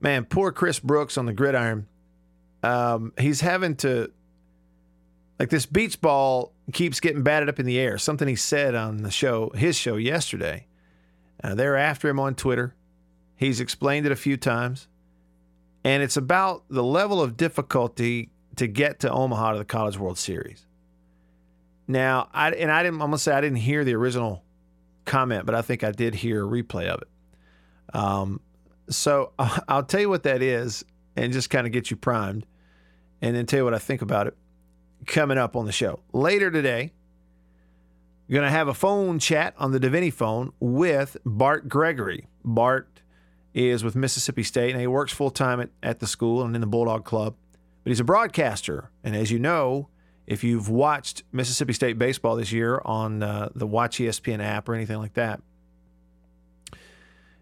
man, 0.00 0.24
poor 0.24 0.52
Chris 0.52 0.78
Brooks 0.78 1.18
on 1.18 1.26
the 1.26 1.32
gridiron 1.32 1.86
um, 2.62 3.12
he's 3.18 3.40
having 3.40 3.76
to 3.76 4.10
like 5.38 5.50
this 5.50 5.66
beach 5.66 6.00
ball 6.00 6.52
keeps 6.72 7.00
getting 7.00 7.22
batted 7.22 7.48
up 7.48 7.60
in 7.60 7.66
the 7.66 7.78
air. 7.78 7.98
Something 7.98 8.26
he 8.26 8.36
said 8.36 8.74
on 8.74 9.02
the 9.02 9.10
show, 9.10 9.50
his 9.50 9.76
show 9.76 9.96
yesterday. 9.96 10.66
Uh, 11.42 11.54
they're 11.54 11.76
after 11.76 12.08
him 12.08 12.18
on 12.18 12.34
Twitter. 12.34 12.74
He's 13.36 13.60
explained 13.60 14.06
it 14.06 14.10
a 14.10 14.16
few 14.16 14.36
times, 14.36 14.88
and 15.84 16.02
it's 16.02 16.16
about 16.16 16.64
the 16.68 16.82
level 16.82 17.22
of 17.22 17.36
difficulty 17.36 18.30
to 18.56 18.66
get 18.66 18.98
to 19.00 19.10
Omaha 19.10 19.52
to 19.52 19.58
the 19.58 19.64
College 19.64 19.96
World 19.96 20.18
Series. 20.18 20.66
Now, 21.88 22.28
I 22.32 22.50
and 22.50 22.70
I 22.70 22.82
didn't. 22.82 23.00
I'm 23.00 23.08
gonna 23.08 23.18
say 23.18 23.32
I 23.32 23.40
didn't 23.40 23.58
hear 23.58 23.82
the 23.82 23.94
original 23.94 24.44
comment, 25.06 25.46
but 25.46 25.54
I 25.54 25.62
think 25.62 25.82
I 25.82 25.90
did 25.90 26.14
hear 26.14 26.44
a 26.44 26.48
replay 26.48 26.86
of 26.86 27.02
it. 27.02 27.08
Um, 27.96 28.40
so 28.90 29.32
I'll 29.38 29.82
tell 29.82 30.00
you 30.00 30.10
what 30.10 30.22
that 30.24 30.42
is, 30.42 30.84
and 31.16 31.32
just 31.32 31.48
kind 31.48 31.66
of 31.66 31.72
get 31.72 31.90
you 31.90 31.96
primed, 31.96 32.46
and 33.22 33.34
then 33.34 33.46
tell 33.46 33.60
you 33.60 33.64
what 33.64 33.74
I 33.74 33.78
think 33.78 34.02
about 34.02 34.26
it 34.26 34.36
coming 35.06 35.38
up 35.38 35.56
on 35.56 35.64
the 35.64 35.72
show 35.72 36.00
later 36.12 36.50
today. 36.50 36.92
Going 38.30 38.44
to 38.44 38.50
have 38.50 38.68
a 38.68 38.74
phone 38.74 39.18
chat 39.18 39.54
on 39.56 39.72
the 39.72 39.80
Deviney 39.80 40.12
phone 40.12 40.52
with 40.60 41.16
Bart 41.24 41.66
Gregory. 41.66 42.26
Bart 42.44 43.00
is 43.54 43.82
with 43.82 43.96
Mississippi 43.96 44.42
State 44.42 44.72
and 44.72 44.80
he 44.80 44.86
works 44.86 45.14
full 45.14 45.30
time 45.30 45.60
at, 45.60 45.70
at 45.82 46.00
the 46.00 46.06
school 46.06 46.42
and 46.42 46.54
in 46.54 46.60
the 46.60 46.66
Bulldog 46.66 47.06
Club. 47.06 47.36
But 47.82 47.90
he's 47.90 48.00
a 48.00 48.04
broadcaster. 48.04 48.90
And 49.02 49.16
as 49.16 49.30
you 49.30 49.38
know, 49.38 49.88
if 50.28 50.44
you've 50.44 50.68
watched 50.68 51.22
Mississippi 51.32 51.72
State 51.72 51.98
baseball 51.98 52.36
this 52.36 52.52
year 52.52 52.82
on 52.84 53.22
uh, 53.22 53.48
the 53.54 53.66
Watch 53.66 53.96
ESPN 53.96 54.40
app 54.44 54.68
or 54.68 54.74
anything 54.74 54.98
like 54.98 55.14
that, 55.14 55.40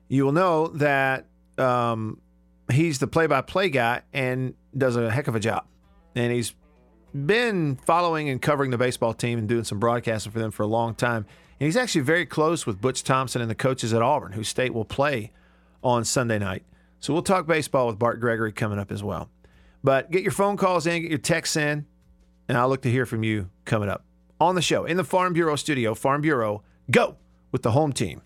you 0.07 0.25
will 0.25 0.33
know 0.33 0.69
that 0.69 1.27
um, 1.59 2.21
he's 2.71 3.01
the 3.01 3.09
play 3.09 3.27
by 3.27 3.41
play 3.41 3.71
guy 3.71 4.03
and 4.13 4.55
does 4.77 4.95
a 4.95 5.11
heck 5.11 5.27
of 5.27 5.35
a 5.35 5.41
job. 5.41 5.67
And 6.15 6.33
he's 6.33 6.55
been 7.13 7.75
following 7.75 8.29
and 8.29 8.41
covering 8.41 8.71
the 8.71 8.79
baseball 8.79 9.13
team 9.15 9.37
and 9.41 9.49
doing 9.49 9.65
some 9.65 9.81
broadcasting 9.81 10.31
for 10.31 10.39
them 10.39 10.53
for 10.53 10.63
a 10.63 10.69
long 10.69 10.95
time. 10.95 11.27
And 11.59 11.67
he's 11.67 11.77
actually 11.77 12.03
very 12.03 12.25
close 12.25 12.67
with 12.67 12.81
Butch 12.81 13.03
Thompson 13.03 13.43
and 13.43 13.51
the 13.51 13.57
coaches 13.57 13.93
at 13.93 14.01
Auburn, 14.01 14.31
who 14.31 14.45
State 14.45 14.73
will 14.73 14.85
play 14.85 15.33
on 15.83 16.05
Sunday 16.05 16.39
night. 16.39 16.63
So 17.01 17.13
we'll 17.13 17.23
talk 17.23 17.49
baseball 17.49 17.89
with 17.89 17.99
Bart 17.99 18.21
Gregory 18.21 18.53
coming 18.53 18.79
up 18.79 18.93
as 18.93 19.03
well. 19.03 19.29
But 19.83 20.13
get 20.13 20.23
your 20.23 20.33
phone 20.33 20.57
calls 20.57 20.87
in, 20.87 21.03
get 21.03 21.11
your 21.11 21.19
texts 21.19 21.57
in, 21.57 21.87
and 22.49 22.57
I'll 22.57 22.69
look 22.69 22.83
to 22.83 22.91
hear 22.91 23.07
from 23.07 23.23
you 23.23 23.51
coming 23.65 23.89
up 23.89 24.05
on 24.41 24.55
the 24.55 24.63
show 24.63 24.85
in 24.85 24.97
the 24.97 25.05
Farm 25.05 25.33
Bureau 25.33 25.57
studio. 25.57 25.95
Farm 25.95 26.21
Bureau, 26.21 26.63
go 26.91 27.17
with 27.53 27.63
the 27.63 27.73
home 27.73 27.93
team. 27.93 28.23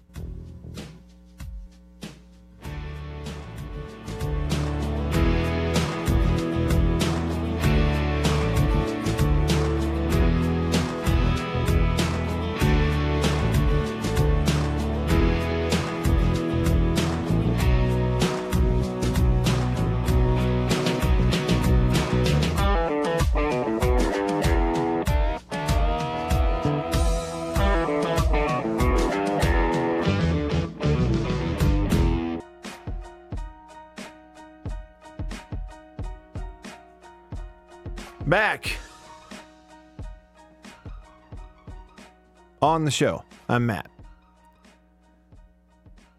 On 42.70 42.84
the 42.84 42.90
show. 42.92 43.24
I'm 43.48 43.66
Matt. 43.66 43.90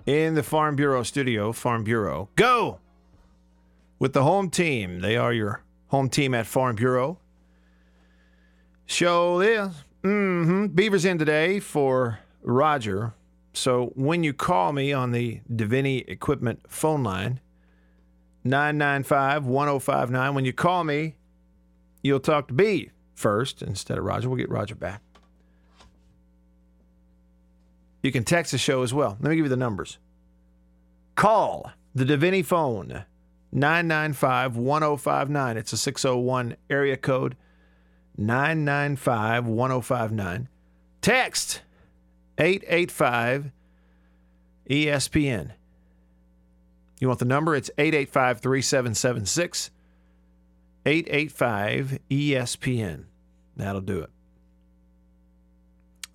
In 0.05 0.35
the 0.35 0.43
Farm 0.43 0.75
Bureau 0.75 1.01
studio, 1.01 1.53
Farm 1.53 1.85
Bureau, 1.85 2.27
go 2.35 2.81
with 3.99 4.11
the 4.11 4.23
home 4.23 4.49
team. 4.49 4.99
They 4.99 5.15
are 5.15 5.31
your 5.31 5.63
home 5.87 6.09
team 6.09 6.33
at 6.33 6.45
Farm 6.45 6.75
Bureau. 6.75 7.19
Show 8.85 9.39
is. 9.39 9.69
Mm-hmm. 10.03 10.65
Beaver's 10.67 11.05
in 11.05 11.17
today 11.17 11.61
for 11.61 12.19
Roger. 12.41 13.13
So 13.53 13.93
when 13.95 14.25
you 14.25 14.33
call 14.33 14.73
me 14.73 14.91
on 14.91 15.11
the 15.11 15.39
Deviney 15.49 16.03
Equipment 16.09 16.69
phone 16.69 17.01
line, 17.01 17.39
995 18.43 19.45
1059, 19.45 20.35
when 20.35 20.43
you 20.43 20.51
call 20.51 20.83
me, 20.83 21.15
you'll 22.03 22.19
talk 22.19 22.49
to 22.49 22.53
B 22.53 22.89
first 23.15 23.61
instead 23.61 23.97
of 23.97 24.03
Roger. 24.03 24.27
We'll 24.27 24.37
get 24.37 24.49
Roger 24.49 24.75
back. 24.75 25.01
You 28.01 28.11
can 28.11 28.23
text 28.23 28.51
the 28.51 28.57
show 28.57 28.81
as 28.83 28.93
well. 28.93 29.17
Let 29.19 29.29
me 29.29 29.35
give 29.35 29.45
you 29.45 29.49
the 29.49 29.57
numbers. 29.57 29.97
Call 31.15 31.71
the 31.93 32.05
Deviney 32.05 32.43
phone 32.43 33.05
995 33.51 34.57
1059. 34.57 35.57
It's 35.57 35.73
a 35.73 35.77
601 35.77 36.55
area 36.69 36.97
code 36.97 37.35
995 38.17 39.45
1059. 39.45 40.47
Text 41.01 41.61
885 42.37 43.51
ESPN. 44.69 45.51
You 46.99 47.07
want 47.07 47.19
the 47.19 47.25
number? 47.25 47.55
It's 47.55 47.71
885 47.77 48.39
3776. 48.39 49.71
885 50.85 51.99
ESPN. 52.09 53.05
That'll 53.57 53.81
do 53.81 53.99
it. 53.99 54.09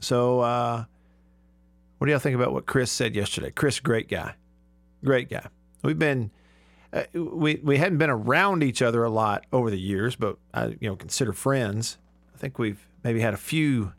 So, 0.00 0.40
uh, 0.40 0.84
what 1.98 2.06
do 2.06 2.10
y'all 2.10 2.20
think 2.20 2.34
about 2.34 2.52
what 2.52 2.66
Chris 2.66 2.90
said 2.90 3.14
yesterday? 3.14 3.50
Chris, 3.50 3.80
great 3.80 4.08
guy. 4.08 4.34
Great 5.04 5.30
guy. 5.30 5.46
We've 5.82 5.98
been, 5.98 6.30
uh, 6.92 7.04
we, 7.14 7.60
we 7.62 7.78
hadn't 7.78 7.98
been 7.98 8.10
around 8.10 8.62
each 8.62 8.82
other 8.82 9.04
a 9.04 9.10
lot 9.10 9.46
over 9.52 9.70
the 9.70 9.78
years, 9.78 10.16
but 10.16 10.36
I, 10.52 10.76
you 10.80 10.88
know, 10.88 10.96
consider 10.96 11.32
friends. 11.32 11.98
I 12.34 12.38
think 12.38 12.58
we've 12.58 12.86
maybe 13.02 13.20
had 13.20 13.34
a 13.34 13.38
few 13.38 13.92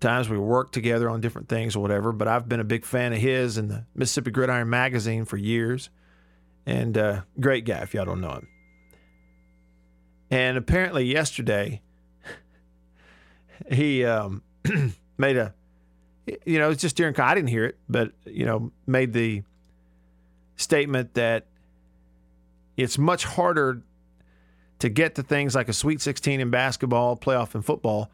times 0.00 0.28
we 0.28 0.38
worked 0.38 0.72
together 0.72 1.08
on 1.10 1.20
different 1.20 1.48
things 1.48 1.76
or 1.76 1.80
whatever, 1.80 2.12
but 2.12 2.28
I've 2.28 2.48
been 2.48 2.60
a 2.60 2.64
big 2.64 2.84
fan 2.84 3.12
of 3.12 3.18
his 3.18 3.56
and 3.56 3.70
the 3.70 3.84
Mississippi 3.94 4.30
Gridiron 4.30 4.70
magazine 4.70 5.24
for 5.24 5.36
years. 5.36 5.90
And 6.66 6.96
uh, 6.96 7.22
great 7.38 7.64
guy 7.64 7.78
if 7.78 7.92
y'all 7.92 8.04
don't 8.04 8.20
know 8.20 8.30
him. 8.30 8.48
And 10.30 10.56
apparently, 10.56 11.04
yesterday, 11.04 11.82
he 13.70 14.04
um, 14.04 14.42
made 15.18 15.36
a, 15.36 15.54
you 16.44 16.58
know, 16.58 16.70
it's 16.70 16.80
just 16.80 16.96
during, 16.96 17.18
I 17.18 17.34
didn't 17.34 17.50
hear 17.50 17.64
it, 17.64 17.78
but, 17.88 18.12
you 18.24 18.46
know, 18.46 18.72
made 18.86 19.12
the 19.12 19.42
statement 20.56 21.14
that 21.14 21.46
it's 22.76 22.98
much 22.98 23.24
harder 23.24 23.82
to 24.78 24.88
get 24.88 25.14
to 25.16 25.22
things 25.22 25.54
like 25.54 25.68
a 25.68 25.72
Sweet 25.72 26.00
16 26.00 26.40
in 26.40 26.50
basketball, 26.50 27.16
playoff 27.16 27.54
in 27.54 27.62
football, 27.62 28.10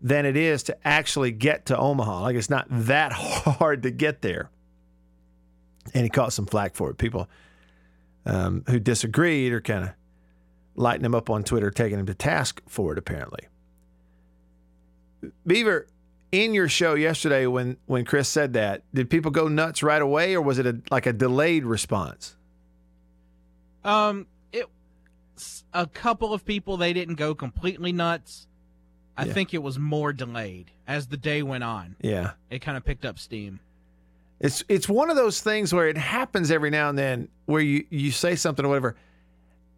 than 0.00 0.26
it 0.26 0.36
is 0.36 0.64
to 0.64 0.76
actually 0.86 1.30
get 1.30 1.66
to 1.66 1.78
Omaha. 1.78 2.22
Like, 2.22 2.36
it's 2.36 2.50
not 2.50 2.66
that 2.68 3.12
hard 3.12 3.82
to 3.84 3.90
get 3.90 4.22
there. 4.22 4.50
And 5.94 6.04
he 6.04 6.10
caught 6.10 6.32
some 6.32 6.46
flack 6.46 6.74
for 6.74 6.90
it. 6.90 6.98
People 6.98 7.28
um, 8.26 8.64
who 8.68 8.78
disagreed 8.78 9.52
are 9.52 9.60
kind 9.60 9.84
of 9.84 9.90
lighting 10.74 11.04
him 11.04 11.14
up 11.14 11.30
on 11.30 11.44
Twitter, 11.44 11.70
taking 11.70 11.98
him 11.98 12.06
to 12.06 12.14
task 12.14 12.62
for 12.66 12.92
it, 12.92 12.98
apparently. 12.98 13.46
Beaver, 15.46 15.86
in 16.32 16.54
your 16.54 16.68
show 16.68 16.94
yesterday 16.94 17.46
when, 17.46 17.76
when 17.86 18.04
Chris 18.04 18.28
said 18.28 18.54
that, 18.54 18.82
did 18.94 19.08
people 19.10 19.30
go 19.30 19.48
nuts 19.48 19.82
right 19.82 20.00
away 20.02 20.34
or 20.34 20.40
was 20.40 20.58
it 20.58 20.66
a, 20.66 20.80
like 20.90 21.06
a 21.06 21.12
delayed 21.12 21.64
response? 21.64 22.34
Um, 23.84 24.26
it 24.52 24.66
a 25.72 25.86
couple 25.86 26.32
of 26.32 26.44
people 26.44 26.76
they 26.76 26.92
didn't 26.92 27.16
go 27.16 27.34
completely 27.34 27.92
nuts. 27.92 28.46
I 29.16 29.24
Yeah. 29.26 29.32
think 29.34 29.52
it 29.54 29.62
was 29.62 29.78
more 29.78 30.12
delayed 30.12 30.70
as 30.86 31.08
the 31.08 31.16
day 31.16 31.42
went 31.42 31.64
on. 31.64 31.96
Yeah. 32.00 32.32
It 32.50 32.60
kind 32.60 32.76
of 32.76 32.84
picked 32.84 33.04
up 33.04 33.18
steam. 33.18 33.60
It's 34.40 34.64
it's 34.68 34.88
one 34.88 35.10
of 35.10 35.16
those 35.16 35.40
things 35.40 35.72
where 35.72 35.88
it 35.88 35.96
happens 35.98 36.50
every 36.50 36.70
now 36.70 36.88
and 36.88 36.98
then 36.98 37.28
where 37.46 37.60
you, 37.60 37.84
you 37.90 38.10
say 38.10 38.34
something 38.34 38.64
or 38.64 38.68
whatever, 38.68 38.96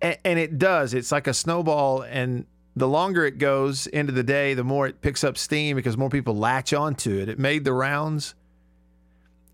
and, 0.00 0.16
and 0.24 0.38
it 0.38 0.58
does. 0.58 0.94
It's 0.94 1.12
like 1.12 1.26
a 1.26 1.34
snowball, 1.34 2.00
and 2.02 2.46
the 2.76 2.88
longer 2.88 3.24
it 3.24 3.38
goes 3.38 3.86
into 3.86 4.12
the 4.12 4.22
day, 4.22 4.54
the 4.54 4.64
more 4.64 4.86
it 4.86 5.00
picks 5.00 5.22
up 5.24 5.38
steam 5.38 5.76
because 5.76 5.96
more 5.96 6.10
people 6.10 6.36
latch 6.36 6.72
onto 6.72 7.18
it. 7.18 7.28
It 7.28 7.38
made 7.38 7.64
the 7.64 7.72
rounds, 7.72 8.34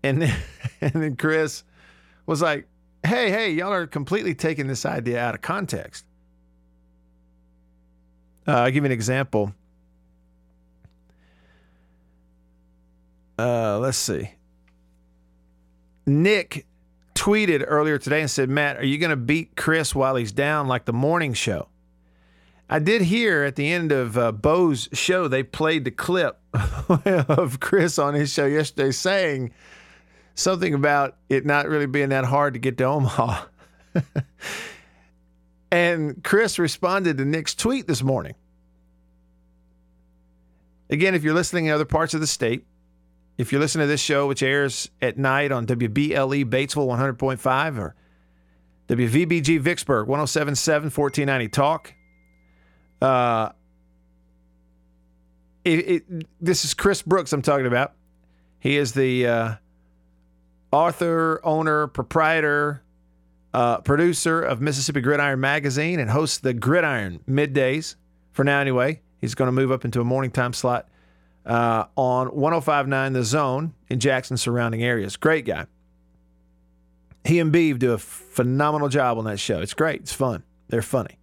and 0.03 0.21
then, 0.21 0.35
and 0.81 0.93
then 0.93 1.15
Chris 1.15 1.63
was 2.25 2.41
like, 2.41 2.67
"Hey, 3.03 3.29
hey, 3.29 3.51
y'all 3.51 3.73
are 3.73 3.87
completely 3.87 4.33
taking 4.33 4.67
this 4.67 4.85
idea 4.85 5.19
out 5.19 5.35
of 5.35 5.41
context." 5.41 6.05
Uh, 8.47 8.51
I'll 8.53 8.71
give 8.71 8.83
you 8.83 8.87
an 8.87 8.91
example. 8.91 9.53
Uh, 13.37 13.79
let's 13.79 13.97
see. 13.97 14.31
Nick 16.05 16.65
tweeted 17.15 17.63
earlier 17.67 17.97
today 17.97 18.21
and 18.21 18.29
said, 18.29 18.49
Matt, 18.49 18.77
are 18.77 18.85
you 18.85 18.97
going 18.97 19.11
to 19.11 19.15
beat 19.15 19.55
Chris 19.55 19.93
while 19.93 20.15
he's 20.15 20.31
down 20.31 20.67
like 20.67 20.85
the 20.85 20.93
morning 20.93 21.33
show? 21.33 21.67
I 22.73 22.79
did 22.79 23.01
hear 23.01 23.43
at 23.43 23.57
the 23.57 23.69
end 23.69 23.91
of 23.91 24.17
uh, 24.17 24.31
Bo's 24.31 24.87
show, 24.93 25.27
they 25.27 25.43
played 25.43 25.83
the 25.83 25.91
clip 25.91 26.39
of 27.05 27.59
Chris 27.59 27.99
on 27.99 28.13
his 28.13 28.31
show 28.31 28.45
yesterday 28.45 28.91
saying 28.91 29.51
something 30.35 30.73
about 30.73 31.17
it 31.27 31.45
not 31.45 31.67
really 31.67 31.85
being 31.85 32.09
that 32.09 32.23
hard 32.23 32.53
to 32.53 32.61
get 32.61 32.77
to 32.77 32.85
Omaha. 32.85 33.43
and 35.71 36.23
Chris 36.23 36.57
responded 36.57 37.17
to 37.17 37.25
Nick's 37.25 37.53
tweet 37.53 37.87
this 37.87 38.01
morning. 38.01 38.35
Again, 40.89 41.13
if 41.13 41.25
you're 41.25 41.33
listening 41.33 41.65
in 41.65 41.73
other 41.73 41.83
parts 41.83 42.13
of 42.13 42.21
the 42.21 42.27
state, 42.27 42.65
if 43.37 43.51
you're 43.51 43.59
listening 43.59 43.83
to 43.83 43.89
this 43.89 44.01
show, 44.01 44.27
which 44.27 44.41
airs 44.41 44.89
at 45.01 45.17
night 45.17 45.51
on 45.51 45.67
WBLE 45.67 46.45
Batesville 46.45 47.17
100.5 47.17 47.77
or 47.77 47.95
WVBG 48.87 49.59
Vicksburg 49.59 50.07
1077 50.07 50.85
1490 50.85 51.49
Talk, 51.49 51.93
uh, 53.01 53.51
it, 55.63 55.89
it, 55.89 56.25
this 56.39 56.65
is 56.65 56.73
Chris 56.73 57.01
Brooks 57.01 57.33
I'm 57.33 57.41
talking 57.41 57.65
about. 57.67 57.93
He 58.59 58.77
is 58.77 58.93
the 58.93 59.27
uh, 59.27 59.55
author, 60.71 61.41
owner, 61.43 61.87
proprietor, 61.87 62.83
uh, 63.53 63.79
producer 63.79 64.41
of 64.41 64.61
Mississippi 64.61 65.01
Gridiron 65.01 65.39
Magazine 65.39 65.99
and 65.99 66.09
hosts 66.09 66.37
the 66.37 66.53
Gridiron 66.53 67.19
middays 67.29 67.95
for 68.31 68.43
now, 68.43 68.59
anyway. 68.59 69.01
He's 69.19 69.35
going 69.35 69.47
to 69.47 69.51
move 69.51 69.71
up 69.71 69.85
into 69.85 70.01
a 70.01 70.03
morning 70.03 70.31
time 70.31 70.53
slot 70.53 70.87
uh, 71.45 71.85
on 71.95 72.27
1059 72.27 73.13
The 73.13 73.23
Zone 73.23 73.73
in 73.89 73.99
Jackson 73.99 74.37
surrounding 74.37 74.83
areas. 74.83 75.15
Great 75.15 75.45
guy. 75.45 75.65
He 77.23 77.39
and 77.39 77.51
Beeve 77.51 77.77
do 77.77 77.93
a 77.93 77.97
phenomenal 77.97 78.89
job 78.89 79.17
on 79.17 79.25
that 79.25 79.39
show. 79.39 79.59
It's 79.59 79.75
great. 79.75 80.01
It's 80.01 80.13
fun. 80.13 80.43
They're 80.69 80.81
funny. 80.81 81.19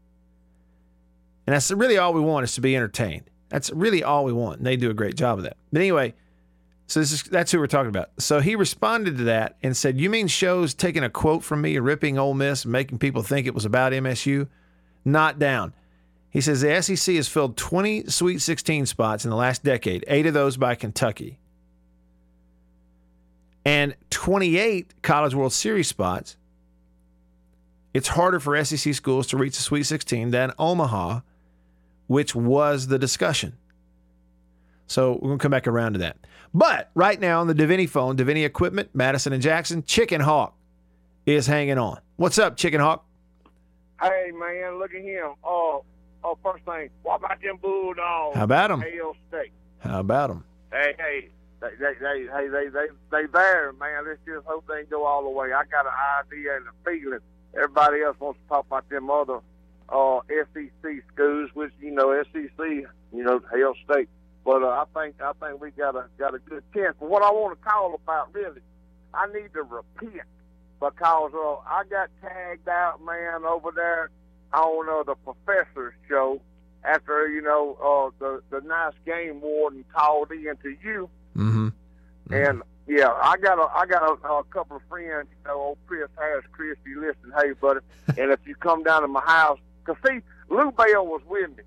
And 1.48 1.54
that's 1.54 1.70
really 1.70 1.96
all 1.96 2.12
we 2.12 2.20
want 2.20 2.44
is 2.44 2.54
to 2.56 2.60
be 2.60 2.76
entertained. 2.76 3.22
That's 3.48 3.70
really 3.70 4.04
all 4.04 4.26
we 4.26 4.34
want. 4.34 4.58
And 4.58 4.66
they 4.66 4.76
do 4.76 4.90
a 4.90 4.94
great 4.94 5.14
job 5.14 5.38
of 5.38 5.44
that. 5.44 5.56
But 5.72 5.80
anyway, 5.80 6.12
so 6.88 7.00
is, 7.00 7.22
that's 7.22 7.50
who 7.50 7.58
we're 7.58 7.66
talking 7.66 7.88
about. 7.88 8.10
So 8.18 8.40
he 8.40 8.54
responded 8.54 9.16
to 9.16 9.24
that 9.24 9.56
and 9.62 9.74
said, 9.74 9.98
You 9.98 10.10
mean 10.10 10.26
shows 10.26 10.74
taking 10.74 11.02
a 11.02 11.08
quote 11.08 11.42
from 11.42 11.62
me 11.62 11.78
ripping 11.78 12.18
Ole 12.18 12.34
Miss 12.34 12.66
making 12.66 12.98
people 12.98 13.22
think 13.22 13.46
it 13.46 13.54
was 13.54 13.64
about 13.64 13.92
MSU? 13.94 14.46
Not 15.06 15.38
down. 15.38 15.72
He 16.28 16.42
says 16.42 16.60
the 16.60 16.82
SEC 16.82 17.14
has 17.14 17.28
filled 17.28 17.56
20 17.56 18.10
Sweet 18.10 18.42
16 18.42 18.84
spots 18.84 19.24
in 19.24 19.30
the 19.30 19.36
last 19.36 19.64
decade, 19.64 20.04
eight 20.06 20.26
of 20.26 20.34
those 20.34 20.58
by 20.58 20.74
Kentucky, 20.74 21.38
and 23.64 23.94
28 24.10 25.00
College 25.00 25.34
World 25.34 25.54
Series 25.54 25.88
spots. 25.88 26.36
It's 27.94 28.08
harder 28.08 28.38
for 28.38 28.62
SEC 28.62 28.92
schools 28.92 29.26
to 29.28 29.38
reach 29.38 29.56
the 29.56 29.62
Sweet 29.62 29.84
16 29.84 30.30
than 30.30 30.52
Omaha, 30.58 31.20
which 32.08 32.34
was 32.34 32.88
the 32.88 32.98
discussion. 32.98 33.56
So 34.88 35.12
we're 35.12 35.28
going 35.28 35.38
to 35.38 35.42
come 35.42 35.50
back 35.52 35.66
around 35.68 35.92
to 35.92 35.98
that. 36.00 36.16
But 36.52 36.90
right 36.94 37.20
now 37.20 37.40
on 37.40 37.46
the 37.46 37.54
Deviney 37.54 37.88
phone, 37.88 38.16
Deviney 38.16 38.44
Equipment, 38.44 38.90
Madison 38.94 39.32
and 39.32 39.42
Jackson, 39.42 39.82
Chicken 39.84 40.20
Hawk 40.22 40.54
is 41.26 41.46
hanging 41.46 41.78
on. 41.78 42.00
What's 42.16 42.38
up, 42.38 42.56
Chicken 42.56 42.80
Hawk? 42.80 43.04
Hey 44.00 44.30
man, 44.32 44.78
look 44.78 44.94
at 44.94 45.02
him. 45.02 45.34
Oh, 45.44 45.84
oh, 46.24 46.38
first 46.42 46.64
thing, 46.64 46.88
what 47.02 47.16
about 47.16 47.42
them 47.42 47.58
Bulldogs? 47.60 48.36
How 48.36 48.44
about 48.44 48.70
'em? 48.70 48.80
Hail 48.80 49.14
State. 49.28 49.52
How 49.80 50.00
about 50.00 50.28
them? 50.28 50.44
Hey, 50.72 50.94
hey, 50.98 51.28
they, 51.60 51.68
they, 51.78 51.94
they, 52.00 52.26
hey, 52.32 52.48
they, 52.48 52.68
they, 52.68 52.86
they 53.10 53.26
there, 53.32 53.72
man. 53.74 54.06
Let's 54.06 54.20
just 54.24 54.46
hope 54.46 54.64
they 54.68 54.84
go 54.84 55.04
all 55.04 55.24
the 55.24 55.30
way. 55.30 55.52
I 55.52 55.64
got 55.64 55.84
an 55.86 55.92
idea 56.32 56.56
and 56.56 56.66
a 56.66 56.70
feeling. 56.84 57.18
Everybody 57.54 58.02
else 58.02 58.16
wants 58.20 58.38
to 58.42 58.48
talk 58.48 58.66
about 58.66 58.88
them 58.88 59.10
other 59.10 59.40
uh, 59.88 60.20
SEC 60.28 60.90
schools, 61.12 61.50
which 61.54 61.72
you 61.80 61.90
know, 61.90 62.22
SEC, 62.32 62.58
you 62.66 62.88
know, 63.24 63.40
Hail 63.52 63.74
State. 63.90 64.08
But 64.44 64.62
uh, 64.62 64.68
I 64.68 64.84
think 65.00 65.16
I 65.20 65.32
think 65.40 65.60
we 65.60 65.70
got 65.72 65.94
a 65.96 66.06
got 66.18 66.34
a 66.34 66.38
good 66.38 66.62
chance. 66.74 66.96
But 66.98 67.08
what 67.10 67.22
I 67.22 67.30
want 67.30 67.58
to 67.58 67.68
call 67.68 67.94
about 67.94 68.32
really, 68.34 68.60
I 69.14 69.26
need 69.32 69.52
to 69.54 69.62
repent 69.62 70.26
because 70.80 71.32
uh, 71.34 71.56
I 71.68 71.82
got 71.90 72.08
tagged 72.22 72.68
out, 72.68 73.04
man, 73.04 73.44
over 73.44 73.70
there 73.74 74.10
on 74.54 74.88
uh, 74.88 75.02
the 75.02 75.14
professor's 75.16 75.92
show 76.08 76.40
after 76.84 77.28
you 77.28 77.42
know 77.42 77.76
uh, 77.82 78.10
the 78.18 78.42
the 78.50 78.66
nice 78.66 78.94
game 79.04 79.40
warden 79.40 79.84
called 79.94 80.30
in 80.30 80.56
to 80.62 80.76
you, 80.82 81.10
Mm-hmm. 81.36 81.68
and 82.32 82.62
yeah, 82.86 83.12
I 83.22 83.36
got 83.36 83.58
a 83.58 83.68
I 83.76 83.84
got 83.86 84.02
a, 84.02 84.28
a 84.28 84.44
couple 84.44 84.76
of 84.76 84.82
friends, 84.88 85.28
you 85.30 85.44
know, 85.46 85.60
old 85.60 85.78
Chris 85.86 86.08
Harris, 86.16 86.46
Chris, 86.52 86.76
you 86.86 87.00
listen, 87.00 87.32
hey 87.38 87.52
buddy, 87.52 87.80
and 88.16 88.30
if 88.30 88.40
you 88.46 88.54
come 88.54 88.82
down 88.82 89.02
to 89.02 89.08
my 89.08 89.20
house, 89.20 89.58
cause 89.88 89.96
see, 90.06 90.20
Lou 90.48 90.70
Bell 90.72 91.06
was 91.06 91.22
with 91.28 91.56
me, 91.56 91.64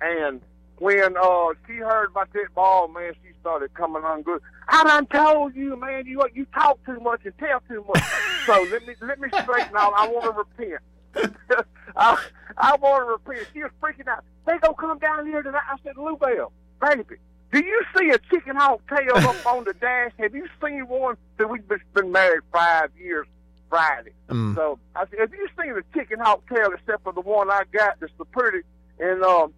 and 0.00 0.40
when 0.78 1.16
uh 1.16 1.48
she 1.66 1.74
heard 1.74 2.10
about 2.10 2.32
that 2.32 2.54
ball, 2.54 2.88
man, 2.88 3.12
she 3.22 3.32
started 3.40 3.72
coming 3.74 4.02
on 4.02 4.22
good. 4.22 4.40
I 4.68 4.82
done 4.84 5.06
told 5.06 5.54
you, 5.54 5.76
man, 5.76 6.06
you 6.06 6.22
you 6.34 6.46
talk 6.54 6.84
too 6.86 6.98
much 7.00 7.20
and 7.24 7.36
tell 7.38 7.62
too 7.68 7.84
much. 7.86 8.02
so 8.46 8.66
let 8.70 8.86
me 8.86 8.94
let 9.00 9.20
me 9.20 9.28
straighten 9.42 9.76
out. 9.76 9.92
I 9.96 10.08
want 10.08 10.24
to 10.24 10.30
repent. 10.32 10.82
I, 11.96 12.24
I 12.56 12.76
want 12.76 13.06
to 13.06 13.30
repent. 13.32 13.48
She 13.52 13.62
was 13.62 13.72
freaking 13.82 14.08
out. 14.08 14.24
They 14.46 14.58
gonna 14.58 14.74
come 14.74 14.98
down 14.98 15.26
here 15.26 15.42
tonight. 15.42 15.62
I 15.68 15.76
said, 15.84 15.96
Lou 15.96 16.16
Bell, 16.16 16.52
baby, 16.80 17.16
do 17.52 17.58
you 17.58 17.82
see 17.98 18.10
a 18.10 18.18
chicken 18.30 18.56
hawk 18.56 18.80
tail 18.88 19.16
up 19.16 19.46
on 19.46 19.64
the 19.64 19.74
dash? 19.74 20.12
Have 20.18 20.34
you 20.34 20.46
seen 20.64 20.86
one? 20.88 21.16
That 21.36 21.48
we've 21.48 21.62
been 21.94 22.12
married 22.12 22.42
five 22.52 22.90
years 22.98 23.26
Friday. 23.70 24.10
Mm. 24.28 24.54
So 24.54 24.78
I 24.94 25.04
said, 25.08 25.20
have 25.20 25.32
you 25.32 25.48
seen 25.58 25.70
a 25.72 25.96
chicken 25.96 26.18
hawk 26.18 26.42
tail 26.52 26.70
except 26.74 27.02
for 27.04 27.12
the 27.12 27.22
one 27.22 27.50
I 27.50 27.62
got 27.72 27.98
that's 28.00 28.12
the 28.18 28.26
pretty? 28.26 28.58
And 28.98 29.22
um, 29.22 29.54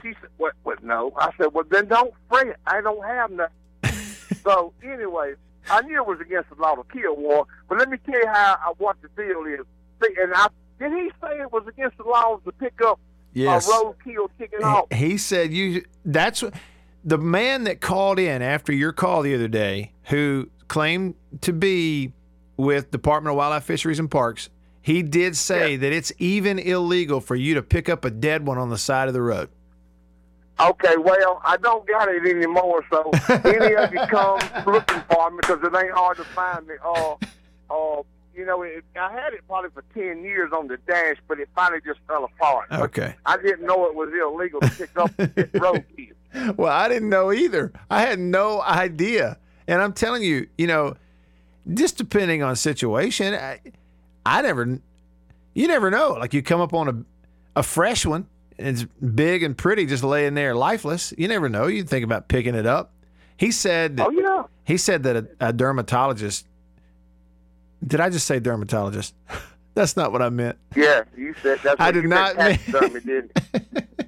she 0.00 0.14
said, 0.20 0.30
what? 0.38 0.54
What? 0.62 0.82
No. 0.82 1.12
I 1.18 1.30
said, 1.36 1.48
well 1.52 1.64
then 1.70 1.86
don't 1.88 2.14
fret. 2.30 2.56
I 2.66 2.80
don't 2.80 3.04
have 3.04 3.30
nothing. 3.30 3.98
so 4.44 4.72
anyway, 4.82 5.34
I 5.68 5.82
knew 5.82 5.96
it 6.00 6.06
was 6.06 6.20
against 6.20 6.48
the 6.48 6.54
law 6.62 6.76
to 6.76 6.84
kill 6.92 7.16
war, 7.16 7.46
but 7.68 7.78
let 7.78 7.90
me 7.90 7.98
tell 8.06 8.14
you 8.18 8.26
how 8.28 8.56
I, 8.64 8.72
what 8.78 8.96
the 9.02 9.08
deal 9.20 9.44
is. 9.44 9.66
And 10.22 10.32
I 10.34 10.48
did 10.78 10.92
he 10.92 11.10
say 11.20 11.40
it 11.40 11.52
was 11.52 11.66
against 11.66 11.98
the 11.98 12.04
law 12.04 12.38
to 12.44 12.52
pick 12.52 12.80
up 12.80 13.00
Yes. 13.34 13.68
a 13.68 13.72
roadkill 13.72 14.28
chicken 14.38 14.62
hawk? 14.62 14.92
He 14.92 15.18
said 15.18 15.52
you. 15.52 15.84
That's 16.04 16.42
the 17.04 17.18
man 17.18 17.64
that 17.64 17.80
called 17.80 18.18
in 18.18 18.42
after 18.42 18.72
your 18.72 18.92
call 18.92 19.22
the 19.22 19.34
other 19.34 19.48
day, 19.48 19.92
who 20.04 20.48
claimed 20.68 21.14
to 21.42 21.52
be 21.52 22.12
with 22.58 22.90
Department 22.90 23.32
of 23.32 23.38
Wildlife, 23.38 23.64
Fisheries, 23.64 23.98
and 23.98 24.10
Parks. 24.10 24.50
He 24.82 25.02
did 25.02 25.36
say 25.36 25.76
that 25.76 25.92
it's 25.92 26.12
even 26.18 26.58
illegal 26.58 27.20
for 27.20 27.36
you 27.36 27.54
to 27.54 27.62
pick 27.62 27.88
up 27.88 28.04
a 28.04 28.10
dead 28.10 28.46
one 28.46 28.58
on 28.58 28.68
the 28.68 28.78
side 28.78 29.08
of 29.08 29.14
the 29.14 29.22
road. 29.22 29.48
Okay, 30.60 30.96
well, 30.98 31.40
I 31.44 31.56
don't 31.56 31.86
got 31.86 32.08
it 32.08 32.26
anymore, 32.26 32.84
so 32.90 33.10
any 33.44 33.74
of 33.76 33.92
you 33.92 34.00
come 34.08 34.40
looking 34.66 35.02
for 35.08 35.30
me 35.30 35.36
because 35.40 35.60
it 35.62 35.72
ain't 35.76 35.92
hard 35.92 36.16
to 36.16 36.24
find 36.24 36.66
me. 36.66 36.74
Uh, 36.84 37.14
uh, 37.70 38.02
you 38.34 38.44
know, 38.44 38.62
it, 38.62 38.84
I 38.96 39.12
had 39.12 39.34
it 39.34 39.40
probably 39.46 39.70
for 39.70 39.84
10 39.94 40.24
years 40.24 40.50
on 40.52 40.66
the 40.66 40.76
dash, 40.78 41.16
but 41.28 41.38
it 41.38 41.48
finally 41.54 41.80
just 41.84 42.00
fell 42.08 42.24
apart. 42.24 42.68
Okay. 42.72 43.14
I 43.24 43.36
didn't 43.36 43.66
know 43.66 43.84
it 43.86 43.94
was 43.94 44.10
illegal 44.10 44.60
to 44.60 44.70
pick 44.70 44.96
up 44.96 45.10
roadkill. 45.16 46.56
Well, 46.56 46.72
I 46.72 46.88
didn't 46.88 47.08
know 47.08 47.32
either. 47.32 47.72
I 47.90 48.02
had 48.02 48.18
no 48.18 48.60
idea. 48.62 49.38
And 49.66 49.82
I'm 49.82 49.92
telling 49.92 50.22
you, 50.22 50.48
you 50.56 50.66
know, 50.66 50.96
just 51.74 51.96
depending 51.96 52.42
on 52.42 52.56
situation, 52.56 53.34
I, 53.34 53.60
I 54.24 54.42
never, 54.42 54.78
you 55.54 55.68
never 55.68 55.90
know. 55.90 56.12
Like 56.12 56.34
you 56.34 56.42
come 56.42 56.60
up 56.60 56.72
on 56.74 56.88
a, 56.88 57.60
a 57.60 57.62
fresh 57.62 58.04
one, 58.06 58.26
and 58.58 58.68
it's 58.68 58.84
big 59.14 59.42
and 59.42 59.56
pretty, 59.56 59.86
just 59.86 60.02
laying 60.04 60.34
there 60.34 60.54
lifeless. 60.54 61.12
You 61.16 61.28
never 61.28 61.48
know. 61.48 61.66
You 61.66 61.84
think 61.84 62.04
about 62.04 62.28
picking 62.28 62.54
it 62.54 62.66
up. 62.66 62.92
He 63.36 63.50
said, 63.52 63.96
that, 63.98 64.06
Oh, 64.06 64.10
yeah. 64.10 64.44
he 64.64 64.76
said 64.76 65.04
that 65.04 65.16
a, 65.16 65.28
a 65.40 65.52
dermatologist. 65.52 66.46
Did 67.86 68.00
I 68.00 68.10
just 68.10 68.26
say 68.26 68.40
dermatologist? 68.40 69.14
That's 69.74 69.96
not 69.96 70.10
what 70.10 70.22
I 70.22 70.28
meant. 70.28 70.58
Yeah, 70.74 71.04
you 71.16 71.34
said 71.40 71.60
that's 71.62 71.78
what 71.78 71.80
I 71.80 71.92
did 71.92 72.02
you 72.02 72.08
not 72.08 72.34
taxidermy, 72.34 73.28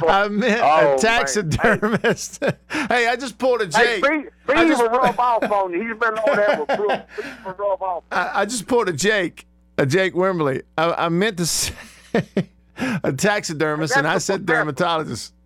didn't? 0.00 0.10
I 0.10 0.28
meant 0.28 0.60
Oh, 0.62 0.94
a 0.96 0.98
taxidermist. 0.98 2.42
Hey, 2.88 3.06
I 3.08 3.16
just 3.16 3.38
pulled 3.38 3.60
a 3.62 3.64
Hey, 3.66 4.00
Jake. 4.00 4.04
Steve, 4.04 4.30
I 4.48 4.54
Steve 4.56 4.68
just- 4.68 4.82
will 4.82 4.90
rub 4.90 5.18
off 5.20 5.50
on 5.50 5.72
you. 5.72 5.80
He's 5.88 5.98
been 5.98 6.14
on 6.18 6.36
that 6.36 6.58
with 6.68 6.76
Brooks. 6.78 7.02
Steve 7.18 7.36
will 7.44 7.52
rub 7.52 7.82
off. 7.82 8.04
I, 8.10 8.30
I 8.40 8.44
just 8.44 8.66
pulled 8.66 8.88
a 8.88 8.92
Jake, 8.92 9.46
a 9.76 9.84
Jake 9.86 10.14
Wimberly. 10.14 10.62
I, 10.76 11.06
I 11.06 11.08
meant 11.08 11.36
to 11.38 11.46
say 11.46 11.74
a 13.02 13.12
taxidermist, 13.12 13.96
and 13.96 14.06
I 14.06 14.18
said 14.18 14.46
dermatologist. 14.46 15.32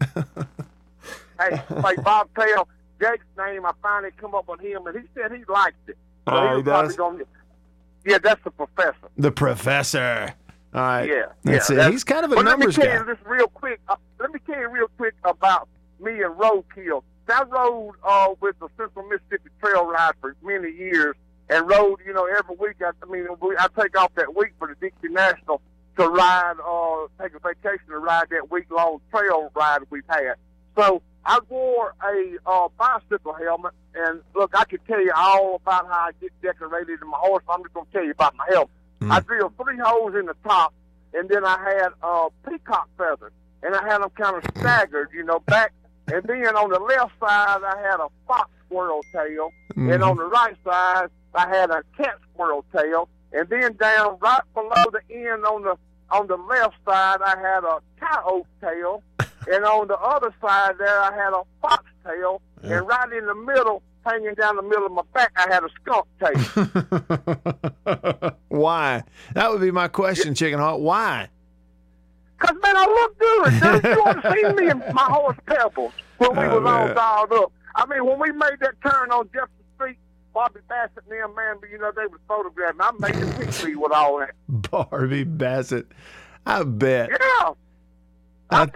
Hey, 1.41 1.61
like 1.71 2.03
Bob 2.05 2.29
Tail, 2.39 2.69
Jake's 3.01 3.25
name, 3.37 3.67
I 3.67 3.73
finally 3.83 4.13
come 4.17 4.35
up 4.35 4.49
on 4.49 4.59
him, 4.61 4.87
and 4.87 4.97
he 5.01 5.05
said 5.15 5.33
he 5.33 5.43
liked 5.49 5.89
it. 5.89 5.97
So 6.29 6.35
Oh, 6.35 6.35
was 6.35 6.57
he 6.59 6.63
probably 6.63 6.89
does? 6.89 6.97
Gonna, 6.97 7.25
yeah, 8.07 8.19
that's 8.19 8.45
the 8.45 8.51
professor. 8.53 9.09
the 9.19 9.33
professor. 9.33 10.35
All 10.75 10.81
right. 10.81 11.09
Yeah, 11.09 11.15
Let's 11.45 11.57
yeah. 11.57 11.59
see. 11.61 11.75
that's- 11.75 11.93
He's 11.93 12.05
kind 12.05 12.25
of 12.25 12.33
a 12.33 12.43
numbers 12.43 12.79
let 12.79 12.87
me 12.87 12.91
tell 12.93 13.01
you 13.01 13.15
this 13.15 13.27
real 13.27 13.49
quick. 13.49 13.81
Uh, 13.89 13.97
let 14.19 14.31
me 14.33 14.41
tell 14.47 14.59
you 14.59 14.69
real 14.69 14.89
quick 14.97 15.15
about 15.25 15.69
me 16.01 16.23
and 16.23 16.35
roadkill. 16.39 17.03
I 17.29 17.43
rode 17.45 17.95
uh, 18.05 18.29
with 18.41 18.59
the 18.59 18.69
Central 18.77 19.07
Mississippi 19.07 19.49
Trail 19.63 19.87
Ride 19.87 20.13
for 20.21 20.37
many 20.43 20.71
years, 20.71 21.15
and 21.49 21.69
rode, 21.69 22.01
you 22.07 22.13
know, 22.13 22.27
every 22.39 22.57
week. 22.57 22.77
I, 22.83 22.91
I 23.03 23.07
mean, 23.11 23.27
I 23.59 23.67
take 23.79 23.97
off 23.99 24.13
that 24.17 24.35
week 24.35 24.53
for 24.59 24.69
the 24.69 24.75
Dixie 24.81 25.09
National 25.09 25.61
to 25.99 26.09
ride, 26.09 26.55
uh, 26.65 27.07
take 27.23 27.35
a 27.35 27.39
vacation 27.39 27.87
to 27.89 27.99
ride 27.99 28.27
that 28.31 28.51
week 28.51 28.67
long 28.71 29.01
trail 29.11 29.51
ride 29.55 29.81
we've 29.91 30.03
had. 30.09 30.35
So 30.77 31.03
I 31.25 31.39
wore 31.49 31.95
a 32.03 32.37
uh, 32.47 32.69
bicycle 32.79 33.35
helmet, 33.35 33.73
and 33.95 34.21
look, 34.35 34.51
I 34.59 34.65
could 34.65 34.81
tell 34.87 35.03
you 35.03 35.13
all 35.15 35.57
about 35.57 35.87
how 35.87 36.09
I 36.09 36.11
get 36.21 36.33
decorated 36.43 37.01
in 37.01 37.09
my 37.09 37.19
horse. 37.19 37.45
I'm 37.49 37.63
just 37.63 37.73
going 37.75 37.87
to 37.87 37.93
tell 37.93 38.05
you 38.05 38.11
about 38.13 38.35
my 38.37 38.47
helmet. 38.51 38.71
I 39.11 39.21
drilled 39.21 39.55
three 39.63 39.79
holes 39.83 40.15
in 40.15 40.27
the 40.27 40.37
top, 40.45 40.73
and 41.15 41.29
then 41.29 41.45
I 41.45 41.59
had 41.59 41.89
uh, 42.03 42.29
peacock 42.49 42.89
feathers, 42.97 43.33
and 43.63 43.75
I 43.75 43.83
had 43.87 44.03
them 44.03 44.11
kind 44.11 44.37
of 44.37 44.45
staggered, 44.59 45.11
you 45.15 45.25
know, 45.25 45.41
back. 45.41 45.73
And 46.09 46.23
then 46.25 46.57
on 46.57 46.71
the 46.71 46.79
left 46.81 47.13
side, 47.21 47.63
I 47.65 47.77
had 47.83 48.01
a 48.01 48.09
fox 48.27 48.51
squirrel 48.67 49.03
tail, 49.13 49.51
and 49.77 50.03
on 50.03 50.17
the 50.17 50.25
right 50.25 50.57
side, 50.65 51.09
I 51.35 51.49
had 51.49 51.71
a 51.71 51.83
cat 51.97 52.19
squirrel 52.33 52.65
tail, 52.75 53.09
and 53.33 53.49
then 53.49 53.77
down 53.77 54.19
right 54.21 54.43
below 54.55 54.85
the 54.93 55.01
end 55.15 55.45
on 55.45 55.63
the 55.63 55.77
on 56.11 56.27
the 56.27 56.37
left 56.37 56.75
side, 56.85 57.21
I 57.25 57.37
had 57.41 57.65
a 57.65 57.81
coyote 57.99 58.47
tail, 58.61 59.03
and 59.51 59.65
on 59.65 59.89
the 59.89 59.99
other 59.99 60.35
side 60.43 60.75
there, 60.79 61.01
I 61.01 61.15
had 61.15 61.33
a 61.33 61.43
fox 61.63 61.85
tail, 62.05 62.43
and 62.63 62.87
right 62.87 63.13
in 63.13 63.27
the 63.27 63.35
middle, 63.35 63.83
hanging 64.05 64.35
down 64.35 64.57
the 64.57 64.63
middle 64.63 64.87
of 64.87 64.93
my 64.93 65.03
back, 65.13 65.33
I 65.37 65.53
had 65.53 65.63
a 65.65 65.69
skunk 65.81 66.07
tail. 66.21 66.37
Why? 68.49 69.03
That 69.35 69.51
would 69.51 69.61
be 69.61 69.71
my 69.71 69.89
question, 69.89 70.35
Chicken 70.35 70.59
Hawk. 70.59 70.81
Why? 70.81 71.29
Cause 72.39 72.57
man, 72.63 72.77
I 72.77 72.87
look 72.87 73.19
good. 73.19 73.53
Dude, 73.83 73.93
you 73.93 74.03
ought 74.05 74.23
to 74.23 74.33
see 74.33 74.45
me 74.65 74.71
and 74.71 74.83
my 74.93 75.05
horse 75.05 75.37
Pebbles 75.47 75.93
when 76.19 76.33
we 76.33 76.39
Oh, 76.45 76.61
was 76.61 76.71
all 76.71 76.93
dialed 76.95 77.33
up. 77.33 77.53
I 77.77 77.87
mean, 77.87 78.05
when 78.05 78.19
we 78.19 78.33
made 78.33 78.59
that 78.61 78.75
turn 78.85 79.13
on 79.13 79.29
Jefferson 79.33 79.55
Street, 79.77 79.99
Bobby 80.35 80.61
Bassett 80.69 81.05
and 81.09 81.13
them, 81.13 81.35
man, 81.37 81.57
you 81.71 81.79
know, 81.79 81.93
they 81.95 82.07
was 82.07 82.19
photographing. 82.27 82.81
I 82.81 82.91
made 82.99 83.15
a 83.15 83.27
picture 83.39 83.79
with 83.79 83.93
all 83.93 84.19
that. 84.19 84.33
Barbie 84.49 85.23
Bassett. 85.25 85.87
I 86.45 86.65
bet. 86.65 87.11
Yeah. 87.11 87.51
I 88.51 88.67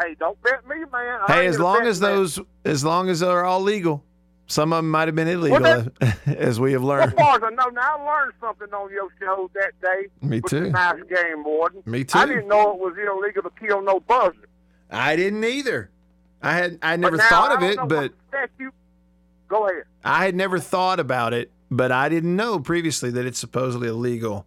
hey, 0.00 0.14
don't 0.20 0.40
bet 0.42 0.68
me, 0.68 0.76
man. 0.92 1.20
Hey, 1.26 1.46
as 1.46 1.58
long 1.58 1.86
as 1.86 2.00
man. 2.00 2.10
those, 2.10 2.38
as 2.64 2.84
long 2.84 3.08
as 3.08 3.20
they're 3.20 3.44
all 3.44 3.60
legal, 3.60 4.04
some 4.46 4.72
of 4.72 4.78
them 4.78 4.90
might 4.90 5.08
have 5.08 5.14
been 5.14 5.28
illegal, 5.28 5.60
Well, 5.60 5.86
as 6.26 6.60
we 6.60 6.72
have 6.72 6.82
learned. 6.84 7.02
As 7.12 7.14
learned. 7.14 7.18
far 7.18 7.36
as 7.36 7.42
I 7.44 7.50
know, 7.50 7.68
now 7.70 7.96
I 7.98 8.04
learned 8.04 8.32
something 8.40 8.68
on 8.74 8.90
your 8.90 9.08
show 9.20 9.50
that 9.54 9.72
day. 9.80 10.08
Me 10.22 10.40
too. 10.40 10.70
Nice 10.70 11.02
game 11.08 11.44
warden. 11.44 11.82
Me 11.86 12.04
too. 12.04 12.18
I 12.18 12.26
didn't 12.26 12.48
know 12.48 12.72
it 12.72 12.78
was 12.78 12.94
illegal 12.98 13.42
to 13.42 13.50
kill 13.58 13.80
no 13.82 14.00
buzzard. 14.00 14.48
I 14.90 15.16
didn't 15.16 15.42
either. 15.44 15.90
I 16.42 16.52
had, 16.52 16.78
I 16.82 16.96
never 16.96 17.16
now, 17.16 17.28
thought 17.28 17.52
of 17.56 17.62
it, 17.62 17.78
but. 17.88 18.12
Go 19.48 19.66
ahead. 19.68 19.84
I 20.04 20.24
had 20.24 20.34
never 20.34 20.58
thought 20.58 21.00
about 21.00 21.32
it, 21.32 21.50
but 21.70 21.92
I 21.92 22.08
didn't 22.08 22.34
know 22.34 22.58
previously 22.58 23.10
that 23.10 23.26
it's 23.26 23.38
supposedly 23.38 23.88
illegal 23.88 24.46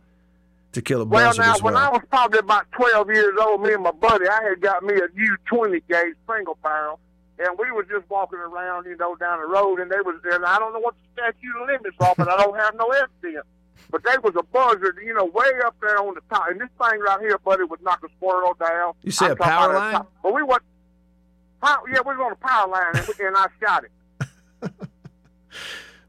to 0.74 0.82
kill 0.82 1.02
a 1.02 1.06
Well, 1.06 1.28
buzzard 1.30 1.46
now, 1.46 1.54
as 1.56 1.62
when. 1.62 1.76
I 1.76 1.90
was 1.90 2.02
probably 2.10 2.40
about 2.40 2.66
12 2.74 3.10
years 3.10 3.34
old, 3.42 3.62
me 3.62 3.74
and 3.74 3.84
my 3.84 3.92
buddy, 3.92 4.28
I 4.28 4.44
had 4.44 4.62
got 4.62 4.84
me 4.84 4.96
a 4.96 5.08
U-20 5.16 5.82
gauge 5.90 6.16
single 6.32 6.58
barrel, 6.64 7.00
and 7.40 7.58
we 7.60 7.72
were 7.72 7.84
just 7.84 8.10
walking 8.10 8.40
around, 8.40 8.86
you 8.86 8.96
know, 8.98 9.16
down 9.16 9.40
the 9.42 9.48
road, 9.48 9.80
and 9.80 9.92
they 9.92 10.02
was, 10.04 10.16
and 10.32 10.46
I 10.46 10.58
don't 10.60 10.74
know 10.74 10.80
what 10.80 10.96
the 10.96 11.22
statute 11.22 11.56
of 11.62 11.68
limits 11.68 11.96
are, 12.00 12.14
but 12.18 12.28
I 12.30 12.38
don't 12.42 12.58
have 12.58 12.76
no 12.76 12.88
evidence. 12.92 13.46
But 13.90 14.04
they 14.04 14.18
was 14.24 14.34
a 14.38 14.44
buzzard, 14.44 14.98
you 15.04 15.14
know, 15.14 15.26
way 15.26 15.46
up 15.66 15.76
there 15.82 15.98
on 16.00 16.14
the 16.16 16.22
top, 16.30 16.50
and 16.50 16.60
this 16.60 16.68
thing 16.80 17.00
right 17.00 17.20
here, 17.22 17.38
buddy, 17.38 17.64
would 17.64 17.82
knock 17.82 18.02
a 18.04 18.10
squirrel 18.18 18.54
down. 18.60 18.94
You 19.04 19.12
said 19.12 19.32
a 19.32 19.36
power 19.36 19.74
line? 19.74 19.94
top- 19.94 20.12
But 20.24 20.34
we 20.34 20.42
pow- 21.62 21.84
yeah, 21.92 22.00
we 22.06 22.16
was 22.16 22.26
on 22.26 22.32
a 22.34 22.36
power 22.36 22.68
line, 22.70 22.96
and, 22.96 23.08
we, 23.08 23.26
and 23.26 23.36
I 23.38 23.48
shot 23.64 23.84
it. 23.86 23.92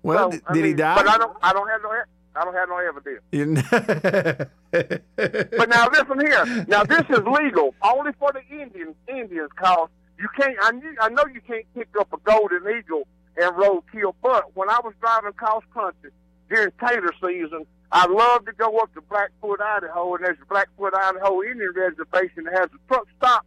well, 0.02 0.32
So, 0.32 0.40
did 0.52 0.64
he 0.64 0.74
die? 0.74 0.94
But 0.96 1.08
I 1.08 1.18
don't, 1.18 1.36
I 1.42 1.52
don't 1.52 1.68
have 1.68 1.82
no, 1.82 1.92
I 2.34 2.44
don't 2.44 2.54
have 2.54 2.68
no 2.68 2.78
evidence. 2.78 4.50
But 4.70 5.68
now 5.70 5.88
listen 5.88 6.20
here. 6.20 6.64
Now 6.68 6.84
this 6.84 7.00
is 7.08 7.20
legal 7.26 7.74
only 7.82 8.12
for 8.18 8.32
the 8.32 8.42
Indians. 8.54 8.94
Indians, 9.08 9.50
cause 9.56 9.88
you 10.18 10.28
can't. 10.36 10.56
I 10.62 10.72
knew, 10.72 10.94
I 11.00 11.08
know 11.08 11.24
you 11.32 11.40
can't 11.40 11.66
pick 11.74 11.88
up 11.98 12.12
a 12.12 12.18
golden 12.18 12.62
eagle 12.76 13.06
and 13.36 13.56
road 13.56 13.82
kill. 13.92 14.14
But 14.22 14.56
when 14.56 14.68
I 14.68 14.80
was 14.82 14.94
driving 15.00 15.32
cross 15.32 15.62
country 15.72 16.10
during 16.50 16.72
tater 16.80 17.12
season, 17.22 17.66
I 17.90 18.06
love 18.06 18.44
to 18.46 18.52
go 18.52 18.78
up 18.78 18.92
to 18.94 19.00
Blackfoot, 19.00 19.60
Idaho, 19.60 20.14
and 20.16 20.24
there's 20.24 20.38
a 20.42 20.46
Blackfoot, 20.46 20.92
Idaho 20.94 21.42
Indian 21.42 21.72
reservation 21.74 22.44
that 22.44 22.54
has 22.54 22.68
a 22.74 22.88
truck 22.88 23.06
stop. 23.16 23.46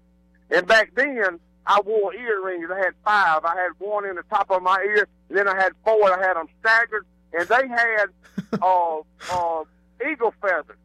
And 0.49 0.65
back 0.65 0.91
then, 0.95 1.39
I 1.67 1.79
wore 1.85 2.13
earrings. 2.13 2.69
I 2.73 2.77
had 2.77 2.93
five. 3.05 3.45
I 3.45 3.55
had 3.55 3.71
one 3.77 4.05
in 4.05 4.15
the 4.15 4.23
top 4.29 4.49
of 4.49 4.63
my 4.63 4.81
ear, 4.81 5.07
and 5.29 5.37
then 5.37 5.47
I 5.47 5.55
had 5.55 5.73
four. 5.83 6.11
I 6.11 6.25
had 6.25 6.35
them 6.35 6.47
staggered, 6.59 7.05
and 7.33 7.47
they 7.47 7.67
had 7.67 8.05
uh, 8.61 8.99
uh, 9.31 9.63
eagle 10.09 10.33
feathers. 10.41 10.77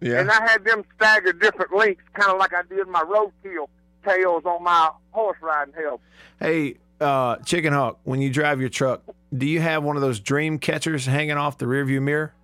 yeah. 0.00 0.20
And 0.20 0.30
I 0.30 0.42
had 0.50 0.64
them 0.64 0.84
staggered 0.96 1.40
different 1.40 1.74
lengths, 1.74 2.02
kind 2.12 2.30
of 2.30 2.38
like 2.38 2.52
I 2.52 2.62
did 2.62 2.86
my 2.88 3.02
roadkill 3.02 3.68
tails 4.04 4.44
on 4.44 4.62
my 4.62 4.90
horse 5.10 5.38
riding 5.40 5.74
helmet. 5.74 6.00
Hey, 6.38 6.76
uh, 7.00 7.36
Chicken 7.38 7.72
Hawk, 7.72 7.98
when 8.04 8.20
you 8.20 8.30
drive 8.30 8.60
your 8.60 8.68
truck, 8.68 9.02
do 9.36 9.46
you 9.46 9.60
have 9.60 9.82
one 9.82 9.96
of 9.96 10.02
those 10.02 10.20
dream 10.20 10.58
catchers 10.58 11.06
hanging 11.06 11.36
off 11.36 11.58
the 11.58 11.66
rearview 11.66 12.00
mirror? 12.02 12.34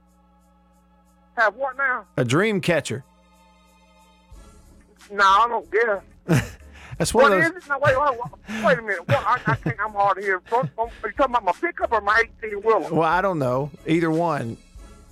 Have 1.37 1.55
what 1.57 1.77
now? 1.77 2.05
A 2.17 2.25
dream 2.25 2.61
catcher. 2.61 3.05
No, 5.11 5.25
I 5.25 5.47
don't 5.49 5.71
guess. 5.71 6.53
That's 6.99 7.13
one 7.13 7.25
What 7.25 7.33
of 7.35 7.41
is 7.45 7.53
those. 7.53 7.63
it? 7.65 7.69
No, 7.69 7.79
wait, 7.79 7.95
wait, 8.01 8.65
wait, 8.65 8.79
a 8.79 8.83
minute. 8.83 9.07
What, 9.07 9.19
I, 9.19 9.53
I 9.53 9.55
can't, 9.57 9.77
I'm 9.85 9.93
hard 9.93 10.19
here. 10.19 10.41
Are 10.51 10.63
you 10.63 10.71
talking 10.73 11.13
about 11.19 11.45
my 11.45 11.53
pickup 11.53 11.93
or 11.93 12.01
my 12.01 12.23
18 12.43 12.63
wheeler? 12.63 12.81
Well, 12.91 13.03
I 13.03 13.21
don't 13.21 13.39
know. 13.39 13.71
Either 13.87 14.11
one. 14.11 14.57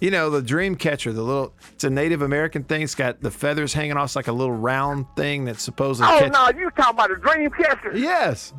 You 0.04 0.10
know, 0.10 0.28
the 0.28 0.42
dream 0.42 0.74
catcher, 0.76 1.14
the 1.14 1.22
little, 1.22 1.54
it's 1.72 1.82
a 1.84 1.88
Native 1.88 2.20
American 2.20 2.62
thing. 2.64 2.82
It's 2.82 2.94
got 2.94 3.22
the 3.22 3.30
feathers 3.30 3.72
hanging 3.72 3.96
off. 3.96 4.08
It's 4.08 4.16
like 4.16 4.28
a 4.28 4.32
little 4.32 4.52
round 4.54 5.06
thing 5.16 5.46
that's 5.46 5.62
supposedly 5.62 6.12
Oh, 6.12 6.18
catch- 6.18 6.30
no, 6.30 6.60
you 6.60 6.68
talking 6.72 6.92
about 6.94 7.10
a 7.10 7.16
dream 7.16 7.48
catcher? 7.50 7.96
Yes. 7.96 8.52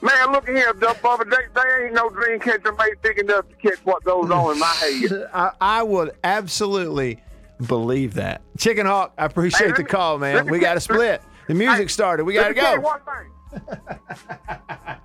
Man, 0.00 0.32
look 0.32 0.48
at 0.48 0.54
here, 0.56 0.72
Bubba. 0.72 1.28
They, 1.28 1.36
they 1.54 1.84
ain't 1.84 1.92
no 1.92 2.08
dream 2.08 2.40
catcher 2.40 2.72
made 2.72 2.94
big 3.02 3.18
enough 3.18 3.50
to 3.50 3.54
catch 3.56 3.84
what 3.84 4.02
goes 4.04 4.30
on 4.30 4.54
in 4.54 4.58
my 4.58 4.66
head. 4.66 5.28
I, 5.34 5.50
I 5.60 5.82
would 5.82 6.12
absolutely 6.24 7.22
believe 7.66 8.14
that. 8.14 8.40
Chicken 8.56 8.86
Hawk, 8.86 9.12
I 9.18 9.26
appreciate 9.26 9.66
Hey, 9.66 9.72
the 9.76 9.82
me- 9.82 9.88
call, 9.90 10.16
man. 10.16 10.46
We 10.46 10.58
got 10.58 10.72
to 10.72 10.80
split. 10.80 11.20
The 11.48 11.54
music 11.54 11.76
Hey, 11.82 11.86
started. 11.88 12.24
We 12.24 12.32
got 12.32 12.44
to 12.44 12.54
me 12.54 12.60
tell 12.60 12.76
you 12.76 12.80
go. 12.80 12.86
one 12.86 13.00
thing. 13.04 13.88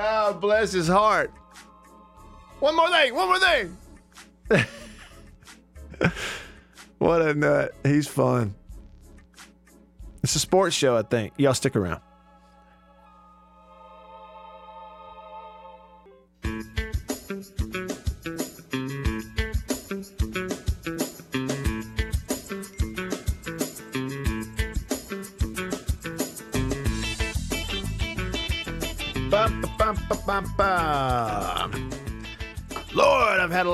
Oh, 0.00 0.32
bless 0.32 0.70
his 0.72 0.86
heart. 0.86 1.32
One 2.60 2.76
more 2.76 2.90
thing. 2.90 3.14
One 3.14 3.28
more 3.28 3.38
thing. 3.38 4.66
what 6.98 7.22
a 7.22 7.34
nut. 7.34 7.74
He's 7.84 8.08
fun. 8.08 8.54
It's 10.22 10.34
a 10.34 10.40
sports 10.40 10.74
show, 10.74 10.96
I 10.96 11.02
think. 11.02 11.34
Y'all 11.36 11.54
stick 11.54 11.76
around. 11.76 12.00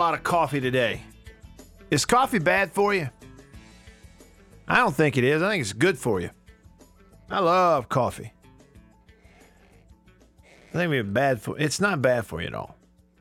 Lot 0.04 0.12
of 0.12 0.22
coffee 0.22 0.60
today. 0.60 1.00
Is 1.90 2.04
coffee 2.04 2.38
bad 2.38 2.72
for 2.72 2.92
you? 2.92 3.08
I 4.68 4.76
don't 4.76 4.94
think 4.94 5.16
it 5.16 5.24
is. 5.24 5.40
I 5.40 5.48
think 5.48 5.62
it's 5.62 5.72
good 5.72 5.96
for 5.96 6.20
you. 6.20 6.28
I 7.30 7.40
love 7.40 7.88
coffee. 7.88 8.34
I 10.44 10.72
think 10.76 10.92
it's 10.92 11.08
bad 11.08 11.40
for. 11.40 11.58
It's 11.58 11.80
not 11.80 12.02
bad 12.02 12.26
for 12.26 12.42
you 12.42 12.48
at 12.48 12.54
all. 12.54 12.76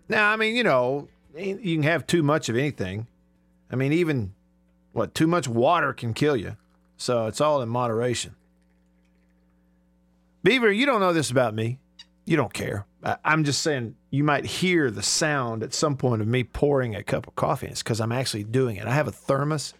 Now, 0.09 0.29
I 0.29 0.35
mean, 0.35 0.57
you 0.57 0.63
know, 0.65 1.07
you 1.37 1.55
can 1.55 1.83
have 1.83 2.05
too 2.05 2.21
much 2.21 2.49
of 2.49 2.57
anything. 2.57 3.07
I 3.71 3.77
mean, 3.77 3.93
even 3.93 4.33
what 4.91 5.15
too 5.15 5.27
much 5.27 5.47
water 5.47 5.93
can 5.93 6.13
kill 6.13 6.35
you. 6.35 6.57
So 6.97 7.27
it's 7.27 7.39
all 7.39 7.61
in 7.61 7.69
moderation. 7.69 8.35
Beaver, 10.43 10.69
you 10.69 10.85
don't 10.85 10.99
know 10.99 11.13
this 11.13 11.31
about 11.31 11.53
me. 11.53 11.79
You 12.25 12.35
don't 12.35 12.53
care. 12.53 12.85
I'm 13.23 13.43
just 13.43 13.61
saying 13.61 13.95
you 14.11 14.23
might 14.23 14.45
hear 14.45 14.89
the 14.89 15.03
sound 15.03 15.61
at 15.61 15.73
some 15.73 15.97
point 15.97 16.21
of 16.21 16.27
me 16.27 16.43
pouring 16.43 16.95
a 16.95 17.03
cup 17.03 17.27
of 17.27 17.35
coffee. 17.35 17.67
It's 17.67 17.83
because 17.83 17.99
I'm 17.99 18.11
actually 18.11 18.45
doing 18.45 18.77
it. 18.77 18.87
I 18.87 18.93
have 18.93 19.07
a 19.07 19.11
thermos 19.11 19.73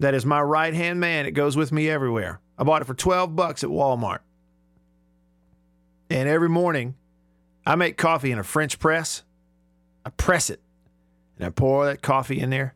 that 0.00 0.14
is 0.14 0.24
my 0.24 0.40
right 0.40 0.72
hand 0.72 1.00
man. 1.00 1.26
It 1.26 1.32
goes 1.32 1.56
with 1.56 1.72
me 1.72 1.90
everywhere. 1.90 2.40
I 2.56 2.64
bought 2.64 2.82
it 2.82 2.86
for 2.86 2.94
12 2.94 3.36
bucks 3.36 3.62
at 3.62 3.70
Walmart. 3.70 4.20
And 6.10 6.28
every 6.28 6.48
morning, 6.48 6.94
I 7.66 7.74
make 7.74 7.98
coffee 7.98 8.32
in 8.32 8.38
a 8.38 8.44
French 8.44 8.78
press. 8.78 9.22
I 10.06 10.10
press 10.10 10.48
it 10.48 10.60
and 11.38 11.46
I 11.46 11.50
pour 11.50 11.86
that 11.86 12.02
coffee 12.02 12.40
in 12.40 12.50
there, 12.50 12.74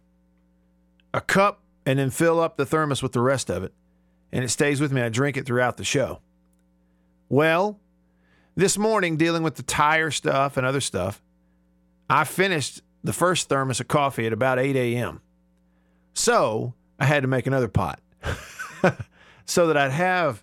a 1.12 1.20
cup, 1.20 1.61
and 1.85 1.99
then 1.99 2.11
fill 2.11 2.41
up 2.41 2.57
the 2.57 2.66
thermos 2.66 3.03
with 3.03 3.12
the 3.12 3.20
rest 3.20 3.51
of 3.51 3.64
it. 3.64 3.73
And 4.31 4.45
it 4.45 4.49
stays 4.49 4.81
with 4.81 4.93
me. 4.93 5.03
I 5.03 5.09
drink 5.09 5.37
it 5.37 5.45
throughout 5.45 5.77
the 5.77 5.85
show. 5.85 6.20
Well, 7.29 7.81
this 8.55 8.76
morning, 8.78 9.16
dealing 9.16 9.42
with 9.42 9.57
the 9.57 9.62
tire 9.62 10.11
stuff 10.11 10.57
and 10.57 10.66
other 10.66 10.80
stuff, 10.80 11.22
I 12.09 12.24
finished 12.24 12.82
the 13.03 13.12
first 13.12 13.48
thermos 13.48 13.80
of 13.80 13.88
coffee 13.88 14.26
at 14.26 14.32
about 14.32 14.59
8 14.59 14.76
a.m. 14.76 15.20
So 16.14 16.74
I 16.98 17.07
had 17.07 17.22
to 17.22 17.28
make 17.28 17.46
another 17.46 17.68
pot 17.68 18.00
so 19.46 19.66
that 19.66 19.76
I'd 19.76 19.90
have 19.92 20.42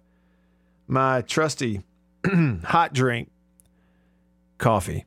my 0.88 1.22
trusty 1.22 1.84
hot 2.64 2.94
drink 2.94 3.30
coffee 4.58 5.06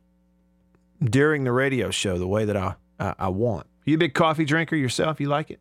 during 1.03 1.45
the 1.45 1.53
radio 1.53 1.91
show 1.91 2.19
the 2.19 2.29
way 2.29 2.45
that 2.45 2.57
I, 2.57 2.77
I, 2.99 3.15
I 3.19 3.29
want. 3.29 3.67
You 3.85 3.97
a 3.97 3.99
big 3.99 4.15
coffee 4.15 4.45
drinker 4.45 4.77
yourself? 4.77 5.21
You 5.21 5.29
like 5.29 5.51
it? 5.51 5.61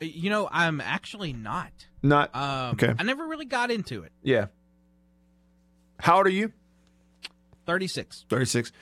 You 0.00 0.30
know, 0.30 0.48
I'm 0.52 0.80
actually 0.80 1.32
not. 1.32 1.72
Not 2.02 2.34
Um, 2.34 2.74
okay. 2.74 2.94
I 2.96 3.02
never 3.02 3.26
really 3.26 3.46
got 3.46 3.72
into 3.72 4.04
it. 4.04 4.12
Yeah. 4.22 4.46
How 6.00 6.18
old 6.18 6.26
are 6.26 6.30
you? 6.30 6.52
36. 7.66 8.24
36. 8.28 8.72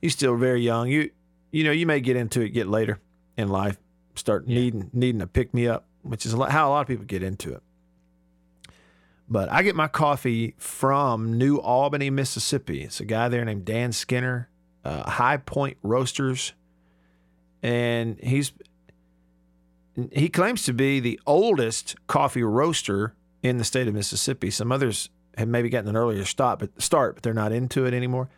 You're 0.00 0.10
still 0.10 0.36
very 0.36 0.62
young. 0.62 0.88
You 0.88 1.10
you 1.50 1.64
know, 1.64 1.70
you 1.70 1.86
may 1.86 2.00
get 2.00 2.16
into 2.16 2.42
it 2.42 2.50
get 2.50 2.68
later 2.68 3.00
in 3.36 3.48
life, 3.48 3.78
start 4.14 4.46
needing 4.46 4.90
needing 4.92 5.20
to 5.20 5.26
pick 5.26 5.54
me 5.54 5.66
up, 5.66 5.86
which 6.02 6.26
is 6.26 6.32
a 6.32 6.36
lot, 6.36 6.50
how 6.50 6.68
a 6.68 6.70
lot 6.70 6.82
of 6.82 6.86
people 6.86 7.04
get 7.04 7.22
into 7.22 7.52
it. 7.52 7.62
But 9.28 9.50
I 9.50 9.62
get 9.62 9.74
my 9.74 9.88
coffee 9.88 10.54
from 10.56 11.36
New 11.36 11.58
Albany, 11.58 12.10
Mississippi. 12.10 12.82
It's 12.82 13.00
a 13.00 13.04
guy 13.04 13.28
there 13.28 13.44
named 13.44 13.64
Dan 13.64 13.92
Skinner, 13.92 14.48
uh, 14.84 15.08
High 15.10 15.36
Point 15.36 15.76
Roasters, 15.82 16.54
and 17.62 18.18
he's 18.22 18.52
he 20.12 20.28
claims 20.28 20.64
to 20.64 20.72
be 20.72 21.00
the 21.00 21.20
oldest 21.26 21.96
coffee 22.06 22.42
roaster 22.42 23.14
in 23.42 23.58
the 23.58 23.64
state 23.64 23.88
of 23.88 23.94
Mississippi. 23.94 24.50
Some 24.50 24.70
others 24.70 25.10
have 25.38 25.48
maybe 25.48 25.68
gotten 25.68 25.88
an 25.88 25.96
earlier 25.96 26.24
start, 26.24 26.58
but 26.58 26.80
start, 26.80 27.14
but 27.14 27.22
they're 27.22 27.34
not 27.34 27.52
into 27.52 27.86
it 27.86 27.94
anymore. 27.94 28.28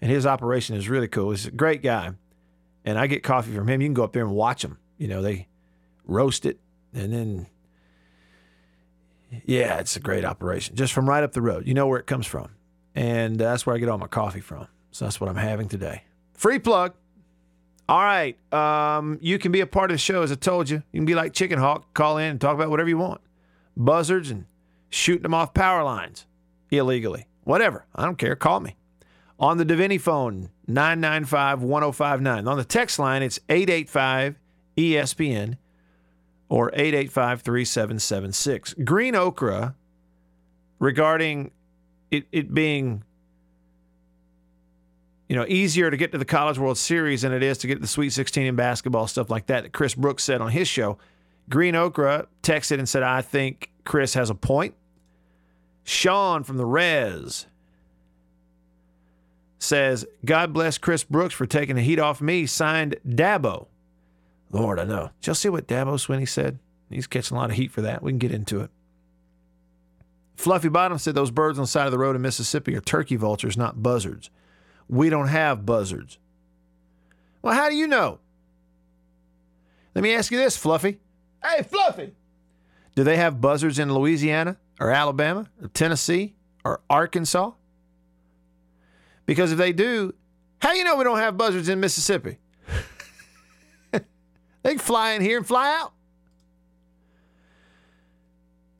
And 0.00 0.10
his 0.10 0.26
operation 0.26 0.76
is 0.76 0.88
really 0.88 1.08
cool. 1.08 1.30
He's 1.30 1.46
a 1.46 1.50
great 1.50 1.82
guy, 1.82 2.12
and 2.84 2.98
I 2.98 3.06
get 3.06 3.22
coffee 3.22 3.54
from 3.54 3.68
him. 3.68 3.80
You 3.80 3.88
can 3.88 3.94
go 3.94 4.04
up 4.04 4.12
there 4.12 4.24
and 4.24 4.34
watch 4.34 4.62
them. 4.62 4.78
You 4.98 5.08
know, 5.08 5.22
they 5.22 5.48
roast 6.06 6.46
it, 6.46 6.60
and 6.92 7.12
then 7.12 7.46
yeah, 9.44 9.78
it's 9.78 9.96
a 9.96 10.00
great 10.00 10.24
operation. 10.24 10.76
Just 10.76 10.92
from 10.92 11.08
right 11.08 11.24
up 11.24 11.32
the 11.32 11.42
road, 11.42 11.66
you 11.66 11.74
know 11.74 11.86
where 11.86 11.98
it 11.98 12.06
comes 12.06 12.26
from, 12.26 12.50
and 12.94 13.38
that's 13.38 13.66
where 13.66 13.74
I 13.74 13.78
get 13.78 13.88
all 13.88 13.98
my 13.98 14.06
coffee 14.06 14.40
from. 14.40 14.68
So 14.90 15.04
that's 15.04 15.20
what 15.20 15.28
I'm 15.28 15.36
having 15.36 15.68
today. 15.68 16.04
Free 16.34 16.58
plug. 16.58 16.94
All 17.88 18.02
right. 18.02 18.38
Um, 18.52 19.18
you 19.20 19.38
can 19.38 19.52
be 19.52 19.60
a 19.60 19.66
part 19.66 19.90
of 19.90 19.94
the 19.94 19.98
show, 19.98 20.22
as 20.22 20.32
I 20.32 20.36
told 20.36 20.70
you. 20.70 20.82
You 20.92 21.00
can 21.00 21.04
be 21.04 21.14
like 21.14 21.32
Chicken 21.32 21.58
Hawk, 21.58 21.92
call 21.94 22.18
in 22.18 22.30
and 22.30 22.40
talk 22.40 22.54
about 22.54 22.70
whatever 22.70 22.88
you 22.88 22.98
want. 22.98 23.20
Buzzards 23.76 24.30
and 24.30 24.46
shooting 24.88 25.24
them 25.24 25.34
off 25.34 25.52
power 25.52 25.82
lines 25.82 26.26
illegally. 26.78 27.26
Whatever. 27.44 27.86
I 27.94 28.04
don't 28.04 28.18
care. 28.18 28.36
Call 28.36 28.60
me. 28.60 28.76
On 29.38 29.58
the 29.58 29.64
Deviney 29.64 30.00
phone, 30.00 30.50
995 30.66 31.62
1059. 31.62 32.48
On 32.48 32.56
the 32.56 32.64
text 32.64 32.98
line, 32.98 33.22
it's 33.22 33.40
885 33.48 34.36
ESPN 34.76 35.56
or 36.48 36.70
885 36.72 37.42
3776. 37.42 38.74
Green 38.84 39.14
Okra, 39.14 39.74
regarding 40.78 41.50
it, 42.10 42.26
it 42.30 42.54
being 42.54 43.02
you 45.28 45.36
know, 45.36 45.46
easier 45.48 45.90
to 45.90 45.96
get 45.96 46.12
to 46.12 46.18
the 46.18 46.24
College 46.24 46.58
World 46.58 46.78
Series 46.78 47.22
than 47.22 47.32
it 47.32 47.42
is 47.42 47.58
to 47.58 47.66
get 47.66 47.76
to 47.76 47.80
the 47.80 47.86
Sweet 47.86 48.10
16 48.10 48.46
in 48.46 48.56
basketball, 48.56 49.06
stuff 49.06 49.30
like 49.30 49.46
that, 49.46 49.62
that 49.62 49.72
Chris 49.72 49.94
Brooks 49.94 50.22
said 50.22 50.40
on 50.40 50.50
his 50.50 50.68
show. 50.68 50.98
Green 51.48 51.74
Okra 51.74 52.26
texted 52.42 52.78
and 52.78 52.88
said, 52.88 53.02
I 53.02 53.22
think 53.22 53.70
Chris 53.84 54.14
has 54.14 54.30
a 54.30 54.34
point. 54.34 54.74
Sean 55.84 56.42
from 56.42 56.56
the 56.56 56.64
Res 56.64 57.46
says, 59.58 60.06
God 60.24 60.52
bless 60.52 60.78
Chris 60.78 61.04
Brooks 61.04 61.34
for 61.34 61.46
taking 61.46 61.76
the 61.76 61.82
heat 61.82 61.98
off 61.98 62.20
me. 62.20 62.46
Signed 62.46 62.96
Dabo. 63.06 63.66
Lord, 64.50 64.78
I 64.78 64.84
know. 64.84 65.10
Did 65.20 65.26
y'all 65.26 65.34
see 65.34 65.48
what 65.48 65.66
Dabo 65.66 65.94
Swinney 65.94 66.28
said? 66.28 66.58
He's 66.90 67.06
catching 67.06 67.36
a 67.36 67.40
lot 67.40 67.50
of 67.50 67.56
heat 67.56 67.72
for 67.72 67.82
that. 67.82 68.02
We 68.02 68.12
can 68.12 68.18
get 68.18 68.32
into 68.32 68.60
it. 68.60 68.70
Fluffy 70.36 70.68
Bottom 70.68 70.98
said 70.98 71.14
those 71.14 71.30
birds 71.30 71.58
on 71.58 71.64
the 71.64 71.68
side 71.68 71.86
of 71.86 71.92
the 71.92 71.98
road 71.98 72.16
in 72.16 72.22
Mississippi 72.22 72.76
are 72.76 72.80
turkey 72.80 73.16
vultures, 73.16 73.56
not 73.56 73.82
buzzards. 73.82 74.30
We 74.88 75.08
don't 75.08 75.28
have 75.28 75.64
buzzards. 75.64 76.18
Well, 77.40 77.54
how 77.54 77.68
do 77.68 77.76
you 77.76 77.86
know? 77.86 78.18
Let 79.94 80.02
me 80.02 80.14
ask 80.14 80.30
you 80.30 80.38
this, 80.38 80.56
Fluffy. 80.56 80.98
Hey, 81.42 81.62
Fluffy. 81.62 82.14
Do 82.94 83.04
they 83.04 83.16
have 83.16 83.40
buzzards 83.40 83.78
in 83.78 83.92
Louisiana 83.92 84.56
or 84.80 84.90
Alabama 84.90 85.48
or 85.60 85.68
Tennessee 85.68 86.34
or 86.64 86.80
Arkansas? 86.88 87.52
Because 89.26 89.52
if 89.52 89.58
they 89.58 89.72
do, 89.72 90.14
how 90.58 90.72
you 90.72 90.84
know 90.84 90.96
we 90.96 91.04
don't 91.04 91.18
have 91.18 91.36
buzzards 91.36 91.68
in 91.68 91.80
Mississippi? 91.80 92.38
they 93.92 94.00
can 94.62 94.78
fly 94.78 95.12
in 95.12 95.22
here 95.22 95.38
and 95.38 95.46
fly 95.46 95.74
out. 95.80 95.92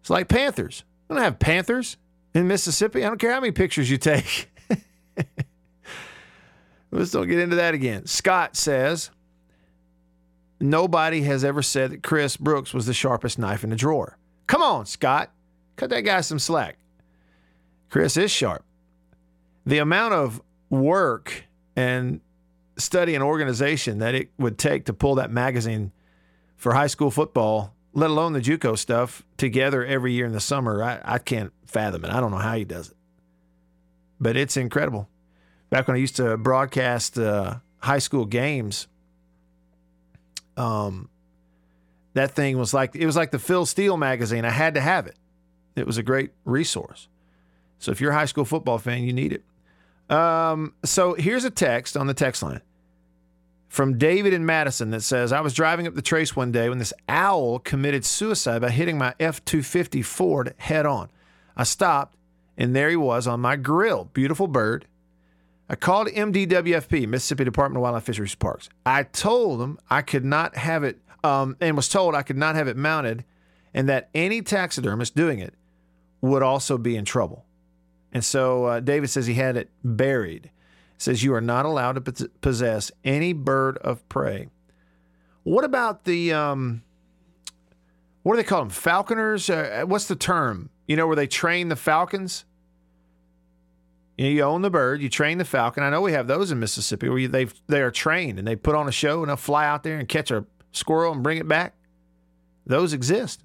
It's 0.01 0.11
like 0.11 0.29
panthers. 0.29 0.85
We 1.09 1.17
don't 1.17 1.25
have 1.25 1.39
panthers 1.39 1.97
in 2.35 2.47
Mississippi. 2.47 3.05
I 3.05 3.09
don't 3.09 3.19
care 3.19 3.33
how 3.33 3.41
many 3.41 3.53
pictures 3.53 3.91
you 3.91 3.97
take. 3.97 4.51
Let's 6.91 7.11
don't 7.11 7.27
get 7.27 7.39
into 7.39 7.57
that 7.57 7.75
again. 7.75 8.07
Scott 8.07 8.55
says 8.55 9.11
nobody 10.65 11.23
has 11.23 11.45
ever 11.45 11.63
said 11.63 11.91
that 11.91 12.03
Chris 12.03 12.37
Brooks 12.37 12.75
was 12.75 12.87
the 12.87 12.95
sharpest 12.95 13.39
knife 13.39 13.65
in 13.65 13.71
the 13.71 13.77
drawer. 13.77 14.19
Come 14.47 14.63
on, 14.63 14.87
Scott. 14.87 15.31
Cut 15.77 15.91
that 15.91 16.03
guy 16.03 16.21
some 16.21 16.39
slack. 16.39 16.79
Chris 17.91 18.17
is 18.17 18.31
sharp. 18.31 18.65
The 19.67 19.79
amount 19.79 20.15
of 20.15 20.43
work 20.71 21.45
and 21.77 22.21
study 22.77 23.15
and 23.15 23.23
organization 23.23 23.99
that 23.99 24.15
it 24.15 24.31
would 24.39 24.59
take 24.59 24.87
to 24.87 24.93
pull 24.93 25.15
that 25.17 25.31
magazine 25.31 25.93
for 26.57 26.75
high 26.75 26.87
school 26.89 27.11
football, 27.11 27.75
let 27.93 28.11
alone 28.11 28.33
the 28.33 28.41
JUCO 28.41 28.77
stuff, 28.77 29.23
together 29.37 29.85
every 29.85 30.13
year 30.13 30.27
in 30.27 30.33
the 30.33 30.41
summer, 30.41 30.83
I, 30.83 31.01
I 31.05 31.19
can't 31.19 31.53
fathom 31.67 32.05
it. 32.05 32.11
I 32.11 32.21
don't 32.21 32.31
know 32.31 32.39
how 32.39 32.57
he 32.57 32.65
does 32.65 32.91
it. 32.91 32.97
But 34.21 34.37
it's 34.37 34.57
incredible 34.57 35.09
back 35.71 35.89
when 35.89 35.97
I 35.97 36.01
used 36.01 36.17
to 36.17 36.37
broadcast 36.37 37.19
uh, 37.19 37.57
high 37.79 37.99
school 37.99 38.27
games, 38.27 38.87
um, 40.57 41.09
that 42.15 42.33
thing 42.33 42.59
was 42.59 42.73
like 42.73 42.95
it 42.95 43.07
was 43.07 43.17
like 43.17 43.31
the 43.31 43.39
Phil 43.39 43.67
Steele 43.67 43.97
magazine. 43.97 44.45
I 44.45 44.51
had 44.51 44.75
to 44.75 44.81
have 44.81 45.07
it. 45.07 45.17
It 45.77 45.87
was 45.87 45.99
a 45.99 46.03
great 46.03 46.31
resource. 46.45 47.09
So 47.79 47.91
if 47.91 48.01
you're 48.01 48.13
a 48.13 48.15
high 48.15 48.25
school 48.27 48.45
football 48.45 48.79
fan, 48.79 49.03
you 49.03 49.13
need 49.13 49.33
it. 49.33 50.15
Um, 50.15 50.75
so 50.85 51.15
here's 51.15 51.45
a 51.45 51.51
text 51.51 51.97
on 51.97 52.07
the 52.07 52.15
text 52.15 52.43
line 52.43 52.61
from 53.75 53.99
David 53.99 54.33
in 54.33 54.47
Madison 54.47 54.91
that 54.91 55.03
says, 55.03 55.33
I 55.33 55.41
was 55.41 55.53
driving 55.53 55.89
up 55.89 55.95
the 55.95 56.03
trace 56.03 56.37
one 56.37 56.53
day 56.53 56.69
when 56.69 56.79
this 56.79 56.93
owl 57.09 57.59
committed 57.59 58.05
suicide 58.05 58.61
by 58.61 58.71
hitting 58.71 58.97
my 58.97 59.15
F 59.19 59.45
250 59.45 60.01
Ford 60.03 60.55
head 60.59 60.87
on. 60.87 61.09
I 61.57 61.65
stopped, 61.65 62.17
and 62.57 62.75
there 62.75 62.89
he 62.89 62.95
was 62.95 63.27
on 63.27 63.41
my 63.41 63.57
grill. 63.57 64.11
Beautiful 64.13 64.47
bird. 64.47 64.87
I 65.69 65.77
called 65.77 66.09
MDWFP, 66.09 67.09
Mississippi 67.09 67.45
Department 67.45 67.79
of 67.79 67.83
Wildlife 67.83 68.05
Fisheries 68.05 68.35
Parks. 68.35 68.69
I 68.85 69.05
told 69.05 69.61
them 69.61 69.79
I 69.89 70.03
could 70.03 70.25
not 70.25 70.57
have 70.57 70.85
it, 70.85 70.99
um, 71.23 71.57
and 71.61 71.77
was 71.77 71.89
told 71.89 72.15
I 72.15 72.23
could 72.23 72.37
not 72.37 72.55
have 72.55 72.69
it 72.69 72.77
mounted, 72.77 73.25
and 73.73 73.89
that 73.89 74.11
any 74.15 74.43
taxidermist 74.43 75.15
doing 75.15 75.39
it 75.39 75.55
would 76.21 76.43
also 76.43 76.77
be 76.77 76.97
in 76.97 77.05
trouble. 77.05 77.45
And 78.13 78.25
so 78.25 78.65
uh, 78.67 78.81
David 78.81 79.09
says 79.11 79.27
he 79.27 79.35
had 79.35 79.57
it 79.57 79.71
buried. 79.83 80.51
Says 80.99 81.25
you 81.25 81.35
are 81.35 81.41
not 81.41 81.67
allowed 81.67 82.05
to 82.05 82.29
possess 82.41 82.93
any 83.03 83.33
bird 83.33 83.79
of 83.79 84.09
prey. 84.09 84.49
What 85.43 85.65
about 85.65 86.05
the 86.05 86.33
um, 86.33 86.83
what 88.23 88.35
do 88.35 88.37
they 88.39 88.45
call 88.49 88.61
them? 88.61 88.71
Falconers? 88.71 89.51
Uh, 89.51 89.85
what's 89.87 90.07
the 90.07 90.17
term? 90.17 90.71
You 90.87 90.97
know 90.97 91.07
where 91.07 91.17
they 91.17 91.27
train 91.27 91.69
the 91.69 91.77
falcons? 91.77 92.45
You, 94.17 94.43
own 94.43 94.63
the 94.63 94.71
bird, 94.71 95.03
you 95.03 95.09
train 95.09 95.39
the 95.39 95.45
falcon. 95.45 95.83
I 95.83 95.91
know 95.91 96.01
we 96.01 96.13
have 96.13 96.29
those 96.29 96.53
in 96.53 96.61
Mississippi 96.61 97.09
where 97.09 97.27
they 97.27 97.47
they 97.67 97.83
are 97.83 97.91
trained 97.91 98.39
and 98.39 98.47
they 98.47 98.55
put 98.55 98.77
on 98.77 98.89
a 98.89 98.93
show 98.93 99.21
and 99.21 99.29
they'll 99.29 99.37
fly 99.37 99.67
out 99.67 99.83
there 99.83 99.99
and 99.99 100.09
catch 100.09 100.31
a 100.31 100.45
squirrel 100.71 101.13
and 101.13 101.23
bring 101.23 101.39
it 101.39 101.49
back. 101.49 101.75
Those 102.65 102.93
exist. 102.93 103.43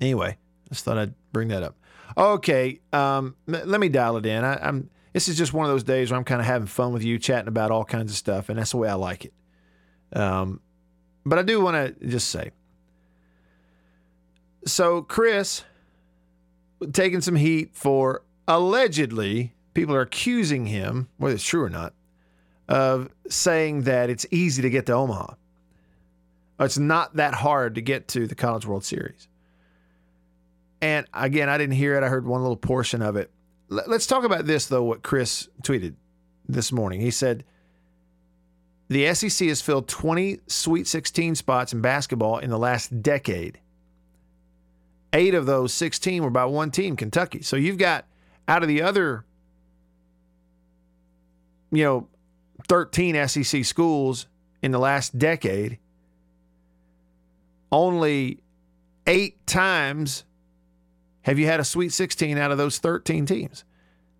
Anyway, 0.00 0.36
just 0.68 0.84
thought 0.84 0.96
I'd 0.96 1.14
bring 1.32 1.48
that 1.48 1.64
up. 1.64 1.74
Okay, 2.16 2.80
um, 2.92 3.36
let 3.46 3.80
me 3.80 3.88
dial 3.88 4.16
it 4.16 4.26
in. 4.26 4.44
I, 4.44 4.56
I'm. 4.56 4.90
This 5.12 5.28
is 5.28 5.36
just 5.36 5.52
one 5.52 5.64
of 5.64 5.72
those 5.72 5.82
days 5.82 6.10
where 6.10 6.18
I'm 6.18 6.24
kind 6.24 6.40
of 6.40 6.46
having 6.46 6.68
fun 6.68 6.92
with 6.92 7.02
you, 7.02 7.18
chatting 7.18 7.48
about 7.48 7.70
all 7.72 7.84
kinds 7.84 8.12
of 8.12 8.16
stuff, 8.16 8.48
and 8.48 8.58
that's 8.58 8.70
the 8.70 8.76
way 8.76 8.88
I 8.88 8.94
like 8.94 9.24
it. 9.24 9.32
Um, 10.12 10.60
but 11.26 11.38
I 11.38 11.42
do 11.42 11.60
want 11.60 11.98
to 11.98 12.06
just 12.06 12.30
say. 12.30 12.52
So 14.64 15.02
Chris 15.02 15.64
taking 16.92 17.20
some 17.20 17.36
heat 17.36 17.70
for 17.74 18.22
allegedly 18.48 19.52
people 19.74 19.94
are 19.94 20.00
accusing 20.00 20.66
him, 20.66 21.08
whether 21.18 21.34
it's 21.34 21.44
true 21.44 21.62
or 21.62 21.70
not, 21.70 21.92
of 22.68 23.10
saying 23.28 23.82
that 23.82 24.10
it's 24.10 24.26
easy 24.30 24.62
to 24.62 24.70
get 24.70 24.86
to 24.86 24.92
Omaha. 24.94 25.34
Uh, 26.60 26.64
it's 26.64 26.78
not 26.78 27.14
that 27.16 27.34
hard 27.34 27.76
to 27.76 27.80
get 27.80 28.08
to 28.08 28.26
the 28.26 28.34
College 28.34 28.66
World 28.66 28.84
Series. 28.84 29.28
And 30.80 31.06
again, 31.14 31.48
I 31.48 31.58
didn't 31.58 31.76
hear 31.76 31.96
it. 31.96 32.02
I 32.02 32.08
heard 32.08 32.26
one 32.26 32.40
little 32.40 32.56
portion 32.56 33.02
of 33.02 33.14
it. 33.14 33.30
let's 33.68 34.06
talk 34.06 34.24
about 34.24 34.46
this 34.46 34.66
though. 34.66 34.82
What 34.82 35.02
Chris 35.02 35.48
tweeted 35.62 35.94
this 36.48 36.72
morning. 36.72 37.00
He 37.00 37.10
said 37.10 37.44
the 38.88 39.12
SEC 39.14 39.48
has 39.48 39.60
filled 39.60 39.86
20 39.86 40.40
Sweet 40.46 40.86
16 40.86 41.34
spots 41.34 41.72
in 41.72 41.80
basketball 41.80 42.38
in 42.38 42.50
the 42.50 42.58
last 42.58 43.02
decade. 43.02 43.60
Eight 45.12 45.34
of 45.34 45.46
those 45.46 45.74
16 45.74 46.22
were 46.22 46.30
by 46.30 46.44
one 46.46 46.70
team, 46.70 46.96
Kentucky. 46.96 47.42
So 47.42 47.56
you've 47.56 47.78
got 47.78 48.06
out 48.48 48.62
of 48.62 48.68
the 48.68 48.82
other, 48.82 49.24
you 51.70 51.84
know, 51.84 52.08
13 52.68 53.28
SEC 53.28 53.64
schools 53.64 54.26
in 54.62 54.72
the 54.72 54.78
last 54.78 55.18
decade, 55.18 55.78
only 57.70 58.38
eight 59.06 59.46
times 59.46 60.24
have 61.22 61.38
you 61.38 61.46
had 61.46 61.60
a 61.60 61.64
Sweet 61.64 61.92
16 61.92 62.38
out 62.38 62.50
of 62.50 62.58
those 62.58 62.78
13 62.78 63.26
teams. 63.26 63.64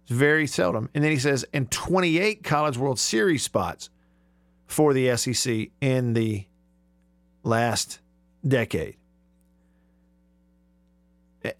It's 0.02 0.12
very 0.12 0.46
seldom. 0.46 0.90
And 0.94 1.02
then 1.02 1.10
he 1.10 1.18
says, 1.18 1.44
and 1.52 1.70
28 1.70 2.44
College 2.44 2.76
World 2.76 2.98
Series 2.98 3.42
spots 3.42 3.88
for 4.66 4.92
the 4.92 5.16
SEC 5.16 5.70
in 5.80 6.12
the 6.12 6.46
last 7.42 8.00
decade. 8.46 8.96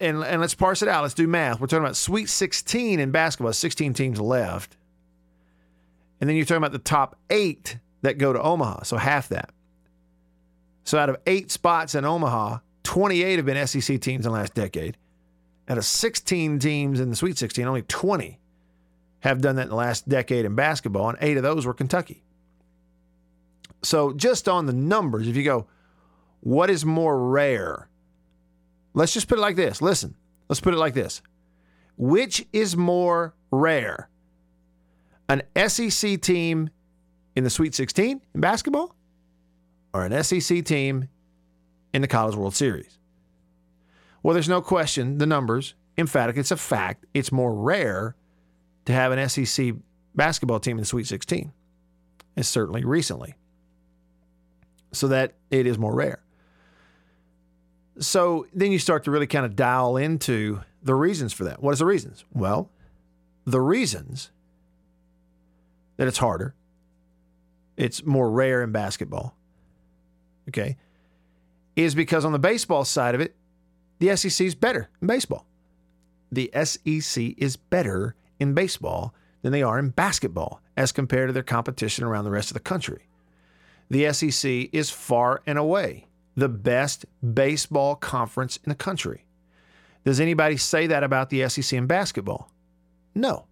And, 0.00 0.22
and 0.24 0.40
let's 0.40 0.54
parse 0.54 0.82
it 0.82 0.88
out. 0.88 1.02
Let's 1.02 1.14
do 1.14 1.26
math. 1.26 1.60
We're 1.60 1.66
talking 1.66 1.84
about 1.84 1.96
Sweet 1.96 2.28
16 2.28 3.00
in 3.00 3.10
basketball, 3.10 3.52
16 3.52 3.94
teams 3.94 4.20
left. 4.20 4.76
And 6.20 6.28
then 6.28 6.36
you're 6.36 6.44
talking 6.44 6.58
about 6.58 6.72
the 6.72 6.78
top 6.78 7.16
eight 7.30 7.78
that 8.02 8.18
go 8.18 8.32
to 8.32 8.40
Omaha, 8.40 8.82
so 8.82 8.96
half 8.96 9.28
that. 9.28 9.50
So 10.84 10.98
out 10.98 11.08
of 11.08 11.18
eight 11.26 11.50
spots 11.50 11.94
in 11.94 12.04
Omaha, 12.04 12.58
28 12.84 13.36
have 13.36 13.46
been 13.46 13.66
SEC 13.66 14.00
teams 14.00 14.24
in 14.24 14.32
the 14.32 14.38
last 14.38 14.54
decade. 14.54 14.96
Out 15.68 15.78
of 15.78 15.84
16 15.84 16.58
teams 16.58 16.98
in 16.98 17.10
the 17.10 17.16
Sweet 17.16 17.36
16, 17.36 17.66
only 17.66 17.82
20 17.82 18.38
have 19.20 19.40
done 19.40 19.56
that 19.56 19.64
in 19.64 19.68
the 19.68 19.74
last 19.74 20.08
decade 20.08 20.44
in 20.44 20.54
basketball, 20.54 21.10
and 21.10 21.18
eight 21.20 21.36
of 21.36 21.42
those 21.42 21.66
were 21.66 21.74
Kentucky. 21.74 22.22
So 23.82 24.12
just 24.12 24.48
on 24.48 24.66
the 24.66 24.72
numbers, 24.72 25.28
if 25.28 25.36
you 25.36 25.44
go, 25.44 25.66
what 26.40 26.70
is 26.70 26.84
more 26.84 27.18
rare? 27.18 27.87
Let's 28.94 29.12
just 29.12 29.28
put 29.28 29.38
it 29.38 29.42
like 29.42 29.56
this. 29.56 29.80
Listen, 29.82 30.16
let's 30.48 30.60
put 30.60 30.74
it 30.74 30.78
like 30.78 30.94
this. 30.94 31.22
Which 31.96 32.46
is 32.52 32.76
more 32.76 33.34
rare? 33.50 34.08
An 35.28 35.42
SEC 35.68 36.20
team 36.20 36.70
in 37.36 37.44
the 37.44 37.50
Sweet 37.50 37.74
16 37.74 38.20
in 38.34 38.40
basketball 38.40 38.94
or 39.92 40.04
an 40.04 40.22
SEC 40.22 40.64
team 40.64 41.08
in 41.92 42.02
the 42.02 42.08
College 42.08 42.34
World 42.34 42.54
Series? 42.54 42.98
Well, 44.22 44.34
there's 44.34 44.48
no 44.48 44.60
question, 44.60 45.18
the 45.18 45.26
numbers, 45.26 45.74
emphatic, 45.96 46.36
it's 46.36 46.50
a 46.50 46.56
fact, 46.56 47.06
it's 47.14 47.30
more 47.30 47.54
rare 47.54 48.16
to 48.86 48.92
have 48.92 49.12
an 49.12 49.28
SEC 49.28 49.74
basketball 50.14 50.60
team 50.60 50.78
in 50.78 50.82
the 50.82 50.86
Sweet 50.86 51.06
16. 51.06 51.52
And 52.36 52.46
certainly 52.46 52.84
recently. 52.84 53.34
So 54.92 55.08
that 55.08 55.34
it 55.50 55.66
is 55.66 55.76
more 55.78 55.94
rare. 55.94 56.22
So 58.00 58.46
then 58.54 58.70
you 58.70 58.78
start 58.78 59.04
to 59.04 59.10
really 59.10 59.26
kind 59.26 59.44
of 59.44 59.56
dial 59.56 59.96
into 59.96 60.60
the 60.82 60.94
reasons 60.94 61.32
for 61.32 61.44
that. 61.44 61.62
What 61.62 61.72
is 61.72 61.80
the 61.80 61.86
reasons? 61.86 62.24
Well, 62.32 62.70
the 63.44 63.60
reasons 63.60 64.30
that 65.96 66.06
it's 66.06 66.18
harder, 66.18 66.54
it's 67.76 68.04
more 68.04 68.30
rare 68.30 68.62
in 68.62 68.72
basketball, 68.72 69.34
okay, 70.48 70.76
is 71.74 71.94
because 71.94 72.24
on 72.24 72.32
the 72.32 72.38
baseball 72.38 72.84
side 72.84 73.14
of 73.14 73.20
it, 73.20 73.34
the 73.98 74.14
SEC 74.16 74.46
is 74.46 74.54
better 74.54 74.88
in 75.00 75.08
baseball. 75.08 75.44
The 76.30 76.50
SEC 76.64 77.34
is 77.38 77.56
better 77.56 78.14
in 78.38 78.54
baseball 78.54 79.14
than 79.42 79.52
they 79.52 79.62
are 79.62 79.78
in 79.78 79.90
basketball 79.90 80.60
as 80.76 80.92
compared 80.92 81.28
to 81.28 81.32
their 81.32 81.42
competition 81.42 82.04
around 82.04 82.24
the 82.24 82.30
rest 82.30 82.50
of 82.50 82.54
the 82.54 82.60
country. 82.60 83.08
The 83.90 84.12
SEC 84.12 84.68
is 84.72 84.90
far 84.90 85.42
and 85.46 85.58
away 85.58 86.07
the 86.38 86.48
best 86.48 87.04
baseball 87.34 87.96
conference 87.96 88.58
in 88.58 88.68
the 88.68 88.74
country. 88.74 89.24
Does 90.04 90.20
anybody 90.20 90.56
say 90.56 90.86
that 90.86 91.02
about 91.02 91.30
the 91.30 91.48
SEC 91.48 91.76
in 91.76 91.86
basketball? 91.86 92.52
No. 93.12 93.46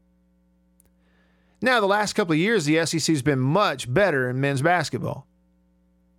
Now, 1.60 1.80
the 1.80 1.86
last 1.86 2.12
couple 2.12 2.32
of 2.32 2.38
years, 2.38 2.64
the 2.64 2.86
SEC 2.86 3.12
has 3.12 3.22
been 3.22 3.40
much 3.40 3.92
better 3.92 4.30
in 4.30 4.40
men's 4.40 4.62
basketball. 4.62 5.26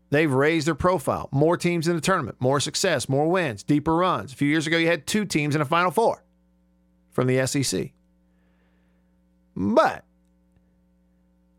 They've 0.10 0.32
raised 0.32 0.68
their 0.68 0.76
profile. 0.76 1.30
More 1.32 1.56
teams 1.56 1.88
in 1.88 1.96
the 1.96 2.02
tournament, 2.02 2.38
more 2.40 2.60
success, 2.60 3.08
more 3.08 3.30
wins, 3.30 3.64
deeper 3.64 3.96
runs. 3.96 4.34
A 4.34 4.36
few 4.36 4.50
years 4.50 4.68
ago, 4.68 4.78
you 4.78 4.88
had 4.88 5.08
two 5.08 5.24
teams 5.24 5.56
in 5.56 5.62
a 5.62 5.66
Final 5.66 5.92
Four 5.92 6.24
from 7.12 7.28
the 7.28 7.48
SEC. 7.48 7.92
But 9.56 10.04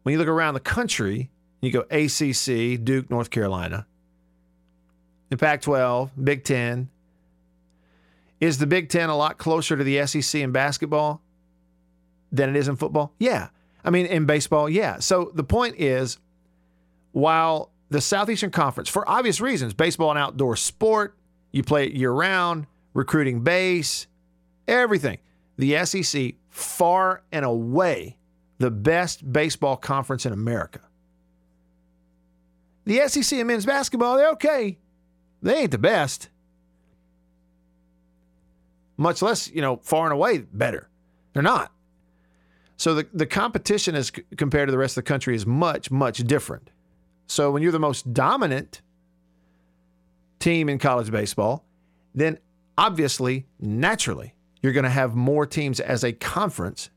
when 0.02 0.12
you 0.12 0.18
look 0.18 0.28
around 0.28 0.54
the 0.54 0.60
country, 0.60 1.30
you 1.62 1.70
go 1.70 1.80
ACC, 1.90 2.84
Duke, 2.84 3.10
North 3.10 3.30
Carolina, 3.30 3.86
the 5.28 5.36
Pac 5.36 5.62
12, 5.62 6.10
Big 6.22 6.44
Ten. 6.44 6.88
Is 8.40 8.58
the 8.58 8.66
Big 8.66 8.88
Ten 8.88 9.08
a 9.08 9.16
lot 9.16 9.38
closer 9.38 9.76
to 9.76 9.84
the 9.84 10.06
SEC 10.06 10.40
in 10.40 10.52
basketball 10.52 11.20
than 12.30 12.50
it 12.50 12.56
is 12.56 12.68
in 12.68 12.76
football? 12.76 13.12
Yeah. 13.18 13.48
I 13.84 13.90
mean, 13.90 14.06
in 14.06 14.26
baseball, 14.26 14.68
yeah. 14.68 14.98
So 14.98 15.30
the 15.34 15.44
point 15.44 15.76
is, 15.78 16.18
while 17.12 17.70
the 17.90 18.00
Southeastern 18.00 18.50
Conference, 18.50 18.88
for 18.88 19.08
obvious 19.08 19.40
reasons, 19.40 19.74
baseball 19.74 20.10
an 20.10 20.18
outdoor 20.18 20.56
sport, 20.56 21.16
you 21.52 21.62
play 21.62 21.86
it 21.86 21.92
year 21.92 22.12
round, 22.12 22.66
recruiting 22.94 23.42
base, 23.42 24.06
everything. 24.66 25.18
The 25.56 25.84
SEC, 25.84 26.34
far 26.50 27.22
and 27.32 27.44
away, 27.44 28.16
the 28.58 28.70
best 28.70 29.32
baseball 29.32 29.76
conference 29.76 30.26
in 30.26 30.32
America. 30.32 30.80
The 32.84 33.06
SEC 33.08 33.38
in 33.38 33.46
men's 33.46 33.66
basketball, 33.66 34.16
they're 34.16 34.30
okay. 34.30 34.78
They 35.42 35.62
ain't 35.62 35.70
the 35.70 35.78
best. 35.78 36.28
Much 38.96 39.22
less, 39.22 39.50
you 39.50 39.62
know, 39.62 39.76
far 39.76 40.04
and 40.04 40.12
away 40.12 40.38
better. 40.38 40.88
They're 41.32 41.42
not. 41.42 41.72
So 42.76 42.94
the, 42.94 43.08
the 43.12 43.26
competition 43.26 43.94
as 43.94 44.10
compared 44.36 44.68
to 44.68 44.72
the 44.72 44.78
rest 44.78 44.96
of 44.96 45.04
the 45.04 45.08
country 45.08 45.34
is 45.34 45.46
much, 45.46 45.90
much 45.90 46.18
different. 46.18 46.70
So 47.26 47.50
when 47.50 47.62
you're 47.62 47.72
the 47.72 47.78
most 47.78 48.12
dominant 48.12 48.80
team 50.38 50.68
in 50.68 50.78
college 50.78 51.10
baseball, 51.10 51.64
then 52.14 52.38
obviously, 52.76 53.46
naturally, 53.60 54.34
you're 54.62 54.72
going 54.72 54.84
to 54.84 54.90
have 54.90 55.14
more 55.14 55.46
teams 55.46 55.80
as 55.80 56.04
a 56.04 56.12
conference 56.12 56.90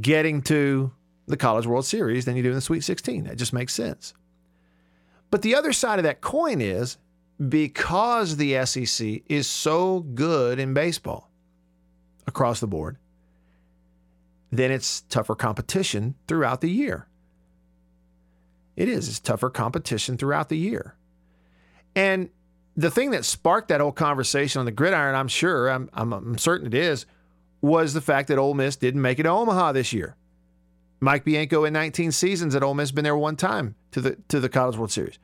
getting 0.00 0.42
to 0.42 0.92
the 1.26 1.36
College 1.36 1.66
World 1.66 1.84
Series 1.84 2.24
than 2.24 2.36
you 2.36 2.42
do 2.42 2.50
in 2.50 2.54
the 2.54 2.60
Sweet 2.60 2.84
16. 2.84 3.24
That 3.24 3.36
just 3.36 3.52
makes 3.52 3.74
sense. 3.74 4.14
But 5.30 5.42
the 5.42 5.54
other 5.54 5.72
side 5.72 5.98
of 5.98 6.04
that 6.04 6.20
coin 6.20 6.60
is 6.60 6.98
because 7.48 8.36
the 8.36 8.64
SEC 8.64 9.22
is 9.28 9.46
so 9.46 10.00
good 10.00 10.58
in 10.58 10.74
baseball 10.74 11.30
across 12.26 12.60
the 12.60 12.66
board, 12.66 12.98
then 14.50 14.70
it's 14.70 15.00
tougher 15.02 15.34
competition 15.34 16.14
throughout 16.28 16.60
the 16.60 16.70
year. 16.70 17.08
It 18.76 18.88
is. 18.88 19.08
It's 19.08 19.20
tougher 19.20 19.50
competition 19.50 20.16
throughout 20.16 20.48
the 20.48 20.58
year. 20.58 20.96
And 21.94 22.30
the 22.76 22.90
thing 22.90 23.10
that 23.10 23.24
sparked 23.24 23.68
that 23.68 23.80
whole 23.80 23.92
conversation 23.92 24.58
on 24.58 24.64
the 24.64 24.72
gridiron, 24.72 25.14
I'm 25.14 25.28
sure, 25.28 25.68
I'm, 25.68 25.88
I'm, 25.92 26.12
I'm 26.12 26.38
certain 26.38 26.66
it 26.66 26.74
is, 26.74 27.06
was 27.60 27.94
the 27.94 28.00
fact 28.00 28.28
that 28.28 28.38
Ole 28.38 28.54
Miss 28.54 28.76
didn't 28.76 29.02
make 29.02 29.18
it 29.18 29.24
to 29.24 29.28
Omaha 29.28 29.72
this 29.72 29.92
year. 29.92 30.16
Mike 31.00 31.24
Bianco 31.24 31.64
in 31.64 31.72
19 31.72 32.12
seasons 32.12 32.54
at 32.54 32.62
Ole 32.62 32.74
Miss 32.74 32.90
been 32.90 33.04
there 33.04 33.16
one 33.16 33.36
time 33.36 33.74
to 33.94 34.00
the 34.00 34.16
to 34.28 34.40
the 34.40 34.48
College 34.48 34.76
World 34.76 34.90
Series. 34.90 35.18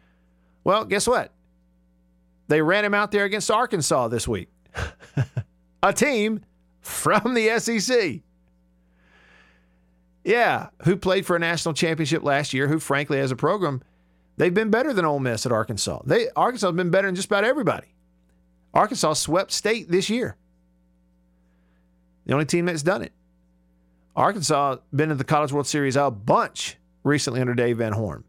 Well, 0.62 0.84
guess 0.84 1.06
what? 1.06 1.32
They 2.48 2.62
ran 2.62 2.84
him 2.84 2.94
out 2.94 3.10
there 3.10 3.24
against 3.24 3.50
Arkansas 3.50 4.08
this 4.08 4.26
week. 4.26 4.48
a 5.82 5.92
team 5.92 6.44
from 6.80 7.34
the 7.34 7.58
SEC. 7.58 8.20
Yeah, 10.24 10.68
who 10.84 10.96
played 10.96 11.26
for 11.26 11.34
a 11.34 11.38
national 11.38 11.74
championship 11.74 12.22
last 12.22 12.52
year, 12.52 12.68
who 12.68 12.78
frankly 12.78 13.18
as 13.18 13.32
a 13.32 13.36
program, 13.36 13.82
they've 14.36 14.54
been 14.54 14.70
better 14.70 14.92
than 14.92 15.04
Ole 15.04 15.18
Miss 15.18 15.46
at 15.46 15.52
Arkansas. 15.52 16.02
They 16.04 16.28
Arkansas 16.36 16.68
has 16.68 16.76
been 16.76 16.90
better 16.90 17.08
than 17.08 17.16
just 17.16 17.26
about 17.26 17.44
everybody. 17.44 17.88
Arkansas 18.72 19.14
swept 19.14 19.50
state 19.50 19.90
this 19.90 20.08
year. 20.08 20.36
The 22.26 22.34
only 22.34 22.46
team 22.46 22.66
that's 22.66 22.84
done 22.84 23.02
it. 23.02 23.12
Arkansas 24.14 24.76
been 24.94 25.10
in 25.10 25.18
the 25.18 25.24
College 25.24 25.52
World 25.52 25.66
Series 25.66 25.96
a 25.96 26.08
bunch 26.10 26.76
recently 27.02 27.40
under 27.40 27.54
Dave 27.54 27.78
Van 27.78 27.92
Horn. 27.92 28.22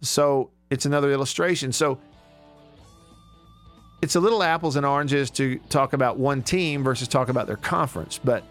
So 0.00 0.50
it's 0.70 0.86
another 0.86 1.10
illustration. 1.12 1.72
So 1.72 1.98
it's 4.00 4.14
a 4.14 4.20
little 4.20 4.42
apples 4.42 4.76
and 4.76 4.86
oranges 4.86 5.30
to 5.32 5.58
talk 5.68 5.92
about 5.92 6.18
one 6.18 6.42
team 6.42 6.84
versus 6.84 7.08
talk 7.08 7.28
about 7.28 7.46
their 7.46 7.56
conference. 7.56 8.18
But, 8.22 8.44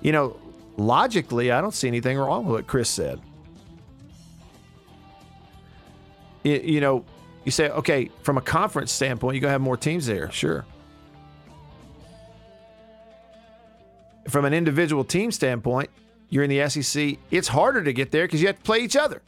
you 0.00 0.12
know, 0.12 0.38
logically, 0.76 1.50
I 1.50 1.60
don't 1.60 1.74
see 1.74 1.88
anything 1.88 2.18
wrong 2.18 2.46
with 2.46 2.54
what 2.54 2.66
Chris 2.66 2.88
said. 2.88 3.20
You, 6.44 6.60
you 6.62 6.80
know, 6.80 7.04
you 7.44 7.50
say, 7.50 7.68
okay, 7.70 8.10
from 8.22 8.38
a 8.38 8.40
conference 8.40 8.92
standpoint, 8.92 9.34
you're 9.34 9.40
going 9.40 9.48
to 9.48 9.52
have 9.52 9.60
more 9.60 9.76
teams 9.76 10.06
there. 10.06 10.30
Sure. 10.30 10.64
From 14.28 14.44
an 14.44 14.52
individual 14.52 15.04
team 15.04 15.30
standpoint, 15.30 15.90
you're 16.28 16.44
in 16.44 16.50
the 16.50 16.68
SEC, 16.68 17.18
it's 17.30 17.48
harder 17.48 17.82
to 17.82 17.92
get 17.92 18.10
there 18.10 18.24
because 18.24 18.40
you 18.40 18.48
have 18.48 18.56
to 18.56 18.62
play 18.62 18.80
each 18.80 18.96
other. 18.96 19.22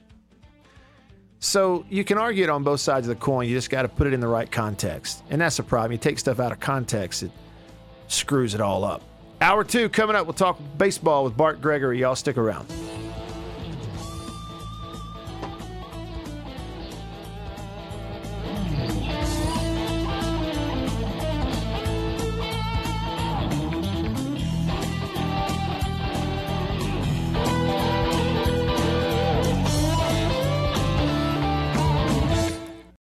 So 1.41 1.85
you 1.89 2.05
can 2.05 2.19
argue 2.19 2.45
it 2.45 2.51
on 2.51 2.65
both 2.65 2.81
sides 2.81 3.09
of 3.09 3.17
the 3.17 3.21
coin. 3.21 3.49
You 3.49 3.55
just 3.55 3.71
got 3.71 3.83
to 3.83 3.89
put 3.89 4.07
it 4.07 4.13
in 4.13 4.21
the 4.21 4.29
right 4.29 4.51
context. 4.51 5.23
And 5.31 5.41
that's 5.41 5.57
the 5.57 5.63
problem. 5.63 5.93
You 5.93 5.99
take 5.99 6.19
stuff 6.19 6.41
out 6.41 6.53
of 6.53 6.61
context, 6.61 7.23
it 7.23 7.31
screws 8.09 8.55
it 8.55 8.61
all 8.61 8.85
up. 8.85 9.03
Hour 9.41 9.63
two 9.63 9.89
coming 9.89 10.17
up. 10.17 10.27
We'll 10.27 10.35
talk 10.35 10.59
baseball 10.77 11.23
with 11.23 11.37
Bart 11.37 11.61
Gregory. 11.61 12.01
Y'all 12.01 12.17
stick 12.17 12.37
around. 12.37 12.69